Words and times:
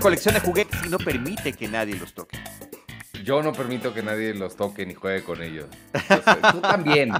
Colección 0.00 0.34
de 0.34 0.40
juguetes 0.40 0.84
y 0.84 0.88
no 0.88 0.98
permite 0.98 1.52
que 1.52 1.68
nadie 1.68 1.94
los 1.94 2.12
toque. 2.12 2.36
Yo 3.22 3.40
no 3.40 3.52
permito 3.52 3.94
que 3.94 4.02
nadie 4.02 4.34
los 4.34 4.56
toque 4.56 4.84
ni 4.84 4.94
juegue 4.94 5.22
con 5.22 5.40
ellos. 5.40 5.66
Tú 6.52 6.60
también. 6.60 7.12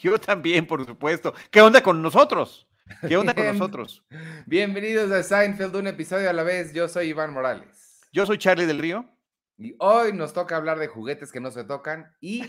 Yo 0.00 0.16
también, 0.18 0.66
por 0.66 0.86
supuesto. 0.86 1.34
¿Qué 1.50 1.60
onda 1.60 1.82
con 1.82 2.00
nosotros? 2.00 2.68
¿Qué 3.08 3.16
onda 3.16 3.34
con 3.34 3.46
nosotros? 3.46 4.04
Bienvenidos 4.46 5.10
a 5.10 5.24
Seinfeld, 5.24 5.74
un 5.74 5.88
episodio 5.88 6.30
a 6.30 6.32
la 6.32 6.44
vez. 6.44 6.72
Yo 6.72 6.88
soy 6.88 7.08
Iván 7.08 7.32
Morales. 7.32 8.06
Yo 8.12 8.24
soy 8.24 8.38
Charlie 8.38 8.66
del 8.66 8.78
Río. 8.78 9.04
Y 9.58 9.74
hoy 9.78 10.12
nos 10.12 10.34
toca 10.34 10.56
hablar 10.56 10.78
de 10.78 10.86
juguetes 10.86 11.32
que 11.32 11.40
no 11.40 11.50
se 11.50 11.64
tocan 11.64 12.14
y 12.20 12.42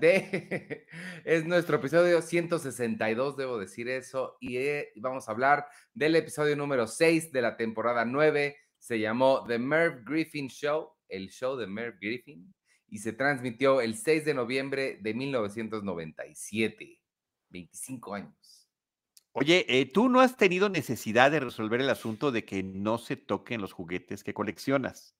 de... 0.00 0.86
es 1.24 1.44
nuestro 1.46 1.76
episodio 1.76 2.20
162, 2.20 3.36
debo 3.36 3.58
decir 3.58 3.88
eso, 3.88 4.36
y 4.40 4.56
eh, 4.56 4.92
vamos 4.96 5.28
a 5.28 5.32
hablar 5.32 5.66
del 5.94 6.16
episodio 6.16 6.56
número 6.56 6.88
6 6.88 7.30
de 7.30 7.42
la 7.42 7.56
temporada 7.56 8.04
9. 8.04 8.56
Se 8.76 8.98
llamó 8.98 9.44
The 9.46 9.60
Merv 9.60 10.04
Griffin 10.04 10.48
Show, 10.48 10.90
el 11.08 11.28
show 11.28 11.56
de 11.56 11.68
Merv 11.68 11.96
Griffin, 12.00 12.52
y 12.88 12.98
se 12.98 13.12
transmitió 13.12 13.80
el 13.80 13.94
6 13.96 14.24
de 14.24 14.34
noviembre 14.34 14.98
de 15.00 15.14
1997. 15.14 17.00
25 17.50 18.14
años. 18.14 18.68
Oye, 19.32 19.64
eh, 19.68 19.86
¿tú 19.86 20.08
no 20.08 20.20
has 20.20 20.36
tenido 20.36 20.68
necesidad 20.68 21.30
de 21.30 21.38
resolver 21.38 21.80
el 21.80 21.90
asunto 21.90 22.32
de 22.32 22.44
que 22.44 22.64
no 22.64 22.98
se 22.98 23.16
toquen 23.16 23.60
los 23.60 23.72
juguetes 23.72 24.24
que 24.24 24.34
coleccionas? 24.34 25.17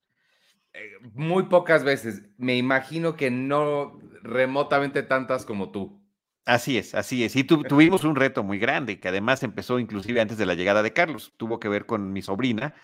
Eh, 0.73 0.93
muy 1.15 1.45
pocas 1.45 1.85
veces. 1.85 2.23
Me 2.37 2.57
imagino 2.57 3.17
que 3.17 3.31
no 3.31 3.99
remotamente 4.23 5.03
tantas 5.03 5.45
como 5.45 5.71
tú. 5.71 6.03
Así 6.45 6.79
es, 6.79 6.95
así 6.95 7.25
es. 7.25 7.37
Y 7.37 7.45
tuvimos 7.45 8.05
un 8.05 8.17
reto 8.17 8.43
muy 8.43 8.59
grande, 8.59 8.99
que 8.99 9.09
además 9.09 9.43
empezó 9.43 9.79
inclusive 9.79 10.21
antes 10.21 10.39
de 10.39 10.47
la 10.47 10.55
llegada 10.55 10.83
de 10.83 10.95
Carlos. 10.95 11.35
Tuvo 11.37 11.61
que 11.61 11.69
ver 11.69 11.85
con 11.85 12.13
mi 12.13 12.23
sobrina, 12.23 12.75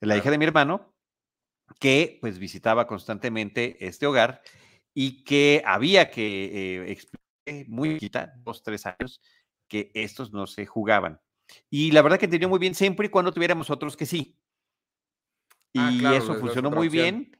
la 0.00 0.16
hija 0.16 0.30
de 0.30 0.38
mi 0.38 0.44
hermano, 0.44 0.92
que 1.78 2.18
pues 2.20 2.40
visitaba 2.40 2.88
constantemente 2.88 3.86
este 3.86 4.06
hogar 4.06 4.42
y 4.92 5.22
que 5.22 5.62
había 5.64 6.10
que 6.10 6.44
eh, 6.44 6.90
explicar 6.90 7.22
muy 7.68 7.98
quita, 7.98 8.32
dos, 8.38 8.62
tres 8.62 8.86
años, 8.86 9.20
que 9.68 9.90
estos 9.94 10.32
no 10.32 10.46
se 10.46 10.66
jugaban. 10.66 11.20
Y 11.70 11.92
la 11.92 12.02
verdad 12.02 12.18
que 12.18 12.26
entendió 12.26 12.48
muy 12.48 12.58
bien 12.58 12.74
siempre 12.74 13.06
y 13.06 13.10
cuando 13.10 13.32
tuviéramos 13.32 13.70
otros 13.70 13.96
que 13.96 14.06
sí. 14.06 14.36
Ah, 15.76 15.90
y 15.92 16.04
eso 16.16 16.34
funcionó 16.34 16.70
muy 16.70 16.88
bien. 16.88 17.36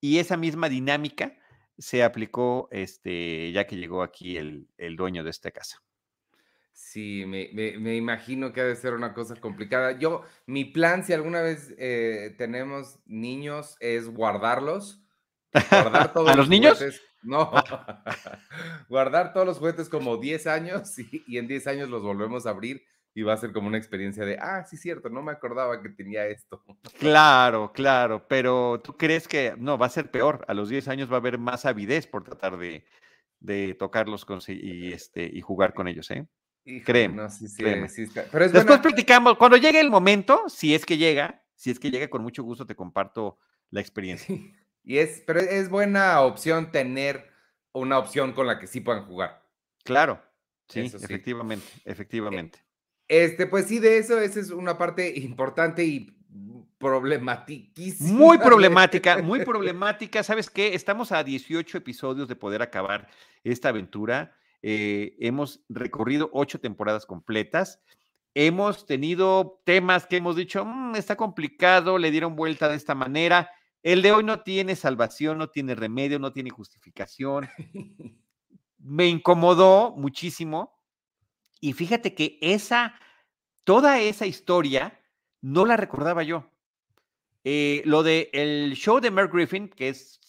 Y 0.00 0.18
esa 0.18 0.36
misma 0.36 0.68
dinámica 0.68 1.36
se 1.78 2.02
aplicó 2.02 2.68
este, 2.70 3.52
ya 3.52 3.66
que 3.66 3.76
llegó 3.76 4.02
aquí 4.02 4.36
el, 4.36 4.68
dueño 4.96 5.24
de 5.24 5.30
esta 5.30 5.50
casa. 5.50 5.82
Sí, 6.72 7.24
me, 7.26 7.96
imagino 7.96 8.52
que 8.52 8.60
ha 8.60 8.64
de 8.64 8.76
ser 8.76 8.94
una 8.94 9.14
cosa 9.14 9.36
complicada. 9.36 9.98
Yo, 9.98 10.22
mi 10.46 10.64
plan, 10.64 11.04
si 11.04 11.12
alguna 11.12 11.40
vez 11.40 11.74
eh, 11.78 12.34
tenemos 12.36 12.98
niños, 13.06 13.76
es 13.80 14.08
guardarlos. 14.08 15.02
Guardar 15.52 16.12
todos 16.12 16.28
¿A 16.28 16.34
los, 16.34 16.48
niños? 16.48 16.82
No, 17.22 17.52
guardar 18.88 19.32
todos 19.32 19.46
los 19.46 19.58
juguetes 19.58 19.88
como 19.88 20.16
10 20.16 20.46
años 20.46 20.98
y, 20.98 21.24
y 21.26 21.38
en 21.38 21.46
10 21.46 21.66
años 21.68 21.88
los 21.88 22.02
volvemos 22.02 22.46
a 22.46 22.50
abrir 22.50 22.84
y 23.14 23.22
va 23.22 23.34
a 23.34 23.36
ser 23.36 23.52
como 23.52 23.68
una 23.68 23.78
experiencia 23.78 24.24
de, 24.24 24.38
ah, 24.38 24.64
sí, 24.64 24.76
cierto, 24.76 25.10
no 25.10 25.22
me 25.22 25.32
acordaba 25.32 25.82
que 25.82 25.90
tenía 25.90 26.26
esto. 26.26 26.62
Claro, 26.98 27.72
claro, 27.72 28.26
pero 28.28 28.80
tú 28.82 28.96
crees 28.96 29.26
que 29.26 29.54
no, 29.58 29.76
va 29.76 29.86
a 29.86 29.90
ser 29.90 30.10
peor. 30.10 30.44
A 30.48 30.54
los 30.54 30.68
10 30.68 30.88
años 30.88 31.10
va 31.10 31.16
a 31.16 31.18
haber 31.18 31.38
más 31.38 31.66
avidez 31.66 32.06
por 32.06 32.22
tratar 32.22 32.56
de, 32.56 32.84
de 33.40 33.74
tocarlos 33.74 34.24
y, 34.48 34.92
este, 34.92 35.24
y 35.24 35.40
jugar 35.40 35.74
con 35.74 35.88
ellos, 35.88 36.10
¿eh? 36.10 36.26
créeme. 36.84 37.28
sí, 37.28 37.48
sí, 37.48 37.64
sí 37.88 38.20
Pero 38.30 38.48
Después 38.48 38.78
platicamos, 38.78 39.36
cuando 39.36 39.56
llegue 39.56 39.80
el 39.80 39.90
momento, 39.90 40.48
si 40.48 40.74
es 40.74 40.86
que 40.86 40.96
llega, 40.96 41.42
si 41.56 41.70
es 41.70 41.80
que 41.80 41.90
llega, 41.90 42.08
con 42.08 42.22
mucho 42.22 42.42
gusto 42.44 42.66
te 42.66 42.76
comparto 42.76 43.38
la 43.70 43.80
experiencia. 43.80 44.34
Y 44.84 44.98
es, 44.98 45.22
pero 45.26 45.40
es 45.40 45.68
buena 45.68 46.20
opción 46.22 46.70
tener 46.70 47.30
una 47.72 47.98
opción 47.98 48.32
con 48.32 48.46
la 48.46 48.58
que 48.58 48.66
sí 48.66 48.80
puedan 48.80 49.04
jugar. 49.06 49.42
Claro, 49.84 50.22
sí, 50.68 50.80
efectivamente, 50.80 51.66
efectivamente. 51.84 52.60
Este, 53.12 53.46
pues 53.46 53.66
sí, 53.66 53.78
de 53.78 53.98
eso, 53.98 54.18
esa 54.18 54.40
es 54.40 54.48
una 54.48 54.78
parte 54.78 55.18
importante 55.18 55.84
y 55.84 56.16
problematiquísima. 56.78 58.18
Muy 58.18 58.38
problemática, 58.38 59.20
muy 59.20 59.40
problemática. 59.44 60.22
¿Sabes 60.22 60.48
qué? 60.48 60.74
Estamos 60.74 61.12
a 61.12 61.22
18 61.22 61.76
episodios 61.76 62.26
de 62.26 62.36
poder 62.36 62.62
acabar 62.62 63.10
esta 63.44 63.68
aventura. 63.68 64.34
Eh, 64.62 65.14
hemos 65.20 65.62
recorrido 65.68 66.30
ocho 66.32 66.58
temporadas 66.58 67.04
completas. 67.04 67.82
Hemos 68.32 68.86
tenido 68.86 69.60
temas 69.66 70.06
que 70.06 70.16
hemos 70.16 70.34
dicho, 70.34 70.64
mm, 70.64 70.96
está 70.96 71.14
complicado, 71.14 71.98
le 71.98 72.10
dieron 72.10 72.34
vuelta 72.34 72.70
de 72.70 72.76
esta 72.76 72.94
manera. 72.94 73.50
El 73.82 74.00
de 74.00 74.12
hoy 74.12 74.24
no 74.24 74.40
tiene 74.40 74.74
salvación, 74.74 75.36
no 75.36 75.50
tiene 75.50 75.74
remedio, 75.74 76.18
no 76.18 76.32
tiene 76.32 76.48
justificación. 76.48 77.46
Me 78.78 79.06
incomodó 79.06 79.94
muchísimo 79.98 80.81
y 81.62 81.72
fíjate 81.74 82.12
que 82.14 82.38
esa, 82.42 82.98
toda 83.62 84.00
esa 84.00 84.26
historia 84.26 85.00
no 85.40 85.64
la 85.64 85.76
recordaba 85.76 86.24
yo. 86.24 86.50
Eh, 87.44 87.82
lo 87.84 88.02
de 88.02 88.30
el 88.32 88.74
show 88.74 89.00
de 89.00 89.12
Merv 89.12 89.32
Griffin, 89.32 89.68
que 89.68 89.88
es 89.88 90.20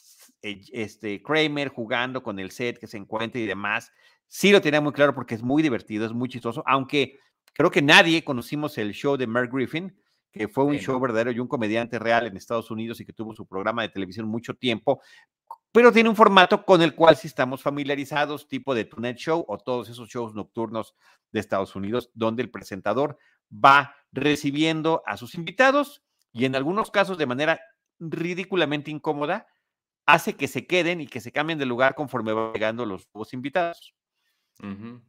eh, 0.43 0.61
este 0.71 1.23
Kramer 1.23 1.69
jugando 1.69 2.21
con 2.21 2.37
el 2.37 2.51
set 2.51 2.77
que 2.77 2.85
se 2.85 2.97
encuentra 2.97 3.41
y 3.41 3.47
demás, 3.47 3.91
sí 4.27 4.51
lo 4.51 4.61
tenía 4.61 4.79
muy 4.79 4.93
claro 4.93 5.15
porque 5.15 5.33
es 5.33 5.41
muy 5.41 5.63
divertido, 5.63 6.05
es 6.05 6.13
muy 6.13 6.29
chistoso, 6.29 6.63
aunque 6.67 7.19
creo 7.53 7.71
que 7.71 7.81
nadie 7.81 8.23
conocimos 8.23 8.77
el 8.77 8.93
show 8.93 9.17
de 9.17 9.25
Merv 9.25 9.49
Griffin, 9.51 9.91
que 10.31 10.47
fue 10.47 10.65
un 10.65 10.77
show 10.77 10.99
verdadero 10.99 11.31
y 11.31 11.39
un 11.39 11.47
comediante 11.47 11.97
real 11.97 12.27
en 12.27 12.37
Estados 12.37 12.69
Unidos 12.69 12.99
y 13.01 13.05
que 13.05 13.13
tuvo 13.13 13.33
su 13.33 13.47
programa 13.47 13.81
de 13.81 13.89
televisión 13.89 14.27
mucho 14.27 14.53
tiempo, 14.53 15.01
pero 15.73 15.91
tiene 15.91 16.07
un 16.07 16.15
formato 16.15 16.65
con 16.65 16.83
el 16.83 16.93
cual 16.93 17.17
sí 17.17 17.27
estamos 17.27 17.63
familiarizados, 17.63 18.47
tipo 18.47 18.75
de 18.75 18.85
Tonight 18.85 19.17
Show 19.17 19.43
o 19.47 19.57
todos 19.57 19.89
esos 19.89 20.07
shows 20.07 20.35
nocturnos 20.35 20.95
de 21.31 21.39
Estados 21.39 21.75
Unidos, 21.75 22.11
donde 22.13 22.43
el 22.43 22.51
presentador 22.51 23.17
va 23.51 23.95
recibiendo 24.11 25.01
a 25.07 25.17
sus 25.17 25.33
invitados 25.33 26.03
y 26.31 26.45
en 26.45 26.55
algunos 26.55 26.91
casos 26.91 27.17
de 27.17 27.25
manera 27.25 27.59
ridículamente 27.99 28.91
incómoda, 28.91 29.47
hace 30.05 30.35
que 30.35 30.47
se 30.47 30.67
queden 30.67 31.01
y 31.01 31.07
que 31.07 31.21
se 31.21 31.31
cambien 31.31 31.57
de 31.57 31.65
lugar 31.65 31.95
conforme 31.95 32.33
van 32.33 32.53
llegando 32.53 32.85
los 32.85 33.09
nuevos 33.11 33.33
invitados. 33.33 33.95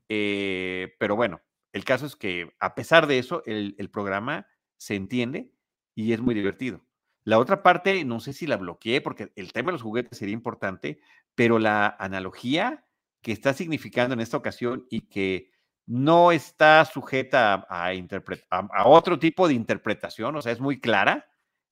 Eh, 0.09 0.95
pero 0.99 1.15
bueno, 1.15 1.43
el 1.73 1.85
caso 1.85 2.07
es 2.07 2.17
que 2.17 2.55
a 2.59 2.75
pesar 2.75 3.07
de 3.07 3.19
eso, 3.19 3.43
el 3.45 3.91
programa 3.91 4.47
se 4.79 4.95
entiende 4.95 5.53
y 5.95 6.15
es 6.15 6.23
muy 6.23 6.35
divertido. 6.35 6.83
La 7.25 7.39
otra 7.39 7.63
parte, 7.63 8.05
no 8.05 8.21
sé 8.21 8.35
si 8.35 8.47
la 8.47 8.59
bloqueé, 8.59 9.01
porque 9.01 9.33
el 9.35 9.53
tema 9.53 9.69
de 9.69 9.73
los 9.73 9.83
juguetes 9.83 10.19
sería 10.19 10.35
importante, 10.35 11.01
pero 11.35 11.59
la 11.59 11.97
analogía 11.99 12.85
que 13.23 13.33
está 13.33 13.55
significando 13.55 14.13
en 14.13 14.21
esta 14.21 14.37
ocasión 14.37 14.87
y 14.91 15.09
que 15.09 15.51
no 15.87 16.33
está 16.33 16.85
sujeta 16.85 17.67
a, 17.69 17.91
a, 17.91 18.87
otro 18.87 19.19
tipo 19.19 19.49
de 19.49 19.55
interpretación, 19.55 20.37
o 20.37 20.43
sea, 20.43 20.53
es 20.53 20.61
muy 20.61 20.81
clara, 20.81 21.31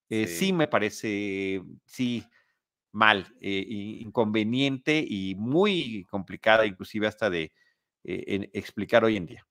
eh, 0.09 0.27
sí. 0.27 0.53
me 0.53 0.69
parece, 0.69 1.63
sí, 1.85 2.25
mal, 2.91 3.35
eh, 3.41 3.65
inconveniente 4.01 5.05
y 5.07 5.35
muy 5.35 6.07
complicada, 6.11 6.67
inclusive 6.67 7.07
hasta 7.07 7.29
de 7.29 7.53
eh, 8.05 8.51
explicar 8.55 9.05
hoy 9.05 9.17
en 9.17 9.27
día. 9.27 9.47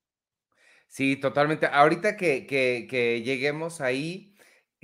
Sí, 0.88 1.16
totalmente. 1.16 1.67
Ahorita 1.67 2.17
que, 2.17 2.45
que 2.45 3.22
lleguemos 3.23 3.79
ahí, 3.81 4.31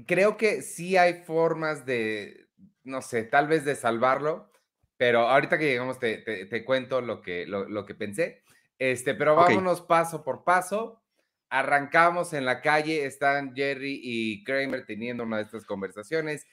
creo 0.06 0.38
que 0.38 0.62
sí 0.62 0.98
hay 0.98 1.24
formas 1.24 1.86
de, 1.86 2.48
no 2.84 3.02
sé, 3.02 3.24
tal 3.24 3.48
vez 3.48 3.66
de 3.66 3.76
salvarlo, 3.76 4.52
pero 4.98 5.22
ahorita 5.22 5.58
que 5.58 5.66
llegamos 5.66 6.00
te, 6.00 6.18
te, 6.18 6.66
cuento 6.66 7.02
lo 7.02 7.22
que, 7.22 7.46
lo, 7.46 7.86
que 7.86 7.96
pensé. 7.96 8.44
Este, 8.80 9.14
pero 9.14 9.36
vámonos 9.36 9.82
paso 9.82 10.24
por 10.24 10.44
paso. 10.44 11.02
Arrancamos 11.50 12.34
en 12.34 12.46
la 12.46 12.62
calle, 12.62 13.06
están 13.06 13.56
Jerry 13.56 14.00
y 14.04 14.44
Kramer 14.44 14.86
teniendo 14.86 15.24
una 15.24 15.38
de 15.38 15.44
estas 15.44 15.66
conversaciones 15.66 16.46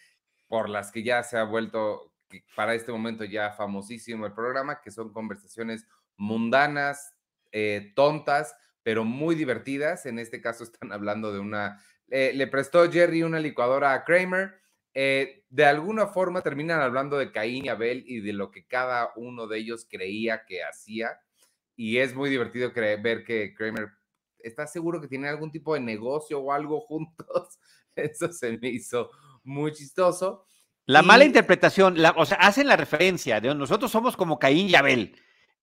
por 0.47 0.69
las 0.69 0.93
que 0.93 1.03
ya 1.03 1.23
se 1.23 1.39
ha 1.39 1.45
vuelto 1.45 2.13
para 2.55 2.75
este 2.75 2.93
momento 2.93 3.25
ya 3.25 3.53
famosísimo 3.53 4.27
el 4.27 4.35
programa, 4.35 4.81
que 4.81 4.91
son 4.91 5.13
conversaciones 5.13 5.87
mundanas, 6.17 7.15
eh, 7.53 7.93
tontas, 7.95 8.55
pero 8.83 9.05
muy 9.05 9.35
divertidas. 9.35 10.07
En 10.07 10.19
este 10.19 10.41
caso 10.41 10.65
están 10.65 10.93
hablando 10.93 11.33
de 11.33 11.39
una 11.39 11.83
eh, 12.09 12.33
le 12.35 12.47
prestó 12.47 12.91
Jerry 12.91 13.23
una 13.23 13.41
licuadora 13.41 13.93
a 13.93 14.05
Kramer. 14.05 14.55
Eh, 14.95 15.45
de 15.49 15.65
alguna 15.65 16.07
forma 16.07 16.43
terminan 16.43 16.81
hablando 16.81 17.19
de 17.19 17.33
Caín 17.33 17.65
y 17.65 17.69
Abel 17.69 18.05
y 18.07 18.21
de 18.21 18.33
lo 18.33 18.51
que 18.51 18.67
cada 18.67 19.11
uno 19.17 19.47
de 19.47 19.59
ellos 19.59 19.87
creía 19.91 20.45
que 20.47 20.63
hacía. 20.63 21.19
Y 21.77 21.99
es 21.99 22.15
muy 22.15 22.31
divertido 22.31 22.73
ver 22.75 23.25
que 23.25 23.55
Kramer 23.55 23.89
está 24.39 24.67
seguro 24.67 25.01
que 25.01 25.09
tiene 25.09 25.29
algún 25.29 25.51
tipo 25.51 25.75
de 25.75 25.81
negocio 25.81 26.41
o 26.41 26.53
algo 26.53 26.81
juntos. 26.81 27.59
Eso 27.97 28.33
se 28.33 28.59
me 28.59 28.69
hizo 28.69 29.11
muy 29.43 29.73
chistoso. 29.73 30.47
La 30.87 31.03
mala 31.03 31.25
interpretación, 31.25 31.97
o 32.17 32.27
sea, 32.27 32.37
hacen 32.39 32.67
la 32.67 32.77
referencia 32.77 33.41
de 33.41 33.55
nosotros 33.55 33.91
somos 33.91 34.17
como 34.17 34.39
Caín 34.39 34.69
y 34.69 34.75
Abel. 34.75 35.17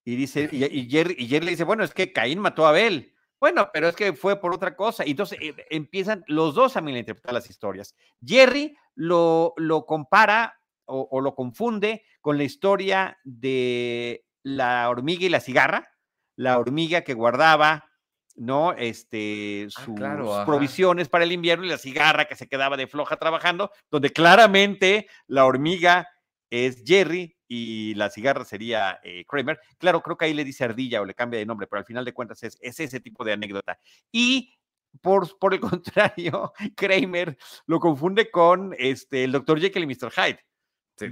Y 0.03 0.15
dice, 0.15 0.49
y, 0.51 0.89
Jerry, 0.89 1.15
y 1.17 1.27
Jerry 1.27 1.45
le 1.45 1.51
dice, 1.51 1.63
bueno, 1.63 1.83
es 1.83 1.93
que 1.93 2.11
Caín 2.11 2.39
mató 2.39 2.65
a 2.65 2.69
Abel 2.69 3.10
Bueno, 3.41 3.71
pero 3.73 3.89
es 3.89 3.95
que 3.95 4.13
fue 4.13 4.39
por 4.39 4.53
otra 4.53 4.75
cosa. 4.75 5.03
Y 5.05 5.11
entonces 5.11 5.39
eh, 5.41 5.55
empiezan 5.71 6.23
los 6.27 6.53
dos 6.53 6.77
a 6.77 6.79
interpretar 6.79 7.33
las 7.33 7.49
historias. 7.49 7.95
Jerry 8.23 8.77
lo, 8.93 9.53
lo 9.57 9.87
compara 9.87 10.61
o, 10.85 11.21
lo 11.21 11.33
confunde 11.33 12.03
con 12.19 12.37
la 12.37 12.43
historia 12.43 13.17
de 13.23 14.25
la 14.43 14.89
hormiga 14.89 15.25
y 15.25 15.29
la 15.29 15.39
cigarra, 15.39 15.89
la 16.35 16.59
hormiga 16.59 17.01
que 17.01 17.13
guardaba, 17.13 17.89
¿no? 18.35 18.73
Este, 18.73 19.67
ah, 19.77 19.81
sus 19.85 20.45
provisiones 20.45 21.07
para 21.07 21.23
el 21.23 21.31
invierno 21.31 21.65
y 21.65 21.69
la 21.69 21.77
cigarra 21.77 22.25
que 22.25 22.35
se 22.35 22.47
quedaba 22.47 22.77
de 22.77 22.87
floja 22.87 23.15
trabajando, 23.15 23.71
donde 23.89 24.11
claramente 24.11 25.07
la 25.27 25.45
hormiga 25.45 26.09
es 26.49 26.83
Jerry 26.85 27.37
y 27.53 27.95
la 27.95 28.09
cigarra 28.09 28.45
sería 28.45 29.01
eh, 29.03 29.25
Kramer. 29.27 29.59
Claro, 29.77 30.01
creo 30.01 30.15
que 30.15 30.23
ahí 30.23 30.33
le 30.33 30.45
dice 30.45 30.63
ardilla 30.63 31.01
o 31.01 31.05
le 31.05 31.13
cambia 31.13 31.37
de 31.37 31.45
nombre, 31.45 31.67
pero 31.67 31.79
al 31.79 31.85
final 31.85 32.05
de 32.05 32.13
cuentas 32.13 32.41
es, 32.43 32.57
ese 32.61 33.01
tipo 33.01 33.25
de 33.25 33.33
anécdota. 33.33 33.77
Y 34.09 34.55
por, 35.01 35.27
por 35.39 35.53
el 35.53 35.59
contrario, 35.59 36.53
Kramer 36.77 37.37
lo 37.65 37.81
confunde 37.81 38.31
con 38.31 38.73
este, 38.77 39.25
el 39.25 39.33
Dr. 39.33 39.59
Jekyll 39.59 39.83
y 39.83 39.87
Mr. 39.87 40.11
Hyde. 40.11 40.39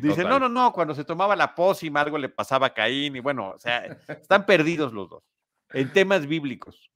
Dice, 0.02 0.24
no, 0.24 0.40
no, 0.40 0.48
no, 0.48 0.72
cuando 0.72 0.96
se 0.96 1.04
tomaba 1.04 1.36
la 1.36 1.54
pócima 1.56 2.02
algo 2.02 2.18
le 2.18 2.30
pasaba 2.30 2.68
a 2.68 2.74
Caín 2.74 3.16
y 3.16 3.20
bueno, 3.22 3.50
o 3.56 3.60
sea, 3.60 3.86
están 4.08 4.46
perdidos 4.46 4.94
los 4.94 5.10
dos 5.10 5.24
en 5.74 5.92
temas 5.92 6.26
bíblicos. 6.26 6.90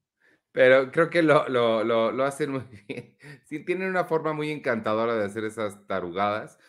Pero 0.54 0.92
creo 0.92 1.10
que 1.10 1.24
lo, 1.24 1.50
lo, 1.50 1.84
lo, 1.84 2.12
lo, 2.12 2.24
hacen 2.24 2.52
muy 2.52 2.62
bien. 2.88 3.18
Sí, 3.44 3.66
tienen 3.66 3.90
una 3.90 4.06
forma 4.06 4.32
muy 4.32 4.52
encantadora 4.52 5.16
de 5.16 5.26
hacer 5.26 5.44
esas 5.44 5.86
tarugadas. 5.88 6.60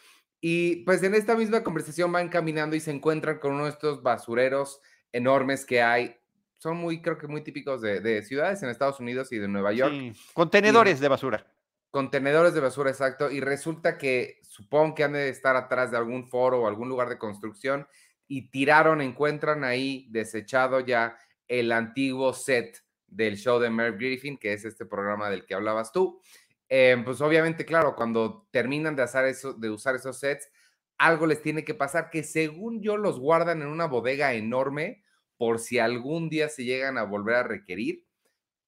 Y 0.46 0.84
pues 0.84 1.02
en 1.02 1.14
esta 1.14 1.36
misma 1.36 1.64
conversación 1.64 2.12
van 2.12 2.28
caminando 2.28 2.76
y 2.76 2.80
se 2.80 2.90
encuentran 2.90 3.38
con 3.38 3.52
uno 3.52 3.64
de 3.64 3.70
estos 3.70 4.02
basureros 4.02 4.78
enormes 5.10 5.64
que 5.64 5.80
hay. 5.80 6.16
Son 6.58 6.76
muy, 6.76 7.00
creo 7.00 7.16
que 7.16 7.26
muy 7.26 7.42
típicos 7.42 7.80
de, 7.80 8.00
de 8.00 8.22
ciudades 8.22 8.62
en 8.62 8.68
Estados 8.68 9.00
Unidos 9.00 9.32
y 9.32 9.38
de 9.38 9.48
Nueva 9.48 9.72
York. 9.72 9.94
contenedores 10.34 11.00
de 11.00 11.08
basura. 11.08 11.50
Contenedores 11.90 12.52
de 12.52 12.60
basura, 12.60 12.90
exacto. 12.90 13.30
Y 13.30 13.40
resulta 13.40 13.96
que 13.96 14.40
supongo 14.42 14.94
que 14.94 15.04
han 15.04 15.14
de 15.14 15.30
estar 15.30 15.56
atrás 15.56 15.90
de 15.90 15.96
algún 15.96 16.28
foro 16.28 16.60
o 16.60 16.68
algún 16.68 16.90
lugar 16.90 17.08
de 17.08 17.16
construcción 17.16 17.88
y 18.28 18.50
tiraron, 18.50 19.00
encuentran 19.00 19.64
ahí 19.64 20.08
desechado 20.10 20.80
ya 20.80 21.16
el 21.48 21.72
antiguo 21.72 22.34
set 22.34 22.84
del 23.06 23.38
show 23.38 23.58
de 23.58 23.70
Merv 23.70 23.96
Griffin, 23.96 24.36
que 24.36 24.52
es 24.52 24.66
este 24.66 24.84
programa 24.84 25.30
del 25.30 25.46
que 25.46 25.54
hablabas 25.54 25.90
tú. 25.90 26.20
Em, 26.76 27.04
pues 27.04 27.20
obviamente, 27.20 27.64
claro, 27.64 27.94
cuando 27.94 28.48
terminan 28.50 28.96
de, 28.96 29.04
de 29.58 29.70
usar 29.70 29.94
esos 29.94 30.18
sets, 30.18 30.50
algo 30.98 31.24
les 31.24 31.40
tiene 31.40 31.64
que 31.64 31.72
pasar 31.72 32.10
que 32.10 32.24
según 32.24 32.82
yo 32.82 32.96
los 32.96 33.20
guardan 33.20 33.62
en 33.62 33.68
una 33.68 33.86
bodega 33.86 34.34
enorme 34.34 35.04
por 35.36 35.60
si 35.60 35.78
algún 35.78 36.28
día 36.28 36.48
se 36.48 36.64
llegan 36.64 36.98
a 36.98 37.04
volver 37.04 37.36
a 37.36 37.42
requerir, 37.44 38.04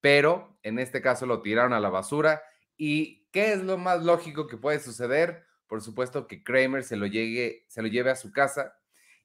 pero 0.00 0.56
en 0.62 0.78
este 0.78 1.02
caso 1.02 1.26
lo 1.26 1.42
tiraron 1.42 1.72
a 1.72 1.80
la 1.80 1.90
basura 1.90 2.42
¿Y 2.76 3.26
qué 3.32 3.54
es 3.54 3.62
lo 3.64 3.76
más 3.76 4.04
lógico 4.04 4.46
que 4.46 4.56
puede 4.56 4.78
suceder? 4.78 5.44
Por 5.66 5.82
supuesto 5.82 6.28
que 6.28 6.44
Kramer 6.44 6.84
se 6.84 6.96
lo, 6.96 7.06
llegue, 7.06 7.64
se 7.66 7.82
lo 7.82 7.88
lleve 7.88 8.12
a 8.12 8.16
su 8.16 8.30
casa. 8.30 8.78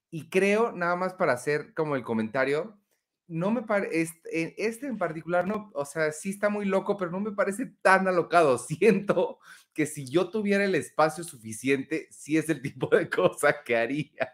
Y 0.09 0.31
creo, 0.31 0.71
nada 0.71 0.95
más 0.95 1.13
para 1.13 1.33
hacer 1.33 1.75
como 1.75 1.95
el 1.95 2.03
comentario, 2.03 2.80
no 3.31 3.49
me 3.49 3.61
parece, 3.61 4.01
este, 4.01 4.67
este, 4.67 4.87
en 4.87 4.97
particular, 4.97 5.47
no, 5.47 5.71
o 5.73 5.85
sea, 5.85 6.11
sí 6.11 6.31
está 6.31 6.49
muy 6.49 6.65
loco, 6.65 6.97
pero 6.97 7.11
no 7.11 7.21
me 7.21 7.31
parece 7.31 7.65
tan 7.81 8.07
alocado. 8.07 8.57
Siento 8.57 9.39
que 9.73 9.85
si 9.85 10.05
yo 10.05 10.29
tuviera 10.29 10.65
el 10.65 10.75
espacio 10.75 11.23
suficiente, 11.23 12.07
sí 12.11 12.37
es 12.37 12.49
el 12.49 12.61
tipo 12.61 12.87
de 12.87 13.09
cosa 13.09 13.63
que 13.63 13.77
haría. 13.77 14.33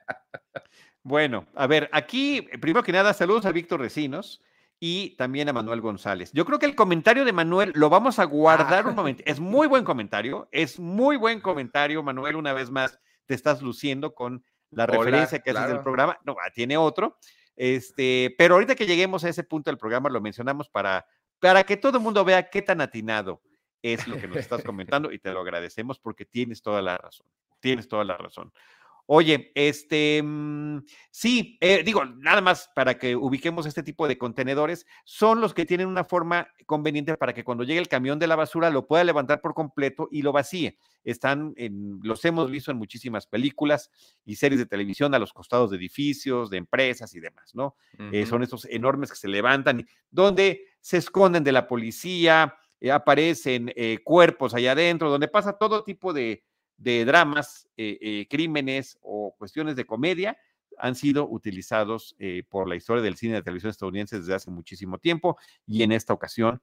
Bueno, 1.04 1.46
a 1.56 1.68
ver, 1.68 1.90
aquí, 1.94 2.42
primero 2.60 2.84
que 2.84 2.92
nada, 2.92 3.14
saludos 3.14 3.46
a 3.46 3.52
Víctor 3.52 3.80
Recinos 3.80 4.42
y 4.80 5.16
también 5.16 5.48
a 5.48 5.54
Manuel 5.54 5.80
González. 5.80 6.32
Yo 6.34 6.44
creo 6.46 6.60
que 6.60 6.66
el 6.66 6.76
comentario 6.76 7.24
de 7.24 7.34
Manuel 7.34 7.72
lo 7.76 7.90
vamos 7.90 8.20
a 8.20 8.26
guardar 8.26 8.86
un 8.86 8.94
ah. 8.94 8.96
momento. 8.96 9.24
Es 9.26 9.40
muy 9.40 9.68
buen 9.68 9.84
comentario, 9.84 10.50
es 10.52 10.80
muy 10.80 11.18
buen 11.18 11.40
comentario, 11.40 12.02
Manuel, 12.04 12.36
una 12.36 12.54
vez 12.54 12.72
más 12.72 13.00
te 13.26 13.36
estás 13.36 13.62
luciendo 13.62 14.16
con 14.16 14.44
la 14.72 14.86
referencia 14.86 15.40
que 15.40 15.52
haces 15.52 15.70
del 15.70 15.82
programa. 15.82 16.20
No, 16.26 16.36
ah, 16.44 16.50
tiene 16.54 16.78
otro. 16.78 17.18
Este, 17.58 18.34
pero 18.38 18.54
ahorita 18.54 18.76
que 18.76 18.86
lleguemos 18.86 19.26
a 19.26 19.30
ese 19.30 19.44
punto 19.44 19.70
del 19.70 19.78
programa 19.78 20.10
lo 20.10 20.22
mencionamos 20.22 20.70
para 20.70 21.06
para 21.40 21.64
que 21.64 21.78
todo 21.78 21.98
el 21.98 22.04
mundo 22.04 22.24
vea 22.26 22.50
qué 22.50 22.62
tan 22.62 22.82
atinado 22.82 23.42
es 23.82 24.08
lo 24.08 24.18
que 24.18 24.28
nos 24.28 24.38
estás 24.38 24.64
comentando 24.64 25.12
y 25.12 25.20
te 25.20 25.32
lo 25.32 25.42
agradecemos 25.42 26.00
porque 26.00 26.26
tienes 26.26 26.62
toda 26.62 26.82
la 26.82 26.98
razón. 26.98 27.28
Tienes 27.60 27.88
toda 27.88 28.04
la 28.04 28.18
razón. 28.18 28.54
Oye, 29.10 29.54
este, 29.56 30.22
mm, 30.22 30.80
sí, 31.12 31.58
eh, 31.62 31.82
digo, 31.86 32.04
nada 32.04 32.42
más 32.42 32.70
para 32.76 32.98
que 32.98 33.16
ubiquemos 33.16 33.66
este 33.66 33.82
tipo 33.82 34.06
de 34.06 34.18
contenedores, 34.18 34.86
son 35.06 35.40
los 35.40 35.54
que 35.54 35.66
tienen 35.66 35.88
una 35.88 36.04
forma 36.04 36.50
conveniente 36.66 37.16
para 37.16 37.34
que 37.34 37.46
cuando 37.46 37.64
llegue 37.64 37.80
el 37.80 37.88
camión 37.88 38.20
de 38.20 38.28
la 38.28 38.36
basura 38.36 38.70
lo 38.70 38.86
pueda 38.86 39.06
levantar 39.06 39.40
por 39.40 39.54
completo 39.54 40.10
y 40.12 40.24
lo 40.24 40.34
vacíe. 40.34 40.78
Están, 41.06 41.54
en, 41.56 42.02
los 42.04 42.26
hemos 42.26 42.52
visto 42.52 42.70
en 42.70 42.78
muchísimas 42.78 43.28
películas 43.28 43.92
y 44.26 44.36
series 44.36 44.60
de 44.60 44.66
televisión 44.66 45.16
a 45.16 45.20
los 45.20 45.32
costados 45.32 45.72
de 45.72 45.78
edificios, 45.78 46.50
de 46.50 46.58
empresas 46.58 47.16
y 47.16 47.22
demás, 47.22 47.56
¿no? 47.56 47.78
Eh, 48.12 48.26
son 48.26 48.44
estos 48.44 48.66
enormes 48.66 49.10
que 49.10 49.16
se 49.16 49.30
levantan, 49.30 49.88
donde 50.12 50.66
se 50.82 50.98
esconden 50.98 51.46
de 51.46 51.54
la 51.54 51.66
policía, 51.66 52.56
eh, 52.82 52.92
aparecen 52.92 53.74
cuerpos 54.04 54.54
allá 54.54 54.74
adentro, 54.74 55.10
donde 55.10 55.30
pasa 55.30 55.54
todo 55.58 55.86
tipo 55.86 56.12
de 56.12 56.44
de 56.78 57.06
dramas, 57.06 57.68
eh, 57.76 57.98
eh, 58.02 58.28
crímenes 58.30 58.98
o 59.02 59.36
cuestiones 59.38 59.76
de 59.76 59.86
comedia 59.86 60.38
han 60.78 60.96
sido 60.96 61.28
utilizados 61.28 62.16
eh, 62.20 62.44
por 62.48 62.70
la 62.70 62.76
historia 62.76 63.02
del 63.02 63.18
cine 63.18 63.36
de 63.36 63.42
televisión 63.42 63.72
estadounidense 63.72 64.20
desde 64.20 64.36
hace 64.36 64.52
muchísimo 64.52 65.00
tiempo 65.00 65.38
y 65.66 65.84
en 65.84 65.92
esta 65.92 66.14
ocasión 66.14 66.62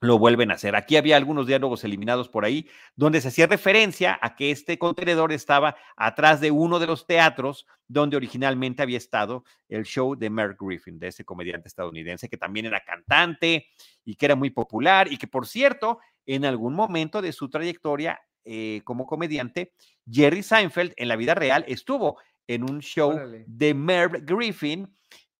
lo 0.00 0.18
vuelven 0.18 0.50
a 0.50 0.54
hacer. 0.54 0.76
Aquí 0.76 0.96
había 0.96 1.16
algunos 1.16 1.46
diálogos 1.46 1.82
eliminados 1.84 2.28
por 2.28 2.44
ahí 2.44 2.68
donde 2.96 3.20
se 3.20 3.28
hacía 3.28 3.46
referencia 3.46 4.18
a 4.20 4.36
que 4.36 4.50
este 4.50 4.78
contenedor 4.78 5.32
estaba 5.32 5.76
atrás 5.96 6.40
de 6.40 6.50
uno 6.50 6.78
de 6.78 6.86
los 6.86 7.06
teatros 7.06 7.66
donde 7.88 8.16
originalmente 8.16 8.82
había 8.82 8.98
estado 8.98 9.44
el 9.68 9.84
show 9.84 10.14
de 10.14 10.28
Merck 10.28 10.60
Griffin, 10.60 10.98
de 10.98 11.08
ese 11.08 11.24
comediante 11.24 11.68
estadounidense 11.68 12.28
que 12.28 12.36
también 12.36 12.66
era 12.66 12.84
cantante 12.84 13.68
y 14.04 14.16
que 14.16 14.26
era 14.26 14.36
muy 14.36 14.50
popular 14.50 15.10
y 15.10 15.16
que 15.16 15.26
por 15.26 15.46
cierto 15.46 15.98
en 16.26 16.44
algún 16.44 16.74
momento 16.74 17.22
de 17.22 17.32
su 17.32 17.48
trayectoria 17.48 18.20
eh, 18.46 18.80
como 18.84 19.06
comediante, 19.06 19.72
Jerry 20.10 20.42
Seinfeld 20.42 20.92
en 20.96 21.08
la 21.08 21.16
vida 21.16 21.34
real 21.34 21.64
estuvo 21.68 22.18
en 22.46 22.62
un 22.62 22.80
show 22.80 23.12
de 23.46 23.74
Merv 23.74 24.24
Griffin 24.24 24.88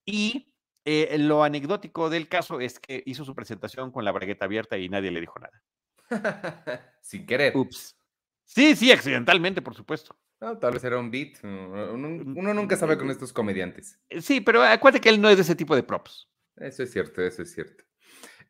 y 0.04 0.52
eh, 0.84 1.16
lo 1.18 1.42
anecdótico 1.42 2.10
del 2.10 2.28
caso 2.28 2.60
es 2.60 2.78
que 2.78 3.02
hizo 3.06 3.24
su 3.24 3.34
presentación 3.34 3.90
con 3.90 4.04
la 4.04 4.12
bragueta 4.12 4.44
abierta 4.44 4.76
y 4.76 4.88
nadie 4.88 5.10
le 5.10 5.20
dijo 5.20 5.38
nada. 5.38 5.62
Sin 7.00 7.26
querer. 7.26 7.56
Ups. 7.56 7.96
Sí, 8.44 8.76
sí, 8.76 8.92
accidentalmente, 8.92 9.62
por 9.62 9.74
supuesto. 9.74 10.16
tal 10.38 10.72
vez 10.72 10.84
era 10.84 10.98
un 10.98 11.10
beat. 11.10 11.42
Uno, 11.42 11.92
uno, 11.92 12.54
nunca 12.54 12.76
sabe 12.76 12.96
con 12.96 13.10
estos 13.10 13.32
comediantes. 13.32 13.98
Eh, 14.08 14.22
sí, 14.22 14.40
pero 14.40 14.62
acuérdate 14.62 15.00
que 15.00 15.08
él 15.08 15.20
no 15.20 15.28
es 15.28 15.36
de 15.36 15.42
ese 15.42 15.56
tipo 15.56 15.74
de 15.74 15.82
props. 15.82 16.28
Eso 16.56 16.84
es 16.84 16.92
cierto, 16.92 17.22
eso 17.22 17.42
es 17.42 17.52
cierto. 17.52 17.84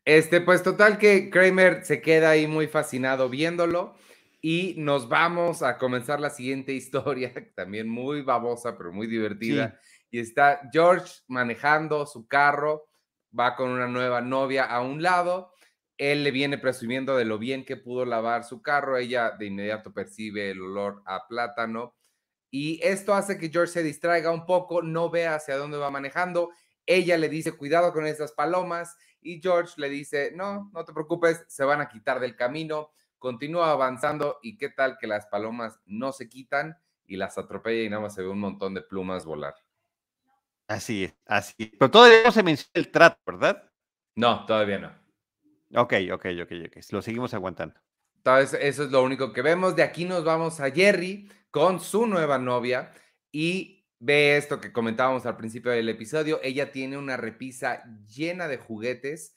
Este, 0.04 0.40
pues 0.40 0.62
total 0.62 0.98
que 0.98 1.30
Kramer 1.30 1.84
se 1.84 2.00
queda 2.00 2.30
ahí 2.30 2.46
muy 2.46 2.68
fascinado 2.68 3.28
viéndolo 3.28 3.96
y 4.48 4.74
nos 4.78 5.08
vamos 5.08 5.64
a 5.64 5.76
comenzar 5.76 6.20
la 6.20 6.30
siguiente 6.30 6.72
historia, 6.72 7.32
también 7.56 7.88
muy 7.88 8.22
babosa, 8.22 8.78
pero 8.78 8.92
muy 8.92 9.08
divertida. 9.08 9.76
Y 10.08 10.20
está 10.20 10.60
George 10.72 11.14
manejando 11.26 12.06
su 12.06 12.28
carro, 12.28 12.88
va 13.36 13.56
con 13.56 13.70
una 13.70 13.88
nueva 13.88 14.20
novia 14.20 14.62
a 14.62 14.82
un 14.82 15.02
lado. 15.02 15.52
Él 15.98 16.22
le 16.22 16.30
viene 16.30 16.58
presumiendo 16.58 17.16
de 17.16 17.24
lo 17.24 17.38
bien 17.38 17.64
que 17.64 17.76
pudo 17.76 18.04
lavar 18.04 18.44
su 18.44 18.62
carro. 18.62 18.96
Ella 18.96 19.32
de 19.36 19.46
inmediato 19.46 19.92
percibe 19.92 20.52
el 20.52 20.62
olor 20.62 21.02
a 21.06 21.26
plátano. 21.26 21.96
Y 22.48 22.78
esto 22.84 23.14
hace 23.14 23.38
que 23.38 23.48
George 23.48 23.72
se 23.72 23.82
distraiga 23.82 24.30
un 24.30 24.46
poco, 24.46 24.80
no 24.80 25.10
vea 25.10 25.34
hacia 25.34 25.56
dónde 25.56 25.76
va 25.76 25.90
manejando. 25.90 26.52
Ella 26.86 27.18
le 27.18 27.28
dice, 27.28 27.50
cuidado 27.50 27.92
con 27.92 28.06
esas 28.06 28.30
palomas. 28.30 28.96
Y 29.20 29.40
George 29.42 29.72
le 29.78 29.88
dice, 29.88 30.30
no, 30.36 30.70
no 30.72 30.84
te 30.84 30.92
preocupes, 30.92 31.44
se 31.48 31.64
van 31.64 31.80
a 31.80 31.88
quitar 31.88 32.20
del 32.20 32.36
camino 32.36 32.92
continúa 33.18 33.70
avanzando 33.70 34.38
y 34.42 34.56
qué 34.56 34.68
tal 34.68 34.98
que 34.98 35.06
las 35.06 35.26
palomas 35.26 35.80
no 35.84 36.12
se 36.12 36.28
quitan 36.28 36.78
y 37.06 37.16
las 37.16 37.38
atropella 37.38 37.82
y 37.82 37.88
nada 37.88 38.02
más 38.02 38.14
se 38.14 38.22
ve 38.22 38.28
un 38.28 38.40
montón 38.40 38.74
de 38.74 38.82
plumas 38.82 39.24
volar. 39.24 39.54
Así 40.68 41.04
es, 41.04 41.14
así. 41.26 41.72
Pero 41.78 41.90
todavía 41.90 42.24
no 42.24 42.32
se 42.32 42.42
menciona 42.42 42.70
el 42.74 42.90
trato, 42.90 43.20
¿verdad? 43.24 43.70
No, 44.16 44.44
todavía 44.46 44.78
no. 44.78 45.06
Ok, 45.80 45.94
ok, 46.12 46.26
ok, 46.42 46.52
ok. 46.66 46.76
Lo 46.90 47.02
seguimos 47.02 47.34
aguantando. 47.34 47.74
Entonces, 48.16 48.58
eso 48.62 48.84
es 48.84 48.90
lo 48.90 49.02
único 49.02 49.32
que 49.32 49.42
vemos. 49.42 49.76
De 49.76 49.82
aquí 49.82 50.04
nos 50.04 50.24
vamos 50.24 50.58
a 50.60 50.70
Jerry 50.70 51.30
con 51.50 51.78
su 51.78 52.06
nueva 52.06 52.38
novia 52.38 52.92
y 53.30 53.86
ve 53.98 54.36
esto 54.36 54.60
que 54.60 54.72
comentábamos 54.72 55.26
al 55.26 55.36
principio 55.36 55.70
del 55.70 55.88
episodio. 55.88 56.40
Ella 56.42 56.72
tiene 56.72 56.98
una 56.98 57.16
repisa 57.16 57.84
llena 58.06 58.48
de 58.48 58.58
juguetes 58.58 59.34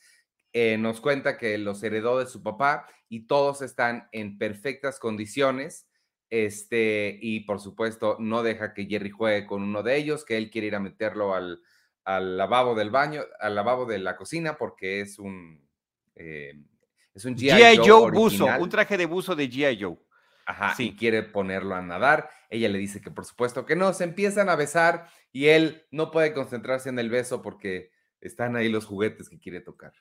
eh, 0.54 0.78
nos 0.78 1.02
cuenta 1.02 1.38
que 1.38 1.58
los 1.58 1.84
heredó 1.84 2.20
de 2.20 2.26
su 2.26 2.42
papá 2.42 2.88
y 3.08 3.28
todos 3.28 3.62
están 3.62 4.08
en 4.12 4.38
perfectas 4.38 5.00
condiciones. 5.00 5.88
Este, 6.30 7.18
y 7.22 7.42
por 7.42 7.60
supuesto, 7.60 8.18
no 8.20 8.44
deja 8.44 8.74
que 8.74 8.86
Jerry 8.86 9.10
juegue 9.10 9.46
con 9.48 9.64
uno 9.64 9.84
de 9.84 9.98
ellos, 9.98 10.26
que 10.26 10.38
él 10.38 10.50
quiere 10.50 10.68
ir 10.68 10.76
a 10.76 10.80
meterlo 10.80 11.34
al, 11.34 11.62
al 12.04 12.38
lavabo 12.38 12.76
del 12.76 12.90
baño, 12.90 13.24
al 13.40 13.56
lavabo 13.56 13.86
de 13.86 14.00
la 14.00 14.16
cocina, 14.16 14.58
porque 14.58 15.02
es 15.02 15.20
un, 15.20 15.68
eh, 16.16 16.54
es 17.14 17.26
un 17.26 17.36
G.I. 17.36 17.78
Joe, 17.78 18.12
buzo, 18.12 18.48
un 18.60 18.70
traje 18.70 18.98
de 18.98 19.06
buzo 19.06 19.36
de 19.36 19.50
G.I. 19.50 19.82
Joe. 19.82 19.98
Ajá, 20.46 20.74
y 20.80 20.96
quiere 20.96 21.22
ponerlo 21.22 21.76
a 21.76 21.82
nadar. 21.84 22.30
Ella 22.50 22.70
le 22.70 22.80
dice 22.80 23.02
que 23.02 23.12
por 23.12 23.26
supuesto 23.26 23.68
que 23.68 23.76
no, 23.76 23.94
se 23.94 24.04
empiezan 24.04 24.50
a 24.50 24.56
besar 24.56 25.08
y 25.32 25.48
él 25.48 25.86
no 25.92 26.10
puede 26.10 26.34
concentrarse 26.34 26.90
en 26.90 26.98
el 26.98 27.12
beso 27.12 27.44
porque 27.44 27.92
están 28.20 28.56
ahí 28.56 28.68
los 28.70 28.86
juguetes 28.86 29.30
que 29.30 29.40
quiere 29.40 29.62
tocar. 29.62 29.94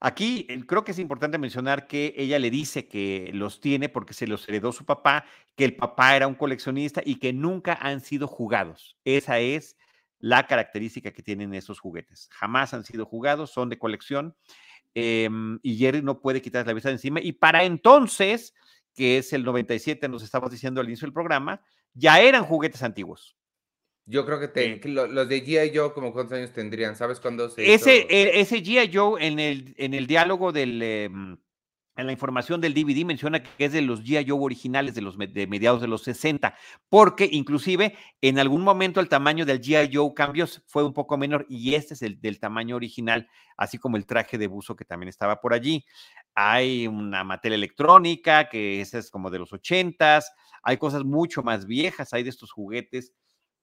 Aquí 0.00 0.46
eh, 0.48 0.60
creo 0.66 0.84
que 0.84 0.92
es 0.92 0.98
importante 0.98 1.38
mencionar 1.38 1.86
que 1.86 2.14
ella 2.16 2.38
le 2.38 2.50
dice 2.50 2.86
que 2.86 3.30
los 3.32 3.60
tiene 3.60 3.88
porque 3.88 4.12
se 4.12 4.26
los 4.26 4.46
heredó 4.48 4.72
su 4.72 4.84
papá, 4.84 5.24
que 5.56 5.64
el 5.64 5.74
papá 5.74 6.16
era 6.16 6.26
un 6.26 6.34
coleccionista 6.34 7.02
y 7.04 7.16
que 7.16 7.32
nunca 7.32 7.78
han 7.80 8.00
sido 8.00 8.26
jugados. 8.26 8.96
Esa 9.04 9.38
es 9.38 9.76
la 10.18 10.46
característica 10.46 11.12
que 11.12 11.22
tienen 11.22 11.54
esos 11.54 11.80
juguetes. 11.80 12.28
Jamás 12.32 12.74
han 12.74 12.84
sido 12.84 13.06
jugados, 13.06 13.50
son 13.50 13.68
de 13.68 13.78
colección 13.78 14.36
em, 14.94 15.58
y 15.62 15.76
Jerry 15.76 16.02
no 16.02 16.20
puede 16.20 16.42
quitar 16.42 16.66
la 16.66 16.74
vista 16.74 16.90
de 16.90 16.94
encima. 16.94 17.20
Y 17.20 17.32
para 17.32 17.64
entonces, 17.64 18.54
que 18.94 19.18
es 19.18 19.32
el 19.32 19.44
97, 19.44 20.08
nos 20.08 20.22
estamos 20.22 20.50
diciendo 20.50 20.80
al 20.80 20.88
inicio 20.88 21.06
del 21.06 21.14
programa, 21.14 21.62
ya 21.94 22.20
eran 22.20 22.44
juguetes 22.44 22.82
antiguos. 22.82 23.36
Yo 24.08 24.24
creo 24.24 24.38
que, 24.38 24.46
te, 24.46 24.88
los 24.88 25.28
de 25.28 25.44
G.I. 25.44 25.76
Joe, 25.76 25.92
como 25.92 26.12
cuántos 26.12 26.38
años 26.38 26.52
tendrían, 26.52 26.94
¿sabes 26.94 27.18
cuándo 27.18 27.48
se 27.50 27.74
Ese, 27.74 28.06
e, 28.08 28.40
ese 28.40 28.62
G.I. 28.62 28.90
Joe 28.94 29.26
en 29.26 29.40
el, 29.40 29.74
en 29.78 29.94
el 29.94 30.06
diálogo 30.06 30.52
del, 30.52 30.80
em, 30.80 31.36
en 31.96 32.06
la 32.06 32.12
información 32.12 32.60
del 32.60 32.72
DVD 32.72 33.04
menciona 33.04 33.42
que 33.42 33.64
es 33.64 33.72
de 33.72 33.82
los 33.82 34.04
G.I. 34.04 34.28
Joe 34.28 34.38
originales 34.38 34.94
de 34.94 35.00
los 35.00 35.18
de 35.18 35.46
mediados 35.48 35.80
de 35.80 35.88
los 35.88 36.02
60, 36.04 36.54
porque 36.88 37.28
inclusive 37.32 37.96
en 38.20 38.38
algún 38.38 38.62
momento 38.62 39.00
el 39.00 39.08
tamaño 39.08 39.44
del 39.44 39.60
G.I. 39.60 39.90
Joe 39.92 40.12
cambió, 40.14 40.46
fue 40.66 40.84
un 40.84 40.92
poco 40.92 41.18
menor 41.18 41.44
y 41.48 41.74
este 41.74 41.94
es 41.94 42.02
el 42.02 42.20
del 42.20 42.38
tamaño 42.38 42.76
original, 42.76 43.28
así 43.56 43.76
como 43.76 43.96
el 43.96 44.06
traje 44.06 44.38
de 44.38 44.46
buzo 44.46 44.76
que 44.76 44.84
también 44.84 45.08
estaba 45.08 45.40
por 45.40 45.52
allí. 45.52 45.84
Hay 46.32 46.86
una 46.86 47.24
materia 47.24 47.56
electrónica 47.56 48.48
que 48.48 48.80
esa 48.80 48.98
es 48.98 49.10
como 49.10 49.30
de 49.30 49.40
los 49.40 49.50
80s, 49.50 50.26
hay 50.62 50.76
cosas 50.76 51.02
mucho 51.02 51.42
más 51.42 51.66
viejas, 51.66 52.12
hay 52.12 52.22
de 52.22 52.30
estos 52.30 52.52
juguetes 52.52 53.12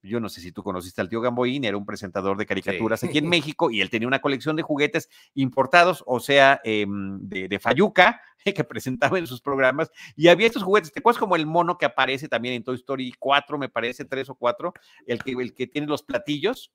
yo 0.04 0.20
no 0.20 0.30
sé 0.30 0.42
si 0.42 0.52
tú 0.52 0.64
conociste 0.64 1.02
al 1.02 1.10
tío 1.10 1.22
Gamboín, 1.22 1.64
era 1.64 1.78
un 1.78 1.86
presentador 1.86 2.38
de 2.38 2.46
caricaturas 2.46 3.04
aquí 3.04 3.18
en 3.18 3.28
México 3.30 3.72
y 3.72 3.82
él 3.82 3.90
tenía 3.90 4.08
una 4.08 4.20
colección 4.20 4.56
de 4.56 4.62
juguetes 4.62 5.10
importados, 5.34 6.04
o 6.06 6.20
sea, 6.20 6.60
em, 6.64 7.20
de, 7.22 7.60
Fayuca, 7.60 8.22
que 8.44 8.64
presentaba 8.64 9.18
en 9.18 9.26
sus 9.26 9.42
programas, 9.42 9.90
y 10.16 10.28
había 10.28 10.48
estos 10.48 10.64
juguetes, 10.64 10.92
¿te 10.92 11.00
acuerdas 11.00 11.20
como 11.20 11.36
el 11.36 11.46
mono 11.46 11.78
que 11.78 11.86
aparece 11.86 12.28
también 12.28 12.56
en 12.56 12.64
Toy 12.64 12.76
Story 12.76 13.14
4, 13.18 13.58
me 13.58 13.70
parece, 13.70 14.04
3 14.04 14.30
o 14.30 14.36
4, 14.36 14.74
el 15.08 15.24
que, 15.24 15.32
el 15.32 15.54
que 15.54 15.68
tiene 15.68 15.88
los 15.88 16.04
platillos? 16.04 16.72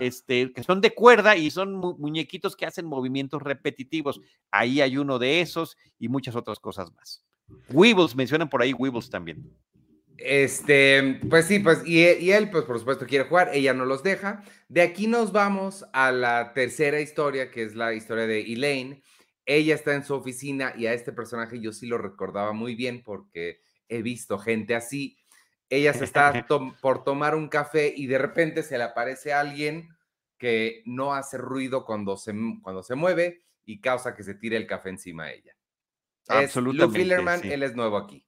Este, 0.00 0.52
que 0.52 0.62
son 0.62 0.82
de 0.82 0.94
cuerda 0.94 1.36
y 1.36 1.50
son 1.50 1.74
muñequitos 1.74 2.54
que 2.54 2.66
hacen 2.66 2.84
movimientos 2.84 3.40
repetitivos. 3.40 4.20
Ahí 4.50 4.82
hay 4.82 4.98
uno 4.98 5.18
de 5.18 5.40
esos 5.40 5.78
y 5.98 6.08
muchas 6.08 6.36
otras 6.36 6.58
cosas 6.58 6.92
más. 6.92 7.24
Weebles, 7.70 8.14
mencionan 8.14 8.50
por 8.50 8.60
ahí 8.60 8.74
Weebles 8.74 9.08
también. 9.08 9.56
Este, 10.22 11.18
pues 11.30 11.46
sí, 11.46 11.60
pues, 11.60 11.82
y, 11.86 12.02
él, 12.30 12.50
pues 12.50 12.64
por 12.64 12.78
supuesto 12.78 13.06
quiere 13.06 13.24
jugar, 13.24 13.50
ella 13.54 13.72
no 13.72 13.86
los 13.86 14.02
deja. 14.02 14.44
De 14.68 14.82
aquí 14.82 15.06
nos 15.06 15.32
vamos 15.32 15.86
a 15.92 16.12
la 16.12 16.52
tercera 16.52 17.00
historia, 17.00 17.50
que 17.50 17.62
es 17.62 17.74
la 17.74 17.94
historia 17.94 18.26
de 18.26 18.40
Elaine. 18.40 19.02
Ella 19.46 19.74
está 19.74 19.94
en 19.94 20.04
su 20.04 20.14
oficina 20.14 20.74
y 20.76 20.86
a 20.86 20.92
este 20.92 21.12
personaje 21.12 21.60
yo 21.60 21.72
sí 21.72 21.86
lo 21.86 21.96
recordaba 21.96 22.52
muy 22.52 22.74
bien 22.74 23.02
porque 23.02 23.62
he 23.88 24.02
visto 24.02 24.38
gente 24.38 24.74
así. 24.74 25.18
Ella 25.70 25.94
se 25.94 26.04
está 26.04 26.46
por 26.82 27.02
tomar 27.02 27.34
un 27.34 27.48
café 27.48 27.92
y 27.96 28.06
de 28.06 28.18
repente 28.18 28.62
se 28.62 28.76
le 28.76 28.84
aparece 28.84 29.32
alguien 29.32 29.88
que 30.36 30.82
no 30.84 31.14
hace 31.14 31.38
ruido 31.38 31.84
cuando 31.84 32.16
se, 32.16 32.34
cuando 32.62 32.82
se 32.82 32.94
mueve 32.94 33.42
y 33.64 33.80
causa 33.80 34.14
que 34.14 34.22
se 34.22 34.34
tire 34.34 34.56
el 34.56 34.66
café 34.66 34.90
encima 34.90 35.24
a 35.24 35.32
ella. 35.32 35.56
Es 36.28 36.54
Lou 36.56 36.90
Fillerman, 36.90 37.40
él 37.44 37.62
es 37.62 37.74
nuevo 37.74 37.96
aquí. 37.96 38.24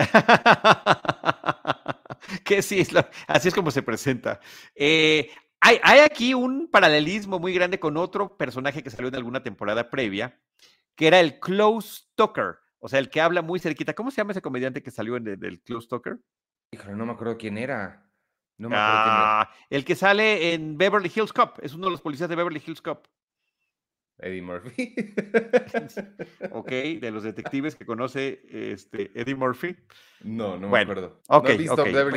que 2.44 2.62
sí, 2.62 2.86
así 3.26 3.48
es 3.48 3.54
como 3.54 3.70
se 3.70 3.82
presenta. 3.82 4.40
Eh, 4.74 5.30
hay, 5.60 5.78
hay, 5.82 6.00
aquí 6.00 6.34
un 6.34 6.68
paralelismo 6.70 7.38
muy 7.38 7.52
grande 7.52 7.78
con 7.78 7.96
otro 7.96 8.36
personaje 8.36 8.82
que 8.82 8.90
salió 8.90 9.08
en 9.08 9.16
alguna 9.16 9.42
temporada 9.42 9.90
previa, 9.90 10.40
que 10.96 11.06
era 11.06 11.20
el 11.20 11.38
Close 11.38 12.04
Talker, 12.14 12.58
o 12.78 12.88
sea, 12.88 12.98
el 12.98 13.10
que 13.10 13.20
habla 13.20 13.42
muy 13.42 13.60
cerquita. 13.60 13.94
¿Cómo 13.94 14.10
se 14.10 14.18
llama 14.18 14.32
ese 14.32 14.42
comediante 14.42 14.82
que 14.82 14.90
salió 14.90 15.16
en 15.16 15.28
el, 15.28 15.60
Close 15.60 15.88
Talker? 15.88 16.18
Híjole, 16.72 16.96
no 16.96 17.06
me 17.06 17.12
acuerdo 17.12 17.36
quién 17.36 17.58
era. 17.58 18.06
No 18.56 18.68
me 18.68 18.76
acuerdo 18.76 19.04
quién 19.04 19.14
era. 19.14 19.40
Ah, 19.42 19.50
el 19.68 19.84
que 19.84 19.94
sale 19.94 20.54
en 20.54 20.78
Beverly 20.78 21.12
Hills 21.14 21.32
Cop, 21.32 21.58
es 21.62 21.74
uno 21.74 21.86
de 21.86 21.92
los 21.92 22.00
policías 22.00 22.28
de 22.28 22.36
Beverly 22.36 22.62
Hills 22.66 22.80
Cop. 22.80 23.06
Eddie 24.22 24.42
Murphy. 24.42 24.94
ok, 26.52 26.68
de 26.68 27.10
los 27.10 27.22
detectives 27.22 27.74
que 27.74 27.86
conoce 27.86 28.42
este, 28.50 29.10
Eddie 29.14 29.34
Murphy. 29.34 29.76
No, 30.22 30.56
no 30.58 30.68
me 30.68 30.80
acuerdo. 30.80 31.20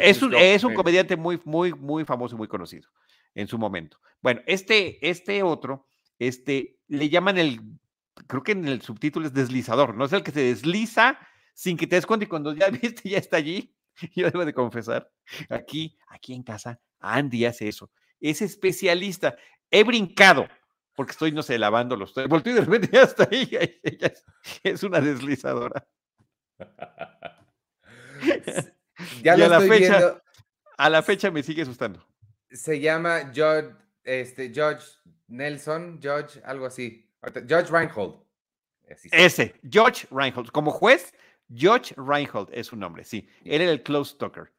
Es, 0.01 0.21
un, 0.21 0.35
es 0.35 0.63
un 0.63 0.73
comediante 0.73 1.15
muy, 1.15 1.39
muy, 1.45 1.73
muy 1.73 2.05
famoso 2.05 2.35
y 2.35 2.37
muy 2.37 2.47
conocido 2.47 2.89
en 3.35 3.47
su 3.47 3.57
momento. 3.57 3.99
Bueno, 4.21 4.41
este, 4.45 5.07
este 5.07 5.43
otro, 5.43 5.87
este, 6.19 6.79
le 6.87 7.09
llaman 7.09 7.37
el, 7.37 7.61
creo 8.27 8.43
que 8.43 8.53
en 8.53 8.67
el 8.67 8.81
subtítulo 8.81 9.27
es 9.27 9.33
deslizador, 9.33 9.95
¿no? 9.95 10.05
Es 10.05 10.13
el 10.13 10.23
que 10.23 10.31
se 10.31 10.41
desliza 10.41 11.19
sin 11.53 11.77
que 11.77 11.87
te 11.87 11.95
des 11.95 12.05
cuenta 12.05 12.25
y 12.25 12.27
cuando 12.27 12.53
ya 12.53 12.69
viste, 12.69 13.09
ya 13.09 13.17
está 13.17 13.37
allí. 13.37 13.75
Yo 14.15 14.29
debo 14.29 14.43
de 14.43 14.53
confesar, 14.53 15.11
aquí, 15.49 15.97
aquí 16.07 16.33
en 16.33 16.41
casa, 16.41 16.79
Andy 16.99 17.45
hace 17.45 17.67
eso. 17.67 17.91
Es 18.19 18.41
especialista. 18.41 19.35
He 19.69 19.83
brincado 19.83 20.47
porque 20.95 21.11
estoy, 21.11 21.31
no 21.31 21.43
sé, 21.43 21.57
lavando 21.57 21.95
los 21.95 22.13
Volteo 22.13 22.53
y 22.53 22.55
de 22.55 22.61
repente 22.61 22.89
ya 22.91 23.03
está 23.03 23.27
ahí. 23.31 23.49
Ella 23.83 24.13
es, 24.63 24.83
una 24.83 25.01
deslizadora. 25.01 25.87
ya 29.23 29.37
lo 29.37 29.45
a 29.45 29.47
la 29.47 29.61
fecha, 29.61 30.21
A 30.77 30.89
la 30.89 31.01
fecha 31.01 31.31
me 31.31 31.43
sigue 31.43 31.63
asustando. 31.63 32.05
Se 32.51 32.79
llama 32.79 33.31
George, 33.33 33.71
este, 34.03 34.53
George 34.53 34.85
Nelson, 35.27 35.99
George, 36.01 36.41
algo 36.45 36.65
así. 36.65 37.09
George 37.47 37.71
Reinhold. 37.71 38.21
Ese, 39.11 39.55
George 39.69 40.07
Reinhold. 40.11 40.51
Como 40.51 40.71
juez, 40.71 41.13
George 41.53 41.93
Reinhold 41.97 42.49
es 42.51 42.67
su 42.67 42.75
nombre, 42.75 43.03
sí. 43.03 43.27
Él 43.43 43.61
era 43.61 43.71
el 43.71 43.81
close 43.81 44.15
talker. 44.17 44.51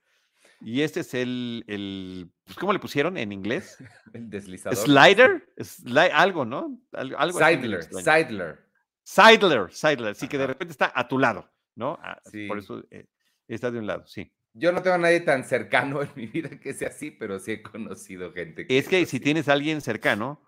Y 0.64 0.80
este 0.80 1.00
es 1.00 1.12
el, 1.12 1.62
el 1.68 2.33
pues, 2.44 2.56
¿cómo 2.56 2.73
le 2.73 2.78
pusieron 2.78 3.18
en 3.18 3.33
inglés? 3.33 3.76
El 4.14 4.30
deslizador. 4.30 4.78
Slider, 4.78 6.12
algo, 6.12 6.47
¿no? 6.47 6.80
Algo 6.92 7.38
Sidler, 7.38 7.83
Sidler. 7.83 8.64
Sidler, 9.02 9.71
Sidler, 9.71 10.14
sí, 10.14 10.26
que 10.26 10.38
de 10.38 10.47
repente 10.47 10.73
está 10.73 10.90
a 10.94 11.06
tu 11.06 11.18
lado, 11.18 11.52
¿no? 11.75 11.99
Ah, 12.02 12.18
por 12.49 12.59
eso 12.59 12.83
eh, 12.90 13.06
está 13.47 13.71
de 13.71 13.78
un 13.78 13.87
lado, 13.87 14.06
sí. 14.06 14.33
Yo 14.54 14.73
no 14.73 14.80
tengo 14.80 14.94
a 14.94 14.99
nadie 14.99 15.21
tan 15.21 15.44
cercano 15.44 16.00
en 16.00 16.11
mi 16.14 16.26
vida 16.26 16.49
que 16.59 16.73
sea 16.73 16.88
así, 16.88 17.11
pero 17.11 17.38
sí 17.38 17.52
he 17.52 17.62
conocido 17.62 18.33
gente 18.33 18.66
que 18.66 18.78
Es 18.78 18.88
que 18.88 19.04
si 19.04 19.21
tienes 19.21 19.49
a 19.49 19.52
alguien 19.52 19.83
cercano, 19.83 20.42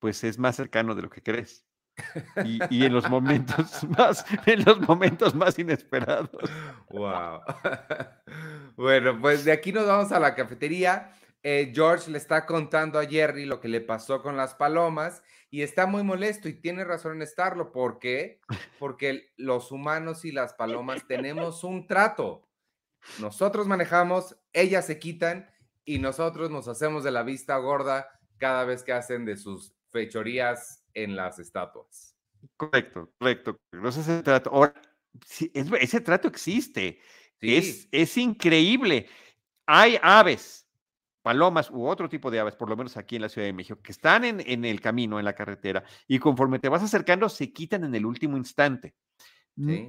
pues 0.00 0.24
es 0.24 0.38
más 0.38 0.56
cercano 0.56 0.96
de 0.96 1.02
lo 1.02 1.10
que 1.10 1.22
crees. 1.22 1.64
Y, 2.44 2.84
en 2.84 2.92
los 2.92 3.08
momentos 3.08 3.84
más, 3.98 4.24
en 4.46 4.64
los 4.64 4.80
momentos 4.80 5.34
más 5.34 5.58
inesperados. 5.58 6.30
Wow. 6.90 7.40
Bueno, 8.76 9.20
pues 9.20 9.44
de 9.44 9.52
aquí 9.52 9.72
nos 9.72 9.86
vamos 9.86 10.10
a 10.10 10.18
la 10.18 10.34
cafetería. 10.34 11.12
Eh, 11.42 11.70
George 11.74 12.10
le 12.10 12.16
está 12.16 12.46
contando 12.46 12.98
a 12.98 13.04
Jerry 13.04 13.44
lo 13.44 13.60
que 13.60 13.68
le 13.68 13.82
pasó 13.82 14.22
con 14.22 14.38
las 14.38 14.54
palomas 14.54 15.22
y 15.50 15.60
está 15.60 15.84
muy 15.84 16.02
molesto 16.02 16.48
y 16.48 16.54
tiene 16.54 16.84
razón 16.84 17.16
en 17.16 17.22
estarlo. 17.22 17.72
¿Por 17.72 17.98
qué? 17.98 18.40
Porque 18.78 19.32
los 19.36 19.70
humanos 19.70 20.24
y 20.24 20.32
las 20.32 20.54
palomas 20.54 21.06
tenemos 21.06 21.62
un 21.62 21.86
trato. 21.86 22.48
Nosotros 23.18 23.66
manejamos, 23.66 24.36
ellas 24.52 24.86
se 24.86 24.98
quitan 24.98 25.50
y 25.84 25.98
nosotros 25.98 26.50
nos 26.50 26.68
hacemos 26.68 27.04
de 27.04 27.10
la 27.10 27.22
vista 27.22 27.56
gorda 27.56 28.08
cada 28.38 28.64
vez 28.64 28.82
que 28.82 28.92
hacen 28.92 29.24
de 29.24 29.36
sus 29.36 29.74
fechorías 29.90 30.79
en 30.94 31.16
las 31.16 31.38
estatuas. 31.38 32.16
Correcto, 32.56 33.12
correcto. 33.18 33.60
ese 33.86 34.22
trato. 34.22 34.50
Ahora, 34.50 34.74
ese 35.80 36.00
trato 36.00 36.28
existe. 36.28 37.00
Es, 37.40 37.88
es 37.90 38.16
increíble. 38.16 39.08
Hay 39.66 39.98
aves, 40.02 40.66
palomas 41.22 41.70
u 41.70 41.86
otro 41.86 42.08
tipo 42.08 42.30
de 42.30 42.40
aves, 42.40 42.54
por 42.54 42.68
lo 42.68 42.76
menos 42.76 42.96
aquí 42.96 43.16
en 43.16 43.22
la 43.22 43.28
Ciudad 43.28 43.46
de 43.46 43.52
México, 43.52 43.80
que 43.82 43.92
están 43.92 44.24
en, 44.24 44.42
en 44.44 44.64
el 44.64 44.80
camino, 44.80 45.18
en 45.18 45.24
la 45.24 45.34
carretera, 45.34 45.84
y 46.06 46.18
conforme 46.18 46.58
te 46.58 46.68
vas 46.68 46.82
acercando, 46.82 47.28
se 47.28 47.52
quitan 47.52 47.84
en 47.84 47.94
el 47.94 48.04
último 48.04 48.36
instante. 48.36 48.94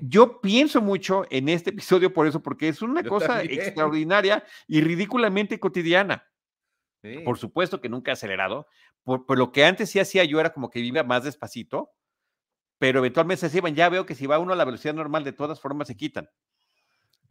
Yo 0.01 0.41
pienso 0.41 0.81
mucho 0.81 1.25
en 1.29 1.47
este 1.47 1.69
episodio 1.69 2.13
por 2.13 2.27
eso, 2.27 2.41
porque 2.41 2.67
es 2.67 2.81
una 2.81 3.03
cosa 3.03 3.41
extraordinaria 3.43 4.43
y 4.67 4.81
ridículamente 4.81 5.59
cotidiana. 5.59 6.27
Por 7.25 7.37
supuesto 7.37 7.81
que 7.81 7.89
nunca 7.89 8.11
he 8.11 8.13
acelerado. 8.13 8.67
Por, 9.03 9.37
lo 9.37 9.51
que 9.51 9.65
antes 9.65 9.89
sí 9.89 9.99
hacía 9.99 10.23
yo 10.23 10.39
era 10.39 10.53
como 10.53 10.69
que 10.69 10.79
iba 10.79 11.03
más 11.03 11.23
despacito, 11.23 11.91
pero 12.77 12.99
eventualmente 12.99 13.49
se 13.49 13.57
iban. 13.57 13.75
Ya 13.75 13.89
veo 13.89 14.05
que 14.05 14.15
si 14.15 14.27
va 14.27 14.39
uno 14.39 14.53
a 14.53 14.55
la 14.55 14.65
velocidad 14.65 14.93
normal, 14.93 15.23
de 15.23 15.33
todas 15.33 15.59
formas 15.59 15.87
se 15.87 15.97
quitan. 15.97 16.29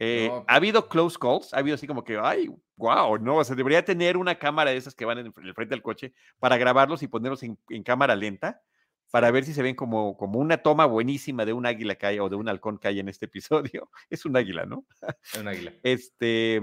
Eh, 0.03 0.31
ha 0.47 0.55
habido 0.55 0.89
close 0.89 1.15
calls, 1.19 1.53
ha 1.53 1.59
habido 1.59 1.75
así 1.75 1.85
como 1.85 2.03
que, 2.03 2.17
ay, 2.17 2.49
wow, 2.75 3.19
no, 3.19 3.37
o 3.37 3.43
sea, 3.43 3.55
debería 3.55 3.85
tener 3.85 4.17
una 4.17 4.39
cámara 4.39 4.71
de 4.71 4.77
esas 4.77 4.95
que 4.95 5.05
van 5.05 5.19
en 5.19 5.27
el 5.27 5.53
frente 5.53 5.75
del 5.75 5.83
coche 5.83 6.13
para 6.39 6.57
grabarlos 6.57 7.03
y 7.03 7.07
ponerlos 7.07 7.43
en, 7.43 7.55
cámara 7.83 8.15
lenta 8.15 8.63
para 9.11 9.29
ver 9.29 9.45
si 9.45 9.53
se 9.53 9.61
ven 9.61 9.75
como, 9.75 10.17
como 10.17 10.39
una 10.39 10.57
toma 10.57 10.87
buenísima 10.87 11.45
de 11.45 11.53
un 11.53 11.67
águila 11.67 11.95
que 11.95 12.07
hay 12.07 12.19
o 12.19 12.29
de 12.29 12.35
un 12.35 12.49
halcón 12.49 12.79
que 12.79 12.87
hay 12.87 12.99
en 12.99 13.09
este 13.09 13.25
episodio. 13.25 13.91
Es 14.09 14.25
un 14.25 14.35
águila, 14.35 14.65
¿no? 14.65 14.85
Es 15.23 15.39
un 15.39 15.47
águila. 15.47 15.71
Este, 15.83 16.59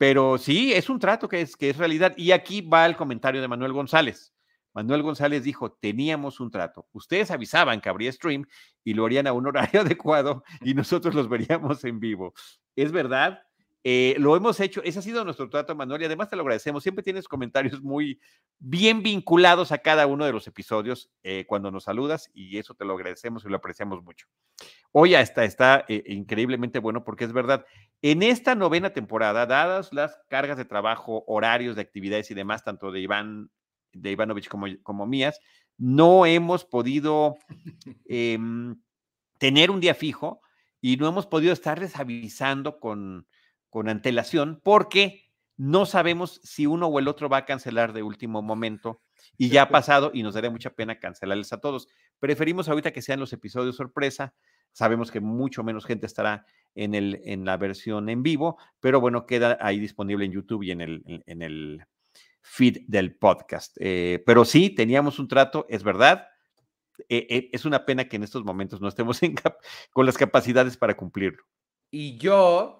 pero 0.00 0.38
sí, 0.38 0.72
es 0.72 0.88
un 0.88 0.98
trato 0.98 1.28
que 1.28 1.42
es, 1.42 1.58
que 1.58 1.68
es 1.68 1.76
realidad. 1.76 2.14
Y 2.16 2.32
aquí 2.32 2.62
va 2.62 2.86
el 2.86 2.96
comentario 2.96 3.42
de 3.42 3.48
Manuel 3.48 3.74
González. 3.74 4.32
Manuel 4.72 5.02
González 5.02 5.44
dijo, 5.44 5.72
teníamos 5.72 6.40
un 6.40 6.50
trato. 6.50 6.88
Ustedes 6.92 7.30
avisaban 7.30 7.82
que 7.82 7.90
habría 7.90 8.10
stream 8.10 8.46
y 8.82 8.94
lo 8.94 9.04
harían 9.04 9.26
a 9.26 9.34
un 9.34 9.46
horario 9.48 9.82
adecuado 9.82 10.42
y 10.62 10.72
nosotros 10.72 11.14
los 11.14 11.28
veríamos 11.28 11.84
en 11.84 12.00
vivo. 12.00 12.32
Es 12.76 12.92
verdad, 12.92 13.42
eh, 13.82 14.14
lo 14.18 14.36
hemos 14.36 14.60
hecho, 14.60 14.82
ese 14.84 14.98
ha 14.98 15.02
sido 15.02 15.24
nuestro 15.24 15.48
trato, 15.48 15.74
Manuel, 15.74 16.02
y 16.02 16.04
además 16.04 16.28
te 16.28 16.36
lo 16.36 16.42
agradecemos. 16.42 16.82
Siempre 16.82 17.02
tienes 17.02 17.26
comentarios 17.26 17.80
muy 17.82 18.20
bien 18.58 19.02
vinculados 19.02 19.72
a 19.72 19.78
cada 19.78 20.06
uno 20.06 20.26
de 20.26 20.32
los 20.32 20.46
episodios 20.46 21.10
eh, 21.22 21.46
cuando 21.46 21.70
nos 21.70 21.84
saludas 21.84 22.30
y 22.34 22.58
eso 22.58 22.74
te 22.74 22.84
lo 22.84 22.94
agradecemos 22.94 23.44
y 23.44 23.48
lo 23.48 23.56
apreciamos 23.56 24.02
mucho. 24.02 24.26
Hoy 24.92 25.14
hasta 25.14 25.44
está 25.44 25.84
eh, 25.88 26.02
increíblemente 26.06 26.78
bueno 26.78 27.04
porque 27.04 27.24
es 27.24 27.32
verdad, 27.32 27.64
en 28.02 28.22
esta 28.22 28.54
novena 28.54 28.90
temporada, 28.90 29.46
dadas 29.46 29.92
las 29.94 30.20
cargas 30.28 30.58
de 30.58 30.66
trabajo, 30.66 31.24
horarios 31.26 31.74
de 31.76 31.82
actividades 31.82 32.30
y 32.30 32.34
demás, 32.34 32.64
tanto 32.64 32.92
de 32.92 33.00
Iván 33.00 33.50
de 33.92 34.12
Ivanovich 34.12 34.48
como, 34.48 34.66
como 34.82 35.06
mías, 35.06 35.40
no 35.78 36.26
hemos 36.26 36.64
podido 36.64 37.38
em, 38.06 38.78
tener 39.38 39.70
un 39.70 39.80
día 39.80 39.94
fijo 39.94 40.42
y 40.82 40.96
no 40.96 41.08
hemos 41.08 41.26
podido 41.26 41.52
estarles 41.52 41.96
avisando 41.96 42.78
con, 42.78 43.26
con 43.70 43.88
antelación 43.88 44.60
porque 44.62 45.30
no 45.56 45.86
sabemos 45.86 46.40
si 46.42 46.66
uno 46.66 46.86
o 46.86 46.98
el 46.98 47.08
otro 47.08 47.28
va 47.28 47.38
a 47.38 47.44
cancelar 47.44 47.92
de 47.92 48.02
último 48.02 48.42
momento 48.42 49.02
y 49.36 49.50
ya 49.50 49.62
ha 49.62 49.68
pasado 49.68 50.10
y 50.14 50.22
nos 50.22 50.34
daría 50.34 50.50
mucha 50.50 50.70
pena 50.70 50.98
cancelarles 50.98 51.52
a 51.52 51.60
todos. 51.60 51.88
Preferimos 52.18 52.68
ahorita 52.68 52.92
que 52.92 53.02
sean 53.02 53.20
los 53.20 53.32
episodios 53.32 53.76
sorpresa. 53.76 54.34
Sabemos 54.72 55.10
que 55.10 55.20
mucho 55.20 55.62
menos 55.62 55.84
gente 55.84 56.06
estará 56.06 56.46
en, 56.74 56.94
el, 56.94 57.20
en 57.24 57.44
la 57.44 57.56
versión 57.56 58.08
en 58.08 58.22
vivo, 58.22 58.58
pero 58.80 59.00
bueno, 59.00 59.26
queda 59.26 59.58
ahí 59.60 59.78
disponible 59.78 60.24
en 60.24 60.32
YouTube 60.32 60.62
y 60.62 60.70
en 60.70 60.80
el, 60.80 61.22
en 61.26 61.42
el 61.42 61.84
feed 62.40 62.78
del 62.86 63.14
podcast. 63.16 63.76
Eh, 63.80 64.22
pero 64.24 64.44
sí, 64.44 64.70
teníamos 64.70 65.18
un 65.18 65.28
trato, 65.28 65.66
es 65.68 65.82
verdad. 65.82 66.26
Eh, 67.08 67.26
eh, 67.30 67.50
es 67.52 67.64
una 67.64 67.84
pena 67.84 68.08
que 68.08 68.16
en 68.16 68.22
estos 68.22 68.44
momentos 68.44 68.80
no 68.80 68.88
estemos 68.88 69.20
con 69.92 70.06
las 70.06 70.16
capacidades 70.16 70.76
para 70.76 70.96
cumplirlo. 70.96 71.44
Y 71.90 72.18
yo 72.18 72.79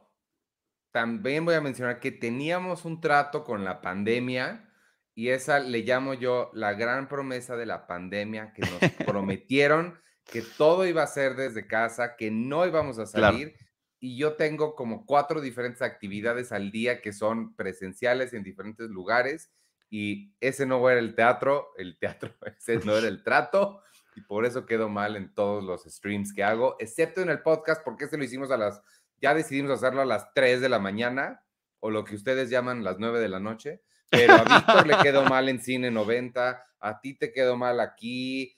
también 0.92 1.44
voy 1.44 1.54
a 1.54 1.60
mencionar 1.60 2.00
que 2.00 2.12
teníamos 2.12 2.84
un 2.84 3.00
trato 3.00 3.44
con 3.44 3.64
la 3.64 3.80
pandemia 3.80 4.68
y 5.14 5.28
esa 5.28 5.58
le 5.60 5.80
llamo 5.80 6.14
yo 6.14 6.50
la 6.54 6.72
gran 6.74 7.08
promesa 7.08 7.56
de 7.56 7.66
la 7.66 7.86
pandemia 7.86 8.52
que 8.52 8.62
nos 8.62 8.80
prometieron 9.06 9.98
que 10.24 10.42
todo 10.42 10.86
iba 10.86 11.02
a 11.02 11.08
ser 11.08 11.34
desde 11.34 11.66
casa, 11.66 12.16
que 12.16 12.30
no 12.30 12.66
íbamos 12.66 12.98
a 12.98 13.06
salir. 13.06 13.54
Y 13.98 14.16
yo 14.16 14.34
tengo 14.34 14.74
como 14.76 15.04
cuatro 15.04 15.40
diferentes 15.40 15.82
actividades 15.82 16.52
al 16.52 16.70
día 16.70 17.02
que 17.02 17.12
son 17.12 17.54
presenciales 17.54 18.32
en 18.32 18.42
diferentes 18.42 18.88
lugares 18.88 19.50
y 19.90 20.32
ese 20.40 20.66
no 20.66 20.88
era 20.88 21.00
el 21.00 21.14
teatro, 21.14 21.68
el 21.76 21.98
teatro, 21.98 22.32
ese 22.58 22.78
no 22.78 22.96
era 22.96 23.08
el 23.08 23.22
trato, 23.24 23.82
y 24.14 24.22
por 24.22 24.44
eso 24.44 24.64
quedó 24.64 24.88
mal 24.88 25.16
en 25.16 25.34
todos 25.34 25.62
los 25.64 25.84
streams 25.84 26.32
que 26.32 26.44
hago, 26.44 26.76
excepto 26.78 27.20
en 27.20 27.30
el 27.30 27.42
podcast, 27.42 27.82
porque 27.84 28.04
este 28.04 28.16
lo 28.16 28.24
hicimos 28.24 28.50
a 28.50 28.56
las, 28.56 28.80
ya 29.20 29.34
decidimos 29.34 29.70
hacerlo 29.72 30.02
a 30.02 30.06
las 30.06 30.32
3 30.34 30.60
de 30.60 30.68
la 30.68 30.78
mañana, 30.78 31.42
o 31.80 31.90
lo 31.90 32.04
que 32.04 32.14
ustedes 32.14 32.50
llaman 32.50 32.84
las 32.84 32.98
9 32.98 33.20
de 33.20 33.28
la 33.28 33.40
noche, 33.40 33.82
pero 34.10 34.34
a 34.34 34.44
Víctor 34.44 34.86
le 34.86 34.96
quedó 34.98 35.24
mal 35.24 35.48
en 35.48 35.60
Cine 35.60 35.90
90, 35.90 36.64
a 36.80 37.00
ti 37.00 37.14
te 37.14 37.32
quedó 37.32 37.56
mal 37.56 37.80
aquí, 37.80 38.56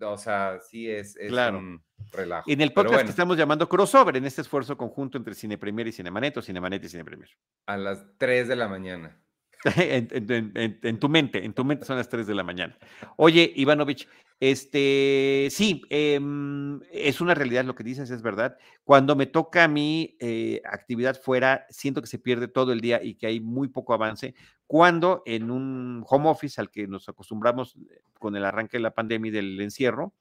o 0.00 0.16
sea, 0.16 0.58
sí 0.60 0.90
es, 0.90 1.16
claro. 1.28 1.58
un 1.58 1.84
relajo. 2.10 2.50
En 2.50 2.60
el 2.60 2.72
podcast 2.72 3.04
que 3.04 3.10
estamos 3.10 3.36
llamando 3.36 3.68
crossover, 3.68 4.16
en 4.16 4.24
este 4.24 4.42
esfuerzo 4.42 4.76
conjunto 4.76 5.18
entre 5.18 5.34
Cine 5.34 5.58
Premier 5.58 5.86
y 5.88 5.92
Cinemanet, 5.92 6.36
o 6.36 6.42
Cinemanet 6.42 6.84
y 6.84 6.88
Cine 6.88 7.04
Premier. 7.04 7.30
A 7.66 7.76
las 7.76 8.04
3 8.18 8.48
de 8.48 8.56
la 8.56 8.68
mañana. 8.68 9.23
En, 9.64 10.98
tu 10.98 11.08
mente, 11.08 11.44
en 11.44 11.54
tu 11.54 11.64
mente 11.64 11.84
son 11.84 11.96
las 11.96 12.08
3 12.08 12.26
de 12.26 12.34
la 12.34 12.44
mañana. 12.44 12.76
Oye, 13.16 13.52
Ivanovich, 13.56 14.08
este, 14.40 15.48
sí, 15.50 15.82
em, 15.88 16.80
es 16.92 17.20
una 17.20 17.34
realidad 17.34 17.64
lo 17.64 17.74
que 17.74 17.84
dices, 17.84 18.10
es 18.10 18.22
verdad. 18.22 18.58
Cuando 18.84 19.16
me 19.16 19.26
toca 19.26 19.64
a 19.64 19.68
mí 19.68 20.16
eh, 20.20 20.60
actividad 20.64 21.20
fuera, 21.20 21.66
siento 21.70 22.02
que 22.02 22.08
se 22.08 22.18
pierde 22.18 22.48
todo 22.48 22.72
el 22.72 22.80
día 22.80 23.02
y 23.02 23.14
que 23.14 23.26
hay 23.26 23.40
muy 23.40 23.68
poco 23.68 23.94
avance. 23.94 24.34
Cuando 24.66 25.22
en 25.24 25.50
un 25.50 26.04
home 26.06 26.28
office 26.28 26.60
al 26.60 26.70
que 26.70 26.86
nos 26.86 27.08
acostumbramos 27.08 27.76
eh, 27.76 28.02
con 28.18 28.36
el 28.36 28.44
arranque 28.44 28.76
de 28.76 28.82
la 28.82 28.94
pandemia 28.94 29.28
y 29.30 29.32
del 29.32 29.60
encierro, 29.60 30.14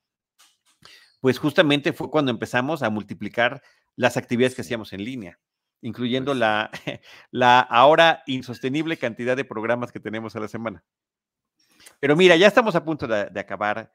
pues 1.19 1.39
justamente 1.39 1.93
fue 1.93 2.09
cuando 2.09 2.31
empezamos 2.31 2.83
a 2.83 2.89
multiplicar 2.89 3.61
las 3.95 4.17
actividades 4.17 4.55
que 4.55 4.61
hacíamos 4.61 4.93
en 4.93 5.03
línea 5.03 5.39
incluyendo 5.83 6.31
pues 6.31 6.39
la, 6.39 6.71
la 7.31 7.59
ahora 7.59 8.23
insostenible 8.25 8.97
cantidad 8.97 9.37
de 9.37 9.45
programas 9.45 9.91
que 9.91 9.99
tenemos 9.99 10.35
a 10.35 10.39
la 10.39 10.47
semana. 10.47 10.83
Pero 11.99 12.15
mira, 12.15 12.35
ya 12.35 12.47
estamos 12.47 12.75
a 12.75 12.83
punto 12.83 13.05
de, 13.05 13.39
acabar 13.39 13.91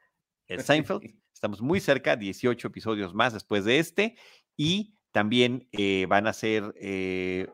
el 0.46 0.62
Seinfeld. 0.62 1.02
Estamos 1.32 1.62
muy 1.62 1.78
cerca, 1.78 2.16
18 2.16 2.66
episodios 2.66 3.14
más 3.14 3.32
después 3.32 3.64
de 3.64 3.78
este. 3.78 4.16
Y 4.56 4.96
también 5.12 5.68
eh, 5.70 6.06
van 6.08 6.26
a 6.26 6.32
ser 6.32 6.74
eh, 6.80 7.46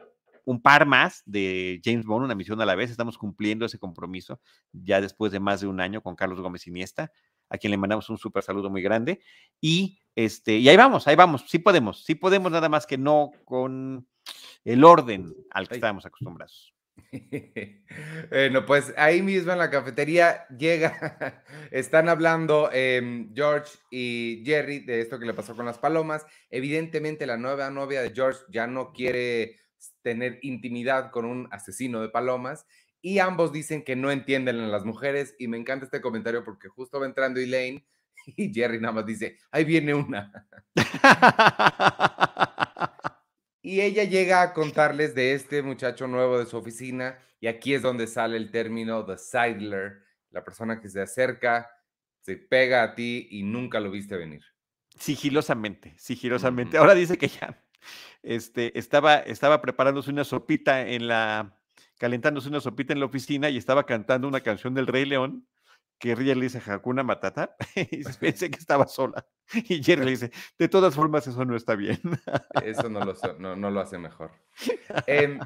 un 0.46 0.62
par 0.62 0.86
más 0.86 1.22
de 1.26 1.82
James 1.84 2.06
Bond, 2.06 2.24
una 2.24 2.34
misión 2.34 2.60
a 2.62 2.66
la 2.66 2.74
vez. 2.74 2.90
Estamos 2.90 3.18
cumpliendo 3.18 3.66
ese 3.66 3.78
compromiso 3.78 4.40
ya 4.72 5.02
después 5.02 5.32
de 5.32 5.40
más 5.40 5.60
de 5.60 5.66
un 5.66 5.80
año 5.80 6.02
con 6.02 6.16
Carlos 6.16 6.40
Gómez 6.40 6.66
Iniesta, 6.66 7.12
a 7.50 7.58
quien 7.58 7.72
le 7.72 7.76
mandamos 7.76 8.08
un 8.08 8.16
súper 8.16 8.42
saludo 8.42 8.70
muy 8.70 8.80
grande. 8.80 9.20
Y, 9.60 9.98
este, 10.14 10.56
y 10.56 10.68
ahí 10.68 10.76
vamos, 10.76 11.06
ahí 11.06 11.14
vamos. 11.14 11.44
Sí 11.46 11.58
podemos, 11.58 12.04
sí 12.04 12.14
podemos, 12.14 12.50
nada 12.50 12.70
más 12.70 12.86
que 12.86 12.96
no 12.96 13.32
con 13.44 14.08
el 14.64 14.84
orden 14.84 15.34
al 15.50 15.68
que 15.68 15.74
estábamos 15.74 16.06
acostumbrados. 16.06 16.74
bueno, 18.30 18.64
pues 18.66 18.94
ahí 18.96 19.20
mismo 19.20 19.52
en 19.52 19.58
la 19.58 19.70
cafetería 19.70 20.46
llega, 20.48 21.42
están 21.70 22.08
hablando 22.08 22.70
em, 22.72 23.32
George 23.34 23.78
y 23.90 24.42
Jerry 24.44 24.80
de 24.80 25.00
esto 25.00 25.18
que 25.18 25.26
le 25.26 25.34
pasó 25.34 25.56
con 25.56 25.66
las 25.66 25.78
palomas. 25.78 26.24
Evidentemente 26.50 27.26
la 27.26 27.36
nueva 27.36 27.70
novia 27.70 28.02
de 28.02 28.10
George 28.10 28.40
ya 28.48 28.66
no 28.66 28.92
quiere 28.92 29.60
tener 30.02 30.38
intimidad 30.42 31.10
con 31.10 31.24
un 31.24 31.48
asesino 31.50 32.00
de 32.00 32.08
palomas 32.08 32.66
y 33.02 33.18
ambos 33.18 33.52
dicen 33.52 33.84
que 33.84 33.96
no 33.96 34.10
entienden 34.10 34.60
a 34.60 34.68
las 34.68 34.84
mujeres 34.84 35.34
y 35.38 35.48
me 35.48 35.58
encanta 35.58 35.84
este 35.84 36.00
comentario 36.00 36.42
porque 36.42 36.68
justo 36.68 37.00
va 37.00 37.06
entrando 37.06 37.40
Elaine 37.40 37.84
y 38.26 38.52
Jerry 38.52 38.80
nada 38.80 38.94
más 38.94 39.06
dice, 39.06 39.38
ahí 39.50 39.64
viene 39.64 39.94
una. 39.94 40.48
Y 43.66 43.80
ella 43.80 44.04
llega 44.04 44.42
a 44.42 44.52
contarles 44.52 45.14
de 45.14 45.32
este 45.32 45.62
muchacho 45.62 46.06
nuevo 46.06 46.38
de 46.38 46.44
su 46.44 46.54
oficina 46.54 47.18
y 47.40 47.46
aquí 47.46 47.72
es 47.72 47.80
donde 47.80 48.06
sale 48.06 48.36
el 48.36 48.50
término 48.50 49.06
the 49.06 49.16
sidler, 49.16 50.02
la 50.30 50.44
persona 50.44 50.82
que 50.82 50.90
se 50.90 51.00
acerca, 51.00 51.70
se 52.20 52.36
pega 52.36 52.82
a 52.82 52.94
ti 52.94 53.26
y 53.30 53.42
nunca 53.42 53.80
lo 53.80 53.90
viste 53.90 54.18
venir. 54.18 54.44
Sigilosamente, 54.98 55.94
sigilosamente. 55.96 56.76
Ahora 56.76 56.94
dice 56.94 57.16
que 57.16 57.28
ya 57.28 57.58
este, 58.22 58.78
estaba, 58.78 59.16
estaba 59.16 59.62
preparándose 59.62 60.10
una 60.10 60.24
sopita 60.24 60.86
en 60.86 61.08
la, 61.08 61.58
calentándose 61.96 62.50
una 62.50 62.60
sopita 62.60 62.92
en 62.92 63.00
la 63.00 63.06
oficina 63.06 63.48
y 63.48 63.56
estaba 63.56 63.86
cantando 63.86 64.28
una 64.28 64.42
canción 64.42 64.74
del 64.74 64.88
Rey 64.88 65.06
León 65.06 65.48
que 65.98 66.14
Ria 66.14 66.34
le 66.34 66.42
dice 66.42 66.60
Hakuna 66.64 67.02
Matata 67.02 67.56
y 67.74 68.04
pensé 68.04 68.50
que 68.50 68.58
estaba 68.58 68.86
sola. 68.86 69.26
Y 69.52 69.82
Jerry 69.82 70.04
le 70.04 70.10
dice, 70.12 70.30
de 70.58 70.68
todas 70.68 70.94
formas 70.94 71.26
eso 71.26 71.44
no 71.44 71.56
está 71.56 71.74
bien. 71.74 72.00
Eso 72.62 72.88
no 72.88 73.00
lo, 73.04 73.56
no, 73.56 73.70
lo 73.70 73.80
hace 73.80 73.98
mejor. 73.98 74.32
Em, 75.06 75.38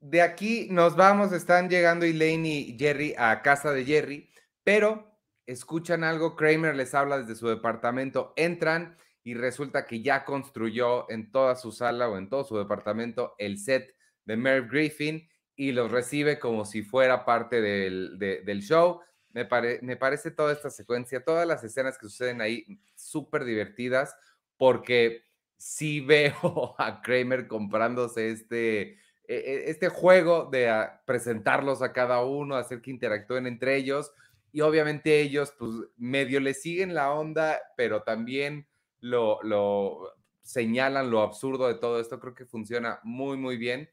de 0.00 0.22
aquí 0.22 0.68
nos 0.70 0.96
vamos, 0.96 1.32
están 1.32 1.68
llegando 1.68 2.04
Elaine 2.04 2.46
y 2.46 2.76
Jerry 2.78 3.14
a 3.16 3.40
casa 3.42 3.72
de 3.72 3.84
Jerry, 3.84 4.30
pero 4.64 5.18
escuchan 5.46 6.04
algo, 6.04 6.36
Kramer 6.36 6.74
les 6.74 6.94
habla 6.94 7.18
desde 7.18 7.34
su 7.34 7.48
departamento, 7.48 8.32
entran 8.36 8.96
y 9.24 9.34
resulta 9.34 9.86
que 9.86 10.02
ya 10.02 10.24
construyó 10.24 11.08
en 11.10 11.30
toda 11.30 11.54
su 11.54 11.72
sala 11.72 12.08
o 12.08 12.18
en 12.18 12.28
todo 12.28 12.44
su 12.44 12.56
departamento 12.56 13.34
el 13.38 13.58
set 13.58 13.94
de 14.24 14.36
Merv 14.36 14.68
Griffin 14.70 15.28
y 15.54 15.72
los 15.72 15.90
recibe 15.90 16.38
como 16.38 16.64
si 16.64 16.82
fuera 16.82 17.24
parte 17.24 17.60
del, 17.60 18.18
del 18.18 18.62
show 18.62 19.00
me, 19.32 19.48
me 19.82 19.96
parece 19.96 20.30
toda 20.30 20.52
esta 20.52 20.70
secuencia, 20.70 21.24
todas 21.24 21.46
las 21.46 21.64
escenas 21.64 21.98
que 21.98 22.06
suceden 22.06 22.40
ahí 22.40 22.80
súper 22.94 23.44
divertidas, 23.44 24.14
porque 24.56 25.24
sí 25.56 26.00
veo 26.06 26.74
a 26.78 27.00
Kramer 27.02 27.46
comprándose 27.46 28.30
este, 28.30 28.80
e, 28.82 28.98
e, 29.28 29.70
este 29.70 29.88
juego 29.88 30.48
de 30.50 30.70
presentarlos 31.06 31.82
a 31.82 31.92
cada 31.92 32.22
uno, 32.24 32.56
hacer 32.56 32.80
que 32.80 32.90
interactúen 32.90 33.46
entre 33.46 33.76
ellos. 33.76 34.12
Y 34.54 34.60
obviamente 34.60 35.20
ellos, 35.20 35.54
pues, 35.58 35.72
medio 35.96 36.38
le 36.40 36.52
siguen 36.52 36.94
la 36.94 37.12
onda, 37.12 37.58
pero 37.76 38.02
también 38.02 38.66
lo, 39.00 39.42
lo 39.42 40.14
señalan 40.42 41.10
lo 41.10 41.22
absurdo 41.22 41.68
de 41.68 41.76
todo 41.76 42.00
esto. 42.00 42.20
Creo 42.20 42.34
que 42.34 42.44
funciona 42.44 43.00
muy, 43.02 43.36
muy 43.38 43.56
bien. 43.56 43.88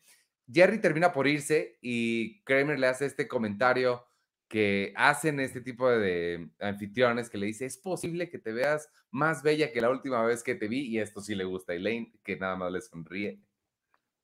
Jerry 0.51 0.79
termina 0.79 1.13
por 1.13 1.27
irse 1.27 1.77
y 1.81 2.41
Kramer 2.43 2.79
le 2.79 2.87
hace 2.87 3.05
este 3.05 3.27
comentario 3.27 4.08
que 4.49 4.93
hacen 4.95 5.39
este 5.39 5.61
tipo 5.61 5.87
de 5.89 6.49
anfitriones 6.59 7.29
que 7.29 7.37
le 7.37 7.45
dice, 7.45 7.65
es 7.65 7.77
posible 7.77 8.29
que 8.29 8.39
te 8.39 8.51
veas 8.51 8.89
más 9.11 9.43
bella 9.43 9.71
que 9.71 9.79
la 9.79 9.91
última 9.91 10.23
vez 10.23 10.43
que 10.43 10.55
te 10.55 10.67
vi 10.67 10.87
y 10.87 10.99
esto 10.99 11.21
sí 11.21 11.35
le 11.35 11.43
gusta 11.43 11.71
a 11.71 11.75
Elaine, 11.75 12.11
que 12.23 12.35
nada 12.35 12.55
más 12.55 12.71
le 12.71 12.81
sonríe. 12.81 13.39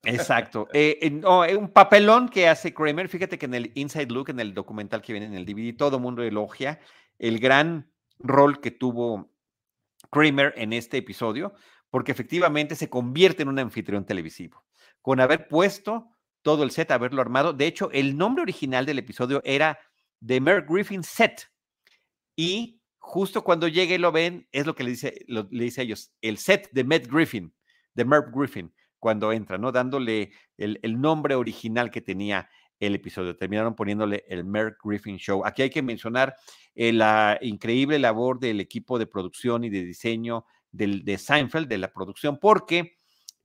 Exacto. 0.03 0.67
Eh, 0.73 0.97
eh, 1.01 1.55
un 1.55 1.69
papelón 1.69 2.27
que 2.27 2.47
hace 2.47 2.73
Kramer, 2.73 3.07
fíjate 3.07 3.37
que 3.37 3.45
en 3.45 3.53
el 3.53 3.71
Inside 3.75 4.11
Look, 4.11 4.29
en 4.29 4.39
el 4.39 4.53
documental 4.55 5.01
que 5.01 5.13
viene 5.13 5.27
en 5.27 5.35
el 5.35 5.45
DVD, 5.45 5.77
todo 5.77 5.99
mundo 5.99 6.23
elogia 6.23 6.79
el 7.19 7.39
gran 7.39 7.91
rol 8.17 8.59
que 8.59 8.71
tuvo 8.71 9.31
Kramer 10.11 10.53
en 10.57 10.73
este 10.73 10.97
episodio, 10.97 11.53
porque 11.91 12.11
efectivamente 12.11 12.75
se 12.75 12.89
convierte 12.89 13.43
en 13.43 13.49
un 13.49 13.59
anfitrión 13.59 14.05
televisivo, 14.05 14.65
con 15.01 15.19
haber 15.19 15.47
puesto 15.47 16.09
todo 16.41 16.63
el 16.63 16.71
set, 16.71 16.91
haberlo 16.91 17.21
armado. 17.21 17.53
De 17.53 17.67
hecho, 17.67 17.91
el 17.91 18.17
nombre 18.17 18.41
original 18.41 18.85
del 18.85 18.99
episodio 18.99 19.41
era 19.43 19.79
The 20.25 20.39
Merck 20.41 20.69
Griffin 20.69 21.03
Set. 21.03 21.49
Y 22.35 22.81
justo 22.99 23.43
cuando 23.43 23.67
llegue 23.67 23.95
y 23.95 23.99
lo 23.99 24.11
ven, 24.11 24.47
es 24.51 24.65
lo 24.65 24.75
que 24.75 24.83
le 24.83 24.91
dice, 24.91 25.25
dice 25.49 25.81
a 25.81 25.83
ellos, 25.83 26.11
el 26.21 26.37
set 26.37 26.69
de 26.71 26.83
Matt 26.83 27.07
Griffin, 27.07 27.53
de 27.93 28.03
Merck 28.03 28.35
Griffin, 28.35 28.73
cuando 28.99 29.31
entra, 29.31 29.57
¿no? 29.57 29.71
Dándole 29.71 30.31
el, 30.57 30.99
nombre 30.99 31.35
original 31.35 31.91
que 31.91 32.01
tenía 32.01 32.49
el 32.79 32.95
episodio. 32.95 33.37
Terminaron 33.37 33.75
poniéndole 33.75 34.25
el 34.27 34.43
Merck 34.43 34.79
Griffin 34.83 35.17
Show. 35.17 35.45
Aquí 35.45 35.61
hay 35.61 35.69
que 35.69 35.83
mencionar 35.83 36.35
eh, 36.73 36.91
la 36.91 37.37
increíble 37.41 37.99
labor 37.99 38.39
del 38.39 38.59
equipo 38.59 38.97
de 38.97 39.07
producción 39.07 39.63
y 39.63 39.69
de 39.69 39.83
diseño 39.83 40.45
del, 40.71 41.05
de 41.05 41.17
Seinfeld, 41.17 41.67
de 41.67 41.77
la 41.77 41.93
producción, 41.93 42.39
porque 42.39 42.97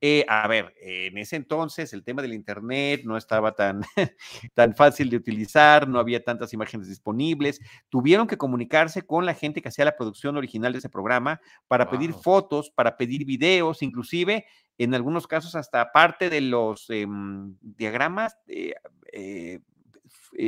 eh, 0.03 0.25
a 0.29 0.49
ver, 0.49 0.75
en 0.81 1.19
ese 1.19 1.37
entonces 1.37 1.93
el 1.93 2.03
tema 2.03 2.23
del 2.23 2.33
Internet 2.33 3.03
no 3.05 3.19
estaba 3.19 3.53
tan, 3.53 3.83
tan 4.55 4.75
fácil 4.75 5.11
de 5.11 5.19
utilizar, 5.19 5.87
no 5.87 5.99
había 5.99 6.25
tantas 6.25 6.55
imágenes 6.55 6.89
disponibles. 6.89 7.61
Tuvieron 7.91 8.27
que 8.27 8.39
comunicarse 8.39 9.03
con 9.03 9.27
la 9.27 9.35
gente 9.35 9.61
que 9.61 9.69
hacía 9.69 9.85
la 9.85 9.97
producción 9.97 10.39
original 10.39 10.73
de 10.73 10.79
ese 10.79 10.89
programa 10.89 11.41
para 11.69 11.91
pedir 11.91 12.15
fotos, 12.15 12.71
para 12.71 12.97
pedir 12.97 13.27
videos, 13.27 13.83
inclusive 13.83 14.47
en 14.79 14.95
algunos 14.95 15.27
casos 15.27 15.55
hasta 15.55 15.93
parte 15.93 16.31
de 16.31 16.41
los 16.41 16.89
em, 16.89 17.57
diagramas. 17.61 18.39
Eh, 18.47 18.75
eh, 19.13 19.61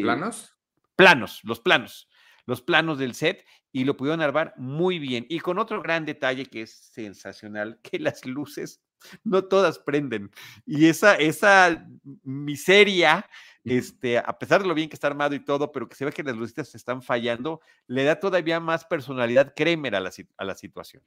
¿Planos? 0.01 0.57
Planos, 0.97 1.41
los 1.45 1.61
planos 1.61 2.09
los 2.45 2.61
planos 2.61 2.99
del 2.99 3.15
set 3.15 3.47
y 3.71 3.85
lo 3.85 3.97
pudieron 3.97 4.21
armar 4.21 4.53
muy 4.57 4.99
bien. 4.99 5.27
Y 5.29 5.39
con 5.39 5.59
otro 5.59 5.81
gran 5.81 6.05
detalle 6.05 6.47
que 6.47 6.63
es 6.63 6.73
sensacional, 6.73 7.79
que 7.83 8.01
las 8.01 8.27
luces 8.27 8.83
no 9.25 9.45
todas 9.45 9.79
prenden. 9.79 10.31
Y 10.67 10.87
esa, 10.87 11.15
esa 11.15 11.87
miseria, 12.23 13.29
este, 13.65 14.19
a 14.19 14.39
pesar 14.39 14.63
de 14.63 14.69
lo 14.69 14.75
bien 14.75 14.89
que 14.89 14.95
está 14.95 15.07
armado 15.07 15.35
y 15.35 15.45
todo, 15.45 15.73
pero 15.73 15.89
que 15.89 15.95
se 15.95 16.05
ve 16.05 16.13
que 16.13 16.23
las 16.23 16.37
luces 16.37 16.75
están 16.75 17.03
fallando, 17.03 17.61
le 17.87 18.05
da 18.05 18.19
todavía 18.19 18.61
más 18.61 18.85
personalidad 18.85 19.55
Kremer 19.55 19.95
a 19.95 20.01
la, 20.01 20.11
a 20.37 20.45
la 20.45 20.55
situación. 20.55 21.03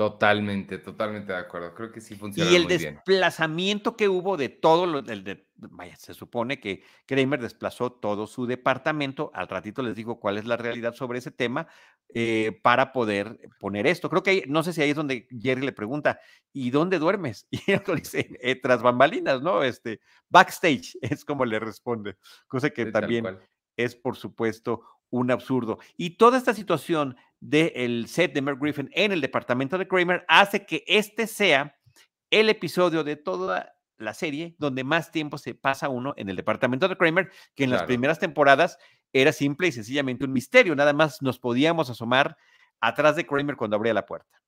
Totalmente, 0.00 0.78
totalmente 0.78 1.30
de 1.30 1.38
acuerdo. 1.38 1.74
Creo 1.74 1.92
que 1.92 2.00
sí 2.00 2.14
funciona. 2.14 2.50
Y 2.50 2.54
el 2.54 2.66
desplazamiento 2.66 3.98
que 3.98 4.08
hubo 4.08 4.38
de 4.38 4.48
todo 4.48 4.86
lo 4.86 5.02
del, 5.02 5.46
vaya, 5.56 5.94
se 5.96 6.14
supone 6.14 6.58
que 6.58 6.82
Kramer 7.04 7.38
desplazó 7.38 7.92
todo 7.92 8.26
su 8.26 8.46
departamento. 8.46 9.30
Al 9.34 9.46
ratito 9.46 9.82
les 9.82 9.94
digo 9.94 10.18
cuál 10.18 10.38
es 10.38 10.46
la 10.46 10.56
realidad 10.56 10.94
sobre 10.94 11.18
ese 11.18 11.30
tema 11.30 11.68
eh, 12.14 12.58
para 12.62 12.94
poder 12.94 13.38
poner 13.58 13.86
esto. 13.86 14.08
Creo 14.08 14.22
que 14.22 14.44
no 14.48 14.62
sé 14.62 14.72
si 14.72 14.80
ahí 14.80 14.88
es 14.88 14.96
donde 14.96 15.28
Jerry 15.38 15.60
le 15.60 15.72
pregunta, 15.72 16.18
¿y 16.50 16.70
dónde 16.70 16.98
duermes? 16.98 17.46
Y 17.68 17.72
él 17.72 17.82
dice, 17.96 18.26
eh, 18.40 18.54
tras 18.58 18.80
bambalinas, 18.80 19.42
¿no? 19.42 19.62
Este, 19.62 20.00
backstage 20.30 20.96
es 21.02 21.26
como 21.26 21.44
le 21.44 21.60
responde, 21.60 22.16
cosa 22.48 22.70
que 22.70 22.86
también 22.86 23.38
es, 23.76 23.94
por 23.96 24.16
supuesto, 24.16 24.80
un 25.10 25.30
absurdo. 25.30 25.78
Y 25.98 26.16
toda 26.16 26.38
esta 26.38 26.54
situación 26.54 27.16
del 27.40 28.06
set 28.06 28.32
de 28.34 28.42
Merck 28.42 28.60
Griffin 28.60 28.90
en 28.92 29.12
el 29.12 29.20
departamento 29.20 29.78
de 29.78 29.88
Kramer 29.88 30.24
hace 30.28 30.66
que 30.66 30.84
este 30.86 31.26
sea 31.26 31.76
el 32.30 32.48
episodio 32.48 33.02
de 33.02 33.16
toda 33.16 33.74
la 33.96 34.14
serie 34.14 34.54
donde 34.58 34.84
más 34.84 35.10
tiempo 35.10 35.38
se 35.38 35.54
pasa 35.54 35.88
uno 35.88 36.14
en 36.16 36.28
el 36.28 36.36
departamento 36.36 36.88
de 36.88 36.96
Kramer, 36.96 37.30
que 37.54 37.64
en 37.64 37.70
las 37.70 37.82
primeras 37.82 38.18
temporadas 38.18 38.78
era 39.12 39.32
simple 39.32 39.68
y 39.68 39.72
sencillamente 39.72 40.24
un 40.24 40.32
misterio, 40.32 40.76
nada 40.76 40.92
más 40.92 41.20
nos 41.22 41.38
podíamos 41.38 41.90
asomar 41.90 42.36
atrás 42.80 43.16
de 43.16 43.26
Kramer 43.26 43.56
cuando 43.56 43.76
abría 43.76 43.94
la 43.94 44.06
puerta. 44.06 44.40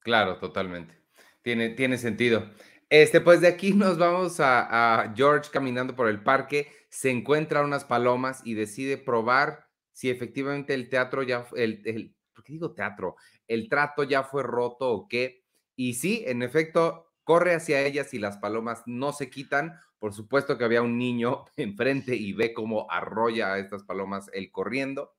Claro, 0.00 0.38
totalmente. 0.38 0.94
Tiene, 1.42 1.70
tiene 1.70 1.98
sentido. 1.98 2.48
Este, 2.88 3.20
pues 3.20 3.40
de 3.40 3.48
aquí 3.48 3.72
nos 3.72 3.98
vamos 3.98 4.40
a, 4.40 5.02
a 5.02 5.14
George 5.14 5.50
caminando 5.52 5.96
por 5.96 6.08
el 6.08 6.22
parque, 6.22 6.70
se 6.88 7.10
encuentra 7.10 7.62
unas 7.62 7.84
palomas 7.84 8.42
y 8.44 8.54
decide 8.54 8.96
probar 8.96 9.66
si 9.92 10.10
efectivamente 10.10 10.74
el 10.74 10.88
teatro 10.88 11.22
ya, 11.22 11.46
el, 11.56 11.82
el, 11.84 12.14
¿por 12.14 12.15
qué 12.46 12.52
digo 12.52 12.72
teatro? 12.72 13.16
El 13.48 13.68
trato 13.68 14.04
ya 14.04 14.22
fue 14.22 14.42
roto 14.42 14.90
o 14.90 15.08
qué. 15.08 15.42
Y 15.74 15.94
sí, 15.94 16.22
en 16.26 16.42
efecto, 16.42 17.12
corre 17.24 17.54
hacia 17.54 17.82
ellas 17.82 18.14
y 18.14 18.18
las 18.18 18.38
palomas 18.38 18.82
no 18.86 19.12
se 19.12 19.28
quitan. 19.28 19.78
Por 19.98 20.14
supuesto 20.14 20.56
que 20.56 20.64
había 20.64 20.82
un 20.82 20.96
niño 20.96 21.44
enfrente 21.56 22.14
y 22.14 22.32
ve 22.32 22.54
cómo 22.54 22.90
arrolla 22.90 23.52
a 23.52 23.58
estas 23.58 23.82
palomas 23.82 24.30
el 24.32 24.50
corriendo. 24.50 25.14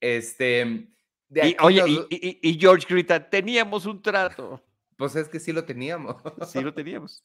Este. 0.00 0.88
y, 1.30 1.56
oye, 1.60 1.82
y, 2.10 2.38
y, 2.42 2.60
George 2.60 2.86
grita: 2.88 3.28
Teníamos 3.28 3.86
un 3.86 4.00
trato. 4.00 4.62
Pues 4.96 5.16
es 5.16 5.28
que 5.28 5.40
sí 5.40 5.52
lo 5.52 5.64
teníamos. 5.64 6.16
Sí 6.46 6.60
lo 6.60 6.74
teníamos. 6.74 7.24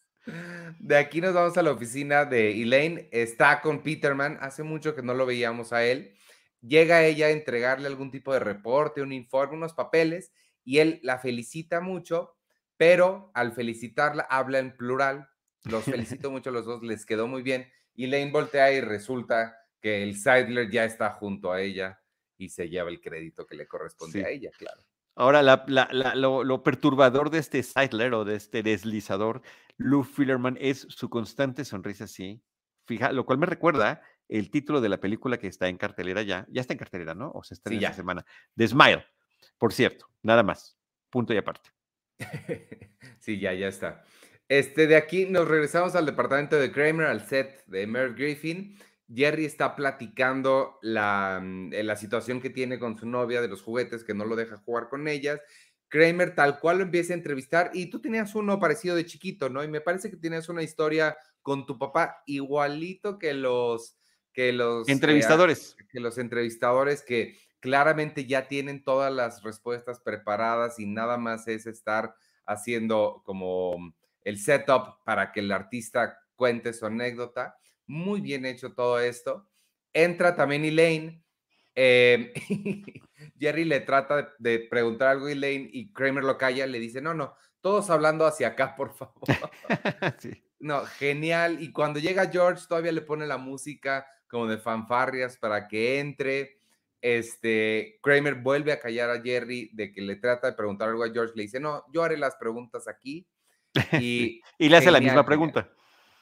De 0.79 0.97
aquí 0.97 1.19
nos 1.19 1.33
vamos 1.33 1.57
a 1.57 1.63
la 1.63 1.71
oficina 1.71 2.23
de 2.25 2.61
Elaine. 2.61 3.09
Está 3.11 3.61
con 3.61 3.83
Peterman. 3.83 4.37
Hace 4.41 4.63
mucho 4.63 4.95
que 4.95 5.01
no 5.01 5.13
lo 5.13 5.25
veíamos 5.25 5.73
a 5.73 5.83
él 5.83 6.15
llega 6.65 7.05
ella 7.05 7.27
a 7.27 7.31
entregarle 7.31 7.87
algún 7.87 8.11
tipo 8.11 8.33
de 8.33 8.39
reporte, 8.39 9.01
un 9.01 9.11
informe, 9.11 9.57
unos 9.57 9.73
papeles, 9.73 10.31
y 10.63 10.79
él 10.79 10.99
la 11.03 11.19
felicita 11.19 11.81
mucho, 11.81 12.35
pero 12.77 13.31
al 13.33 13.53
felicitarla 13.53 14.23
habla 14.29 14.59
en 14.59 14.75
plural. 14.75 15.29
Los 15.65 15.83
felicito 15.83 16.31
mucho 16.31 16.51
los 16.51 16.65
dos, 16.65 16.81
les 16.83 17.05
quedó 17.05 17.27
muy 17.27 17.41
bien. 17.41 17.69
Y 17.93 18.07
Lane 18.07 18.31
voltea 18.31 18.71
y 18.71 18.81
resulta 18.81 19.55
que 19.81 20.03
el 20.03 20.17
Seidler 20.17 20.69
ya 20.71 20.85
está 20.85 21.11
junto 21.11 21.51
a 21.51 21.61
ella 21.61 21.99
y 22.37 22.49
se 22.49 22.69
lleva 22.69 22.89
el 22.89 23.01
crédito 23.01 23.45
que 23.45 23.55
le 23.55 23.67
corresponde 23.67 24.25
a 24.25 24.29
ella, 24.29 24.49
claro. 24.57 24.81
Ahora, 25.15 25.43
lo, 25.43 26.63
perturbador 26.63 27.29
de 27.29 27.37
este 27.37 27.61
Seidler 27.61 28.13
o 28.15 28.25
de 28.25 28.35
este 28.35 28.63
deslizador, 28.63 29.43
Lou 29.77 30.03
Fillerman, 30.03 30.57
es 30.59 30.87
su 30.89 31.09
constante 31.09 31.65
sonrisa 31.65 32.05
así. 32.05 32.41
Fija, 32.85 33.11
lo 33.11 33.25
cual 33.25 33.37
me 33.37 33.45
recuerda 33.45 34.01
el 34.29 34.49
título 34.49 34.81
de 34.81 34.89
la 34.89 34.99
película 34.99 35.37
que 35.37 35.47
está 35.47 35.67
en 35.67 35.77
cartelera 35.77 36.21
ya. 36.21 36.45
Ya 36.49 36.61
está 36.61 36.73
en 36.73 36.79
cartelera, 36.79 37.13
¿no? 37.13 37.31
O 37.31 37.43
se 37.43 37.53
está 37.53 37.69
en 37.69 37.77
esta 37.77 37.93
semana. 37.93 38.25
The 38.55 38.67
Smile, 38.67 39.05
por 39.57 39.73
cierto, 39.73 40.07
nada 40.21 40.43
más. 40.43 40.77
Punto 41.09 41.33
y 41.33 41.37
aparte. 41.37 41.69
sí, 43.19 43.39
ya, 43.39 43.53
ya 43.53 43.67
está. 43.67 44.03
Este, 44.47 44.87
de 44.87 44.95
aquí 44.95 45.25
nos 45.25 45.47
regresamos 45.47 45.95
al 45.95 46.05
departamento 46.05 46.57
de 46.57 46.71
Kramer, 46.71 47.07
al 47.07 47.25
set 47.25 47.65
de 47.67 47.87
Merv 47.87 48.15
Griffin. 48.15 48.77
Jerry 49.13 49.45
está 49.45 49.75
platicando 49.75 50.79
la, 50.81 51.39
mm, 51.41 51.71
la 51.83 51.95
situación 51.95 52.41
que 52.41 52.49
tiene 52.49 52.79
con 52.79 52.97
su 52.97 53.05
novia 53.05 53.41
de 53.41 53.47
los 53.47 53.61
juguetes, 53.61 54.03
que 54.03 54.13
no 54.13 54.25
lo 54.25 54.35
deja 54.35 54.57
jugar 54.57 54.89
con 54.89 55.07
ellas. 55.07 55.39
Kramer 55.89 56.33
tal 56.33 56.59
cual 56.59 56.77
lo 56.77 56.83
empieza 56.83 57.13
a 57.13 57.17
entrevistar 57.17 57.69
y 57.73 57.91
tú 57.91 58.01
tenías 58.01 58.33
uno 58.33 58.59
parecido 58.59 58.95
de 58.95 59.05
chiquito, 59.05 59.49
¿no? 59.49 59.63
Y 59.63 59.67
me 59.67 59.81
parece 59.81 60.09
que 60.09 60.17
tienes 60.17 60.49
una 60.49 60.63
historia 60.63 61.15
con 61.43 61.67
tu 61.67 61.77
papá 61.77 62.23
igualito 62.25 63.19
que 63.19 63.33
los 63.35 63.99
que 64.33 64.51
los 64.51 64.87
entrevistadores. 64.89 65.75
que 65.91 65.99
los 65.99 66.17
entrevistadores 66.17 67.03
que 67.03 67.37
claramente 67.59 68.25
ya 68.25 68.47
tienen 68.47 68.83
todas 68.83 69.13
las 69.13 69.43
respuestas 69.43 69.99
preparadas 69.99 70.79
y 70.79 70.85
nada 70.85 71.17
más 71.17 71.47
es 71.47 71.65
estar 71.65 72.15
haciendo 72.45 73.21
como 73.25 73.95
el 74.23 74.37
setup 74.37 75.03
para 75.05 75.31
que 75.31 75.39
el 75.39 75.51
artista 75.51 76.19
cuente 76.35 76.73
su 76.73 76.85
anécdota. 76.85 77.57
Muy 77.85 78.21
bien 78.21 78.45
hecho 78.45 78.73
todo 78.73 78.99
esto. 78.99 79.47
Entra 79.93 80.35
también 80.35 80.65
Elaine. 80.65 81.23
Eh, 81.75 82.33
Jerry 83.39 83.65
le 83.65 83.79
trata 83.81 84.33
de, 84.39 84.59
preguntar 84.59 85.09
algo 85.09 85.27
a 85.27 85.31
Elaine 85.31 85.69
y 85.71 85.91
Kramer 85.91 86.23
lo 86.23 86.37
calla, 86.37 86.67
le 86.67 86.79
dice, 86.79 87.01
no, 87.01 87.13
no, 87.13 87.33
todos 87.61 87.89
hablando 87.89 88.25
hacia 88.25 88.49
acá, 88.49 88.75
por 88.75 88.93
favor. 88.93 89.23
No, 90.59 90.85
genial. 90.85 91.61
Y 91.61 91.73
cuando 91.73 91.99
llega 91.99 92.29
George, 92.31 92.63
todavía 92.69 92.93
le 92.93 93.01
pone 93.01 93.27
la 93.27 93.37
música 93.37 94.07
como 94.33 94.47
de 94.47 94.57
fanfarrias 94.57 95.37
para 95.37 95.67
que 95.67 95.99
entre. 95.99 96.57
Este, 97.01 97.99
Kramer 98.01 98.35
vuelve 98.35 98.71
a 98.71 98.79
callar 98.79 99.09
a 99.09 99.21
Jerry 99.21 99.69
de 99.73 99.91
que 99.91 100.01
le 100.01 100.15
trata 100.15 100.47
de 100.47 100.53
preguntar 100.53 100.89
algo 100.89 101.03
a 101.03 101.11
George. 101.11 101.33
Le 101.35 101.43
dice, 101.43 101.59
no, 101.59 101.83
yo 101.93 102.01
haré 102.03 102.17
las 102.17 102.35
preguntas 102.35 102.87
aquí. 102.87 103.25
Y, 104.01 104.41
y 104.59 104.69
le 104.69 104.77
hace 104.77 104.91
la 104.91 104.99
misma 104.99 105.25
pregunta. 105.25 105.69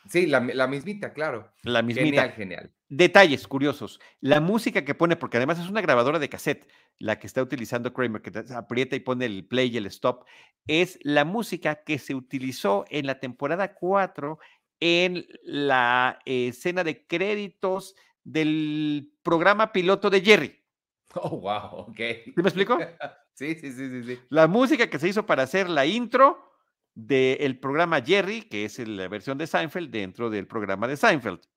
Sí, 0.07 0.25
la, 0.25 0.39
la 0.39 0.67
mismita, 0.67 1.13
claro. 1.13 1.51
La 1.63 1.81
mismita. 1.81 2.05
Genial, 2.05 2.31
genial. 2.31 2.71
Detalles 2.89 3.47
curiosos. 3.47 3.99
La 4.19 4.41
música 4.41 4.83
que 4.83 4.95
pone, 4.95 5.15
porque 5.15 5.37
además 5.37 5.59
es 5.59 5.69
una 5.69 5.81
grabadora 5.81 6.17
de 6.17 6.29
cassette, 6.29 6.67
la 6.97 7.19
que 7.19 7.27
está 7.27 7.41
utilizando 7.41 7.93
Kramer, 7.93 8.21
que 8.21 8.31
aprieta 8.55 8.95
y 8.95 9.01
pone 9.01 9.25
el 9.25 9.45
play 9.45 9.69
y 9.69 9.77
el 9.77 9.85
stop, 9.87 10.25
es 10.65 10.97
la 11.03 11.23
música 11.25 11.83
que 11.83 11.99
se 11.99 12.15
utilizó 12.15 12.85
en 12.89 13.05
la 13.05 13.19
temporada 13.19 13.73
4 13.75 14.39
en 14.81 15.25
la 15.43 16.19
escena 16.25 16.83
de 16.83 17.05
créditos 17.05 17.95
del 18.23 19.13
programa 19.23 19.71
piloto 19.71 20.09
de 20.09 20.21
Jerry. 20.21 20.57
Oh, 21.13 21.41
wow, 21.41 21.89
ok. 21.89 21.97
¿Sí 22.23 22.33
me 22.37 22.43
explico? 22.43 22.79
sí, 23.33 23.55
sí, 23.55 23.73
sí, 23.73 24.03
sí. 24.05 24.19
La 24.29 24.47
música 24.47 24.89
que 24.89 24.97
se 24.97 25.09
hizo 25.09 25.25
para 25.25 25.43
hacer 25.43 25.69
la 25.69 25.85
intro 25.85 26.53
del 26.95 27.59
programa 27.59 28.01
Jerry, 28.01 28.43
que 28.43 28.63
es 28.63 28.79
la 28.79 29.09
versión 29.09 29.37
de 29.37 29.45
Seinfeld 29.45 29.91
dentro 29.91 30.29
del 30.29 30.47
programa 30.47 30.87
de 30.87 30.95
Seinfeld. 30.97 31.41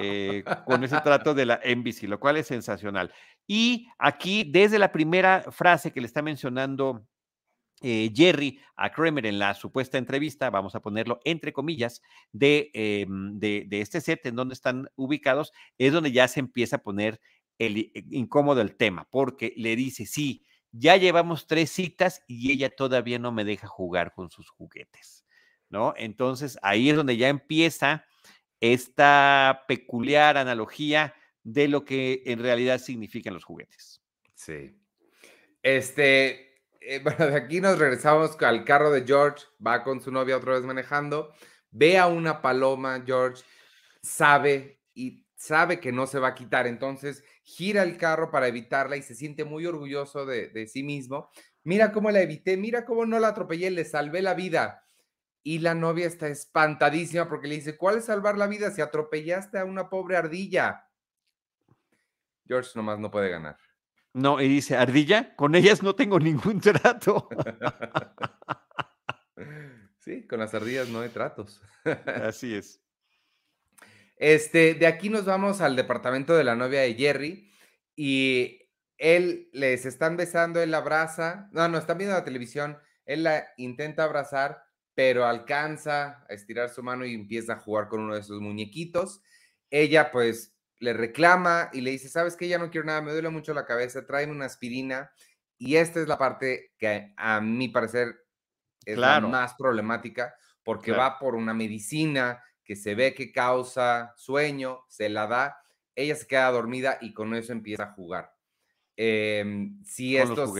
Eh, 0.00 0.42
con 0.64 0.82
ese 0.82 1.00
trato 1.02 1.34
de 1.34 1.46
la 1.46 1.60
NBC, 1.64 2.04
lo 2.08 2.18
cual 2.18 2.36
es 2.36 2.48
sensacional. 2.48 3.12
Y 3.46 3.86
aquí, 3.98 4.42
desde 4.42 4.78
la 4.78 4.90
primera 4.90 5.44
frase 5.52 5.92
que 5.92 6.00
le 6.00 6.06
está 6.06 6.20
mencionando 6.20 7.06
eh, 7.82 8.10
Jerry 8.14 8.60
a 8.76 8.90
Kramer 8.92 9.26
en 9.26 9.38
la 9.38 9.54
supuesta 9.54 9.98
entrevista, 9.98 10.50
vamos 10.50 10.74
a 10.74 10.80
ponerlo 10.80 11.20
entre 11.24 11.52
comillas, 11.52 12.02
de, 12.32 12.70
em, 12.74 13.38
de, 13.38 13.64
de, 13.68 13.80
este 13.80 14.00
set 14.00 14.24
en 14.26 14.36
donde 14.36 14.54
están 14.54 14.88
ubicados, 14.96 15.52
es 15.78 15.92
donde 15.92 16.12
ya 16.12 16.28
se 16.28 16.40
empieza 16.40 16.76
a 16.76 16.82
poner 16.82 17.20
el, 17.58 17.78
eh, 17.78 18.04
incómodo 18.10 18.60
el 18.60 18.76
tema, 18.76 19.08
porque 19.10 19.52
le 19.56 19.76
dice, 19.76 20.06
sí, 20.06 20.44
ya 20.72 20.96
llevamos 20.96 21.46
tres 21.46 21.70
citas 21.70 22.22
y 22.26 22.50
ella 22.52 22.70
todavía 22.70 23.18
no 23.18 23.30
me 23.30 23.44
deja 23.44 23.66
jugar 23.66 24.14
con 24.14 24.30
sus 24.30 24.48
juguetes, 24.48 25.24
¿no? 25.68 25.94
Entonces 25.96 26.58
ahí 26.62 26.90
es 26.90 26.96
donde 26.96 27.16
ya 27.16 27.28
empieza 27.28 28.06
esta 28.60 29.64
peculiar 29.68 30.38
analogía 30.38 31.14
de 31.42 31.68
lo 31.68 31.84
que 31.84 32.22
en 32.26 32.38
realidad 32.38 32.78
significan 32.78 33.34
los 33.34 33.44
juguetes. 33.44 34.00
Sí. 34.34 34.78
Este, 35.62 36.51
eh, 36.86 37.00
bueno, 37.02 37.26
de 37.26 37.36
aquí 37.36 37.60
nos 37.60 37.78
regresamos 37.78 38.40
al 38.42 38.64
carro 38.64 38.90
de 38.90 39.04
George, 39.04 39.44
va 39.64 39.82
con 39.82 40.00
su 40.00 40.10
novia 40.10 40.36
otra 40.36 40.54
vez 40.54 40.64
manejando, 40.64 41.32
ve 41.70 41.98
a 41.98 42.06
una 42.06 42.42
paloma, 42.42 43.02
George, 43.04 43.42
sabe 44.02 44.80
y 44.94 45.26
sabe 45.36 45.80
que 45.80 45.92
no 45.92 46.06
se 46.06 46.18
va 46.18 46.28
a 46.28 46.34
quitar, 46.34 46.66
entonces 46.66 47.24
gira 47.42 47.82
el 47.82 47.96
carro 47.96 48.30
para 48.30 48.46
evitarla 48.46 48.96
y 48.96 49.02
se 49.02 49.14
siente 49.14 49.44
muy 49.44 49.66
orgulloso 49.66 50.24
de, 50.24 50.66
sí 50.68 50.82
mismo. 50.82 51.30
Mira 51.64 51.92
cómo 51.92 52.10
la 52.10 52.20
evité, 52.20 52.56
mira 52.56 52.84
cómo 52.84 53.06
no 53.06 53.18
la 53.18 53.28
atropellé, 53.28 53.70
le 53.70 53.84
salvé 53.84 54.22
la 54.22 54.34
vida. 54.34 54.86
Y 55.44 55.58
la 55.58 55.74
novia 55.74 56.06
está 56.06 56.28
espantadísima 56.28 57.28
porque 57.28 57.48
le 57.48 57.56
dice, 57.56 57.76
¿cuál 57.76 57.98
es 57.98 58.04
salvar 58.04 58.38
la 58.38 58.46
vida 58.46 58.70
si 58.70 58.80
atropellaste 58.80 59.58
a 59.58 59.64
una 59.64 59.88
pobre 59.88 60.16
ardilla? 60.16 60.88
George 62.46 62.70
nomás 62.76 63.00
no 63.00 63.10
puede 63.10 63.28
ganar. 63.28 63.56
No, 64.14 64.40
y 64.40 64.48
dice, 64.48 64.76
ardilla, 64.76 65.34
con 65.36 65.54
ellas 65.54 65.82
no 65.82 65.94
tengo 65.94 66.18
ningún 66.18 66.60
trato. 66.60 67.28
sí, 69.98 70.26
con 70.26 70.38
las 70.38 70.52
ardillas 70.52 70.88
no 70.88 71.00
hay 71.00 71.08
tratos. 71.08 71.62
Así 72.06 72.54
es. 72.54 72.82
Este, 74.16 74.74
de 74.74 74.86
aquí 74.86 75.08
nos 75.08 75.24
vamos 75.24 75.60
al 75.60 75.76
departamento 75.76 76.36
de 76.36 76.44
la 76.44 76.54
novia 76.54 76.82
de 76.82 76.94
Jerry 76.94 77.50
y 77.96 78.60
él 78.98 79.48
les 79.52 79.86
están 79.86 80.16
besando, 80.16 80.62
él 80.62 80.70
la 80.70 80.78
abraza, 80.78 81.48
no, 81.50 81.66
no, 81.68 81.78
están 81.78 81.98
viendo 81.98 82.14
la 82.14 82.22
televisión, 82.22 82.78
él 83.04 83.24
la 83.24 83.48
intenta 83.56 84.04
abrazar, 84.04 84.62
pero 84.94 85.26
alcanza 85.26 86.24
a 86.28 86.34
estirar 86.34 86.68
su 86.68 86.82
mano 86.82 87.04
y 87.04 87.14
empieza 87.14 87.54
a 87.54 87.58
jugar 87.58 87.88
con 87.88 88.00
uno 88.00 88.14
de 88.14 88.22
sus 88.22 88.40
muñequitos. 88.40 89.22
Ella 89.70 90.12
pues 90.12 90.51
le 90.82 90.92
reclama 90.92 91.70
y 91.72 91.80
le 91.80 91.92
dice, 91.92 92.08
sabes 92.08 92.34
que 92.36 92.48
ya 92.48 92.58
no 92.58 92.68
quiero 92.68 92.88
nada, 92.88 93.00
me 93.00 93.12
duele 93.12 93.28
mucho 93.28 93.54
la 93.54 93.64
cabeza, 93.64 94.04
tráeme 94.04 94.32
una 94.32 94.46
aspirina. 94.46 95.12
Y 95.56 95.76
esta 95.76 96.00
es 96.00 96.08
la 96.08 96.18
parte 96.18 96.72
que 96.76 97.14
a 97.16 97.40
mi 97.40 97.68
parecer 97.68 98.26
es 98.84 98.98
la 98.98 99.20
más 99.20 99.54
problemática 99.54 100.34
porque 100.64 100.90
va 100.90 101.20
por 101.20 101.36
una 101.36 101.54
medicina 101.54 102.42
que 102.64 102.74
se 102.74 102.96
ve 102.96 103.14
que 103.14 103.30
causa 103.30 104.12
sueño, 104.16 104.80
se 104.88 105.08
la 105.08 105.28
da, 105.28 105.56
ella 105.94 106.16
se 106.16 106.26
queda 106.26 106.50
dormida 106.50 106.98
y 107.00 107.14
con 107.14 107.32
eso 107.34 107.52
empieza 107.52 107.84
a 107.84 107.92
jugar. 107.92 108.34
Eh, 108.96 109.70
sí, 109.84 110.16
esto, 110.16 110.52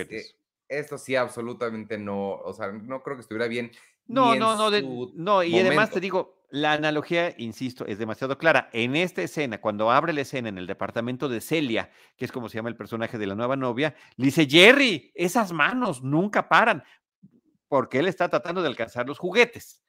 esto 0.68 0.98
sí, 0.98 1.16
absolutamente 1.16 1.98
no, 1.98 2.34
o 2.34 2.52
sea, 2.52 2.70
no 2.70 3.02
creo 3.02 3.16
que 3.16 3.22
estuviera 3.22 3.48
bien. 3.48 3.72
No, 4.06 4.36
no, 4.36 4.54
no, 4.54 5.10
no, 5.14 5.42
y 5.42 5.58
además 5.58 5.90
te 5.90 5.98
digo, 5.98 6.41
la 6.52 6.74
analogía, 6.74 7.34
insisto, 7.38 7.86
es 7.86 7.98
demasiado 7.98 8.36
clara. 8.36 8.68
En 8.72 8.94
esta 8.94 9.22
escena, 9.22 9.60
cuando 9.60 9.90
abre 9.90 10.12
la 10.12 10.20
escena 10.20 10.50
en 10.50 10.58
el 10.58 10.66
departamento 10.66 11.28
de 11.28 11.40
Celia, 11.40 11.90
que 12.16 12.26
es 12.26 12.32
como 12.32 12.50
se 12.50 12.56
llama 12.56 12.68
el 12.68 12.76
personaje 12.76 13.16
de 13.16 13.26
la 13.26 13.34
nueva 13.34 13.56
novia, 13.56 13.94
le 14.16 14.26
dice, 14.26 14.46
Jerry, 14.46 15.10
esas 15.14 15.52
manos 15.52 16.02
nunca 16.02 16.48
paran, 16.50 16.84
porque 17.68 18.00
él 18.00 18.06
está 18.06 18.28
tratando 18.28 18.60
de 18.60 18.68
alcanzar 18.68 19.06
los 19.06 19.18
juguetes 19.18 19.82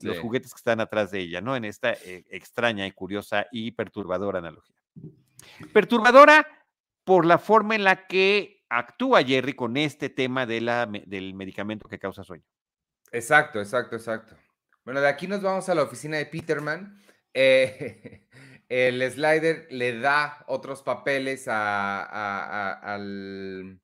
los 0.00 0.18
juguetes 0.18 0.52
que 0.52 0.58
están 0.58 0.80
atrás 0.80 1.10
de 1.10 1.20
ella, 1.20 1.40
¿no? 1.40 1.54
En 1.56 1.64
esta 1.64 1.92
eh, 1.92 2.24
extraña 2.30 2.86
y 2.86 2.92
curiosa 2.92 3.46
y 3.52 3.72
perturbadora 3.72 4.38
analogía. 4.38 4.76
Perturbadora 5.72 6.46
por 7.04 7.24
la 7.24 7.38
forma 7.38 7.74
en 7.74 7.84
la 7.84 8.06
que 8.06 8.64
actúa 8.68 9.22
Jerry 9.22 9.54
con 9.54 9.76
este 9.76 10.08
tema 10.08 10.46
de 10.46 10.60
la, 10.60 10.86
del 10.86 11.34
medicamento 11.34 11.88
que 11.88 11.98
causa 11.98 12.24
sueño. 12.24 12.44
Exacto, 13.10 13.60
exacto, 13.60 13.96
exacto. 13.96 14.34
Bueno, 14.84 15.00
de 15.00 15.08
aquí 15.08 15.26
nos 15.26 15.42
vamos 15.42 15.68
a 15.68 15.74
la 15.74 15.82
oficina 15.82 16.16
de 16.16 16.26
Peterman. 16.26 17.00
Eh, 17.34 18.26
el 18.68 19.02
slider 19.10 19.66
le 19.70 19.98
da 19.98 20.44
otros 20.46 20.82
papeles 20.82 21.46
al, 21.48 22.90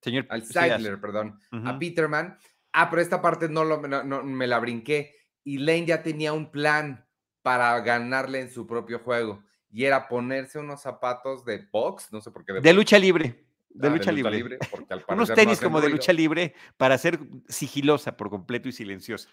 Señor, 0.01 0.27
al 0.29 0.45
Seidler, 0.45 1.01
perdón, 1.01 1.41
a 1.51 1.79
Peterman. 1.79 2.39
Ah, 2.73 2.91
pero 2.91 3.03
esta 3.03 3.23
parte 3.23 3.49
no, 3.49 3.65
lo, 3.65 3.81
no 3.87 4.23
me 4.23 4.47
la 4.47 4.59
brinqué 4.59 5.15
y 5.45 5.59
Lane 5.59 5.87
ya 5.87 6.03
tenía 6.03 6.33
un 6.33 6.51
plan 6.51 7.07
para 7.43 7.79
ganarle 7.81 8.41
en 8.41 8.51
su 8.51 8.67
propio 8.67 8.99
juego 8.99 9.43
y 9.71 9.85
era 9.85 10.09
ponerse 10.09 10.59
unos 10.59 10.83
zapatos 10.83 11.45
de 11.45 11.67
box, 11.71 12.13
no 12.13 12.21
sé 12.21 12.31
por 12.31 12.45
qué. 12.45 12.55
De, 12.55 12.73
lucha 12.73 12.99
libre. 12.99 13.47
De, 13.71 13.89
ah, 13.89 13.91
lucha, 13.91 14.13
libre. 14.13 14.59
Unos 15.09 15.33
tenis 15.33 15.61
como 15.61 15.81
de 15.81 15.91
lucha 15.91 16.13
libre 16.13 16.55
para 16.77 16.99
ser 16.99 17.19
sigilosa 17.49 18.17
por 18.17 18.31
completo 18.31 18.69
y 18.69 18.73
silenciosa. 18.73 19.29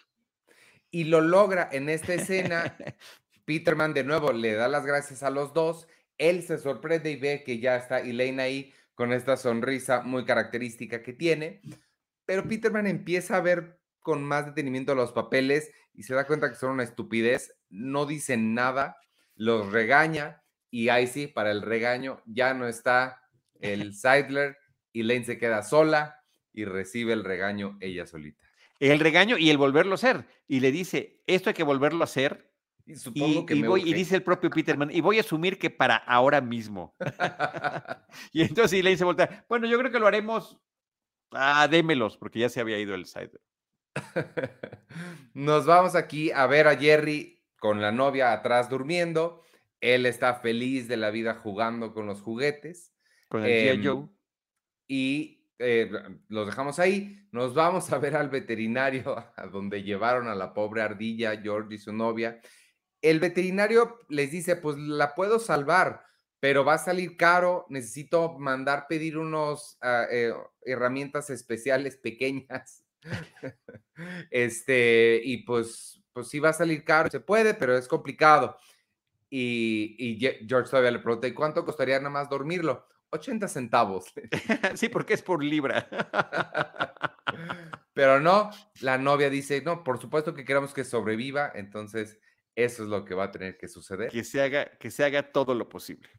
Y 0.96 1.04
lo 1.04 1.20
logra 1.20 1.68
en 1.74 1.90
esta 1.90 2.14
escena. 2.14 2.78
Peterman 3.44 3.94
de 3.94 4.06
nuevo 4.06 4.32
le 4.32 4.54
da 4.54 4.70
las 4.70 4.86
gracias 4.86 5.24
a 5.24 5.30
los 5.30 5.54
dos. 5.54 5.90
Él 6.18 6.42
se 6.42 6.58
sorprende 6.58 7.12
y 7.12 7.18
ve 7.18 7.44
que 7.44 7.60
ya 7.60 7.76
está 7.76 8.00
Elaine 8.00 8.42
ahí 8.42 8.74
con 8.94 9.12
esta 9.12 9.36
sonrisa 9.36 10.04
muy 10.04 10.24
característica 10.24 11.04
que 11.04 11.12
tiene. 11.12 11.60
Pero 12.24 12.48
Peterman 12.48 12.88
empieza 12.88 13.36
a 13.36 13.42
ver 13.42 13.78
con 14.00 14.24
más 14.24 14.46
detenimiento 14.46 14.96
los 14.96 15.12
papeles 15.12 15.70
y 15.94 16.04
se 16.04 16.14
da 16.14 16.26
cuenta 16.26 16.48
que 16.50 16.56
son 16.56 16.72
una 16.72 16.84
estupidez, 16.84 17.54
no 17.68 18.06
dicen 18.06 18.54
nada, 18.54 18.96
los 19.36 19.74
regaña 19.74 20.44
y 20.72 20.88
ahí 20.88 21.08
sí, 21.08 21.28
para 21.28 21.52
el 21.52 21.62
regaño 21.62 22.24
ya 22.26 22.54
no 22.54 22.70
está 22.70 23.22
el 23.60 23.94
Seidler 23.98 24.58
y 24.94 25.04
Lane 25.04 25.26
se 25.26 25.38
queda 25.38 25.62
sola 25.62 26.24
y 26.54 26.64
recibe 26.64 27.12
el 27.12 27.26
regaño 27.26 27.78
ella 27.82 28.08
solita. 28.08 28.45
El 28.80 29.00
regaño 29.00 29.38
y 29.38 29.50
el 29.50 29.58
volverlo 29.58 29.94
a 29.94 29.96
hacer. 29.96 30.26
Y 30.48 30.60
le 30.60 30.72
dice, 30.72 31.22
esto 31.28 31.50
hay 31.50 31.54
que 31.54 31.64
volverlo 31.64 32.02
a 32.02 32.06
hacer. 32.06 32.52
Y, 32.86 32.96
supongo 32.96 33.46
que 33.46 33.56
voy, 33.68 33.82
y 33.90 33.94
dice 33.94 34.16
el 34.16 34.24
propio 34.24 34.50
Peterman, 34.50 34.92
y 34.92 35.02
voy 35.02 35.18
a 35.18 35.22
asumir 35.22 35.58
que 35.58 35.72
para 35.72 35.96
ahora 35.96 36.40
mismo. 36.40 36.96
y 38.32 38.44
entonces 38.44 38.84
Lane 38.84 38.98
se 38.98 39.06
voltea, 39.06 39.46
bueno, 39.50 39.66
yo 39.66 39.80
creo 39.80 39.92
que 39.92 40.00
lo 40.00 40.06
haremos, 40.06 40.60
ah, 41.32 41.68
démelos, 41.68 42.16
porque 42.18 42.40
ya 42.40 42.50
se 42.50 42.60
había 42.60 42.78
ido 42.78 42.94
el 42.94 43.06
Seidler. 43.06 43.42
Nos 45.34 45.66
vamos 45.66 45.96
aquí 45.96 46.32
a 46.32 46.46
ver 46.46 46.68
a 46.68 46.78
Jerry 46.78 47.44
con 47.60 47.82
la 47.82 47.92
novia 47.92 48.34
atrás 48.34 48.70
durmiendo. 48.70 49.42
Él 49.82 50.06
está 50.06 50.36
feliz 50.36 50.88
de 50.88 50.98
la 50.98 51.10
vida 51.10 51.36
jugando 51.36 51.94
con 51.94 52.06
los 52.06 52.22
juguetes. 52.22 52.94
Con 53.30 53.46
el 53.46 53.86
Joe. 53.86 53.98
Em, 53.98 54.10
y 54.88 55.35
eh, 55.60 55.90
los 56.30 56.46
dejamos 56.48 56.80
ahí. 56.80 57.28
Nos 57.32 57.54
vamos 57.54 57.92
a 57.92 57.98
ver 57.98 58.16
al 58.16 58.30
veterinario, 58.30 59.16
a 59.36 59.48
donde 59.48 59.84
llevaron 59.84 60.28
a 60.28 60.36
la 60.36 60.54
pobre 60.54 60.82
ardilla, 60.82 61.40
George 61.42 61.76
y 61.76 61.78
su 61.78 61.94
novia. 61.94 62.40
El 63.02 63.20
veterinario 63.20 64.00
les 64.10 64.32
dice, 64.32 64.56
pues 64.56 64.78
la 64.78 65.14
puedo 65.14 65.40
salvar, 65.40 66.04
pero 66.40 66.66
va 66.66 66.76
a 66.76 66.80
salir 66.80 67.18
caro. 67.18 67.66
Necesito 67.70 68.38
mandar 68.40 68.88
pedir 68.88 69.18
unos 69.18 69.78
ah, 69.82 70.06
eh, 70.12 70.34
herramientas 70.64 71.30
especiales 71.30 71.98
pequeñas 71.98 72.86
este, 74.32 75.22
y 75.24 75.44
pues, 75.44 76.02
pues 76.14 76.28
sí 76.28 76.40
va 76.40 76.50
a 76.50 76.54
salir 76.54 76.84
caro, 76.84 77.10
se 77.10 77.20
puede, 77.20 77.54
pero 77.54 77.78
es 77.78 77.88
complicado. 77.88 78.58
Y, 79.30 80.18
George 80.48 80.70
todavía 80.70 80.92
le 80.92 81.00
pregunta, 81.00 81.28
¿y 81.28 81.34
cuánto 81.34 81.66
costaría 81.66 81.98
nada 81.98 82.10
más 82.10 82.30
dormirlo? 82.30 82.88
80 83.16 83.48
centavos. 83.48 84.14
sí, 84.76 84.90
porque 84.90 85.14
es 85.14 85.22
por 85.22 85.44
libra. 85.44 85.88
pero 87.94 88.20
no, 88.20 88.52
la 88.82 88.98
novia 88.98 89.30
dice, 89.30 89.62
no, 89.62 89.84
por 89.84 90.00
supuesto 90.00 90.34
que 90.34 90.46
queremos 90.46 90.74
que 90.74 90.84
sobreviva, 90.84 91.52
entonces 91.56 92.20
Eso 92.56 92.84
es 92.84 92.90
lo 92.90 93.04
que 93.04 93.16
va 93.16 93.26
a 93.26 93.32
tener 93.32 93.58
que 93.58 93.68
suceder. 93.68 94.10
Que 94.10 94.24
se 94.24 94.42
haga, 94.42 94.78
que 94.78 94.90
se 94.90 95.04
haga 95.04 95.32
todo 95.32 95.54
lo 95.54 95.68
posible. 95.68 96.10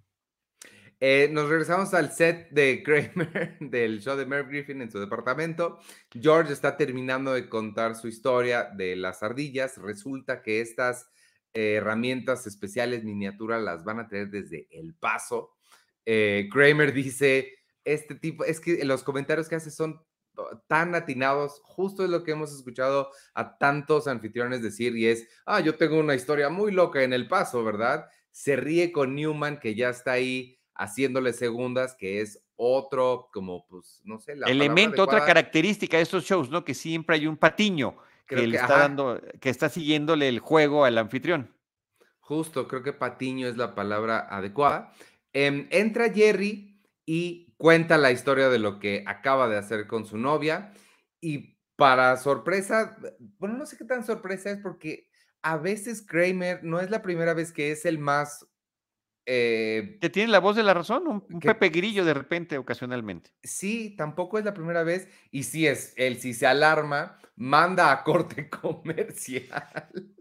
Eh, 0.98 1.28
nos 1.30 1.50
regresamos 1.50 1.92
al 1.92 2.12
set 2.12 2.48
de 2.50 2.82
Kramer, 2.82 3.58
del 3.60 4.00
show 4.00 4.16
de 4.16 4.24
Merv 4.24 4.48
Griffin 4.48 4.80
en 4.80 4.90
su 4.90 4.98
departamento. 4.98 5.78
George 6.10 6.52
está 6.52 6.76
terminando 6.76 7.34
de 7.34 7.48
contar 7.48 7.96
su 7.96 8.08
historia 8.08 8.64
de 8.64 8.96
las 8.96 9.22
ardillas. 9.22 9.76
Resulta 9.76 10.42
que 10.42 10.62
estas 10.62 11.10
eh, 11.52 11.74
herramientas 11.74 12.46
especiales 12.46 13.04
miniaturas 13.04 13.62
las 13.62 13.84
van 13.84 14.00
a 14.00 14.08
tener 14.08 14.30
desde 14.30 14.68
El 14.70 14.94
Paso. 14.94 15.55
Eh, 16.06 16.48
Kramer 16.50 16.92
dice, 16.92 17.52
este 17.84 18.14
tipo, 18.14 18.44
es 18.44 18.60
que 18.60 18.82
los 18.84 19.02
comentarios 19.02 19.48
que 19.48 19.56
hace 19.56 19.70
son 19.70 20.00
tan 20.66 20.94
atinados, 20.94 21.60
justo 21.64 22.04
es 22.04 22.10
lo 22.10 22.22
que 22.22 22.32
hemos 22.32 22.54
escuchado 22.54 23.10
a 23.34 23.58
tantos 23.58 24.06
anfitriones 24.06 24.62
decir 24.62 24.96
y 24.96 25.06
es, 25.06 25.28
ah, 25.46 25.60
yo 25.60 25.76
tengo 25.76 25.98
una 25.98 26.14
historia 26.14 26.48
muy 26.48 26.72
loca 26.72 27.02
en 27.02 27.12
El 27.12 27.28
Paso, 27.28 27.64
¿verdad? 27.64 28.06
Se 28.30 28.56
ríe 28.56 28.92
con 28.92 29.14
Newman 29.14 29.58
que 29.58 29.74
ya 29.74 29.88
está 29.88 30.12
ahí 30.12 30.58
haciéndole 30.74 31.32
segundas, 31.32 31.96
que 31.98 32.20
es 32.20 32.42
otro, 32.56 33.28
como, 33.32 33.66
pues, 33.66 34.00
no 34.04 34.18
sé, 34.18 34.36
la 34.36 34.46
elemento, 34.46 35.02
otra 35.02 35.24
característica 35.24 35.96
de 35.96 36.02
estos 36.02 36.24
shows, 36.24 36.50
¿no? 36.50 36.64
Que 36.64 36.74
siempre 36.74 37.16
hay 37.16 37.26
un 37.26 37.36
patiño 37.36 37.96
que, 38.26 38.46
le 38.46 38.56
está 38.56 38.78
dando, 38.78 39.20
que 39.40 39.50
está 39.50 39.68
siguiéndole 39.68 40.28
el 40.28 40.40
juego 40.40 40.84
al 40.84 40.98
anfitrión. 40.98 41.54
Justo, 42.20 42.66
creo 42.66 42.82
que 42.82 42.92
patiño 42.92 43.46
es 43.46 43.56
la 43.56 43.74
palabra 43.74 44.26
adecuada. 44.28 44.92
Em, 45.38 45.68
entra 45.70 46.10
Jerry 46.10 46.80
y 47.04 47.52
cuenta 47.58 47.98
la 47.98 48.10
historia 48.10 48.48
de 48.48 48.58
lo 48.58 48.78
que 48.78 49.04
acaba 49.06 49.50
de 49.50 49.58
hacer 49.58 49.86
con 49.86 50.06
su 50.06 50.16
novia 50.16 50.72
y 51.20 51.58
para 51.76 52.16
sorpresa, 52.16 52.96
bueno, 53.38 53.58
no 53.58 53.66
sé 53.66 53.76
qué 53.76 53.84
tan 53.84 54.02
sorpresa 54.02 54.50
es 54.50 54.60
porque 54.62 55.10
a 55.42 55.58
veces 55.58 56.00
Kramer 56.00 56.64
no 56.64 56.80
es 56.80 56.88
la 56.88 57.02
primera 57.02 57.34
vez 57.34 57.52
que 57.52 57.70
es 57.70 57.84
el 57.84 57.98
más 57.98 58.46
eh, 59.26 59.98
que 60.00 60.08
tiene 60.08 60.32
la 60.32 60.38
voz 60.38 60.56
de 60.56 60.62
la 60.62 60.72
razón, 60.72 61.06
un, 61.06 61.40
Pepe 61.40 61.68
Grillo 61.68 62.06
de 62.06 62.14
repente, 62.14 62.56
ocasionalmente. 62.56 63.34
Sí, 63.42 63.94
tampoco 63.94 64.38
es 64.38 64.44
la 64.46 64.54
primera 64.54 64.84
vez. 64.84 65.06
Y 65.30 65.42
si 65.42 65.66
es 65.66 65.92
él, 65.96 66.18
si 66.18 66.32
se 66.32 66.46
alarma, 66.46 67.18
manda 67.34 67.92
a 67.92 68.04
corte 68.04 68.48
comercial 68.62 70.14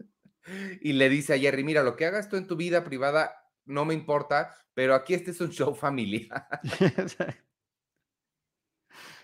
y 0.82 0.92
le 0.92 1.08
dice 1.08 1.32
a 1.32 1.38
Jerry: 1.38 1.64
Mira, 1.64 1.82
lo 1.82 1.96
que 1.96 2.04
hagas 2.04 2.28
tú 2.28 2.36
en 2.36 2.46
tu 2.46 2.56
vida 2.56 2.84
privada 2.84 3.32
no 3.64 3.84
me 3.84 3.94
importa, 3.94 4.54
pero 4.76 4.94
aquí 4.94 5.14
este 5.14 5.30
es 5.30 5.40
un 5.40 5.48
show 5.48 5.74
familiar. 5.74 6.46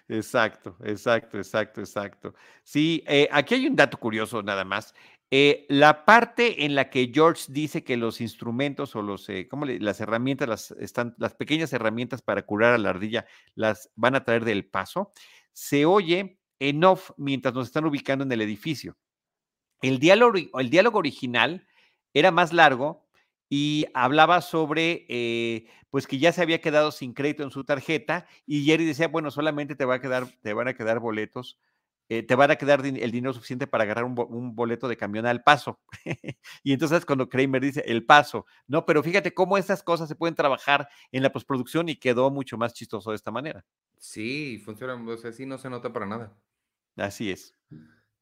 Exacto, 0.09 0.77
exacto, 0.83 1.39
exacto, 1.39 1.81
exacto. 1.81 2.35
Sí, 2.65 3.03
eh, 3.07 3.29
aquí 3.31 3.55
hay 3.55 3.67
un 3.67 3.77
dato 3.77 3.99
curioso 3.99 4.43
nada 4.43 4.65
más. 4.65 4.95
Eh, 5.31 5.65
la 5.71 6.05
parte 6.05 6.65
en 6.65 6.75
la 6.75 6.91
que 6.91 7.11
George 7.15 7.45
dice 7.49 7.85
que 7.85 7.97
los 7.97 8.21
instrumentos 8.21 8.95
o 8.97 9.01
los, 9.01 9.29
eh, 9.29 9.47
¿cómo 9.49 9.65
las 9.65 10.01
herramientas, 10.01 10.49
las, 10.49 10.71
están, 10.73 11.15
las 11.19 11.35
pequeñas 11.35 11.73
herramientas 11.73 12.21
para 12.21 12.43
curar 12.43 12.75
a 12.75 12.79
la 12.79 12.91
ardilla, 12.91 13.27
las 13.55 13.91
van 13.95 14.17
a 14.17 14.25
traer 14.25 14.45
del 14.45 14.67
paso, 14.67 15.13
se 15.53 15.87
oye 15.87 16.41
en 16.59 16.85
off 16.85 17.13
mientras 17.17 17.55
nos 17.55 17.69
están 17.69 17.87
ubicando 17.87 18.25
en 18.25 18.33
el 18.33 18.43
edificio. 18.43 18.99
El 19.81 19.99
diálogo, 19.99 20.37
el 20.59 20.69
diálogo 20.69 20.99
original 20.99 21.67
era 22.13 22.31
más 22.31 22.53
largo 22.53 23.02
y 23.55 23.85
hablaba 23.93 24.41
sobre, 24.41 25.05
eh, 25.11 25.67
pues 25.91 26.07
que 26.07 26.19
ya 26.19 26.33
se 26.33 26.41
había 26.41 26.63
quedado 26.63 26.91
sin 26.91 27.13
crédito 27.13 27.43
en 27.43 27.51
su 27.51 27.65
tarjeta 27.65 28.27
y 28.47 28.65
Jerry 28.65 28.87
decía, 28.87 29.09
bueno, 29.09 29.31
solamente 29.31 29.75
te, 29.75 29.85
va 29.85 29.97
a 29.97 30.01
quedar, 30.01 30.27
te 30.41 30.55
van 30.55 30.69
a 30.69 30.75
quedar 30.75 31.01
boletos 31.01 31.59
eh, 32.09 32.23
te 32.23 32.35
van 32.35 32.51
a 32.51 32.57
quedar 32.57 32.85
el 32.85 33.11
dinero 33.11 33.35
suficiente 33.35 33.67
para 33.67 33.85
agarrar 33.85 34.05
un, 34.05 34.55
boleto 34.55 34.89
de 34.89 34.97
camión 34.97 35.27
al 35.27 35.43
paso. 35.43 35.81
y 36.63 36.73
entonces 36.73 37.05
cuando 37.05 37.29
Kramer 37.29 37.61
dice 37.61 37.85
el 37.87 38.07
paso, 38.07 38.47
no, 38.67 38.87
pero 38.87 39.03
fíjate 39.03 39.35
cómo 39.35 39.59
esas 39.59 39.83
cosas 39.83 40.09
se 40.09 40.15
pueden 40.15 40.35
trabajar 40.35 40.89
en 41.11 41.23
la 41.23 41.31
postproducción 41.31 41.91
y 41.91 41.97
quedó 41.97 42.31
mucho 42.31 42.57
más 42.57 42.73
chistoso 42.73 43.11
de 43.11 43.17
esta 43.17 43.31
manera. 43.31 43.63
Sí, 43.99 44.63
funciona, 44.65 44.95
o 44.95 45.17
sea, 45.19 45.31
sí 45.31 45.45
no 45.45 45.59
se 45.59 45.69
nota 45.69 45.93
para 45.93 46.07
nada. 46.07 46.35
Así 46.97 47.31
es. 47.31 47.55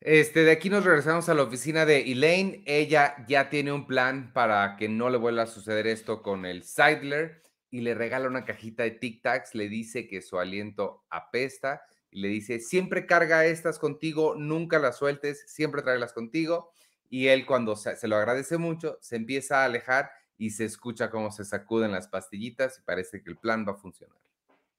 Este, 0.00 0.44
de 0.44 0.52
aquí 0.52 0.70
nos 0.70 0.84
regresamos 0.84 1.28
a 1.28 1.34
la 1.34 1.42
oficina 1.42 1.84
de 1.84 2.10
Elaine. 2.10 2.62
Ella 2.64 3.16
ya 3.28 3.50
tiene 3.50 3.70
un 3.70 3.86
plan 3.86 4.32
para 4.32 4.76
que 4.76 4.88
no 4.88 5.10
le 5.10 5.18
vuelva 5.18 5.42
a 5.42 5.46
suceder 5.46 5.86
esto 5.86 6.22
con 6.22 6.46
el 6.46 6.62
Seidler 6.62 7.42
y 7.70 7.82
le 7.82 7.94
regala 7.94 8.26
una 8.26 8.46
cajita 8.46 8.82
de 8.82 8.92
Tic 8.92 9.20
Tacs. 9.22 9.54
Le 9.54 9.68
dice 9.68 10.08
que 10.08 10.22
su 10.22 10.38
aliento 10.38 11.04
apesta 11.10 11.82
y 12.10 12.22
le 12.22 12.28
dice, 12.28 12.60
siempre 12.60 13.04
carga 13.04 13.44
estas 13.44 13.78
contigo, 13.78 14.34
nunca 14.34 14.78
las 14.78 14.96
sueltes, 14.96 15.44
siempre 15.46 15.82
tráelas 15.82 16.14
contigo. 16.14 16.72
Y 17.10 17.26
él 17.28 17.44
cuando 17.44 17.76
se, 17.76 18.08
lo 18.08 18.16
agradece 18.16 18.56
mucho, 18.56 18.96
se 19.02 19.16
empieza 19.16 19.60
a 19.60 19.64
alejar 19.66 20.10
y 20.38 20.50
se 20.50 20.64
escucha 20.64 21.10
cómo 21.10 21.30
se 21.30 21.44
sacuden 21.44 21.92
las 21.92 22.08
pastillitas 22.08 22.78
y 22.78 22.82
parece 22.82 23.22
que 23.22 23.28
el 23.28 23.36
plan 23.36 23.66
va 23.68 23.72
a 23.72 23.76
funcionar. 23.76 24.16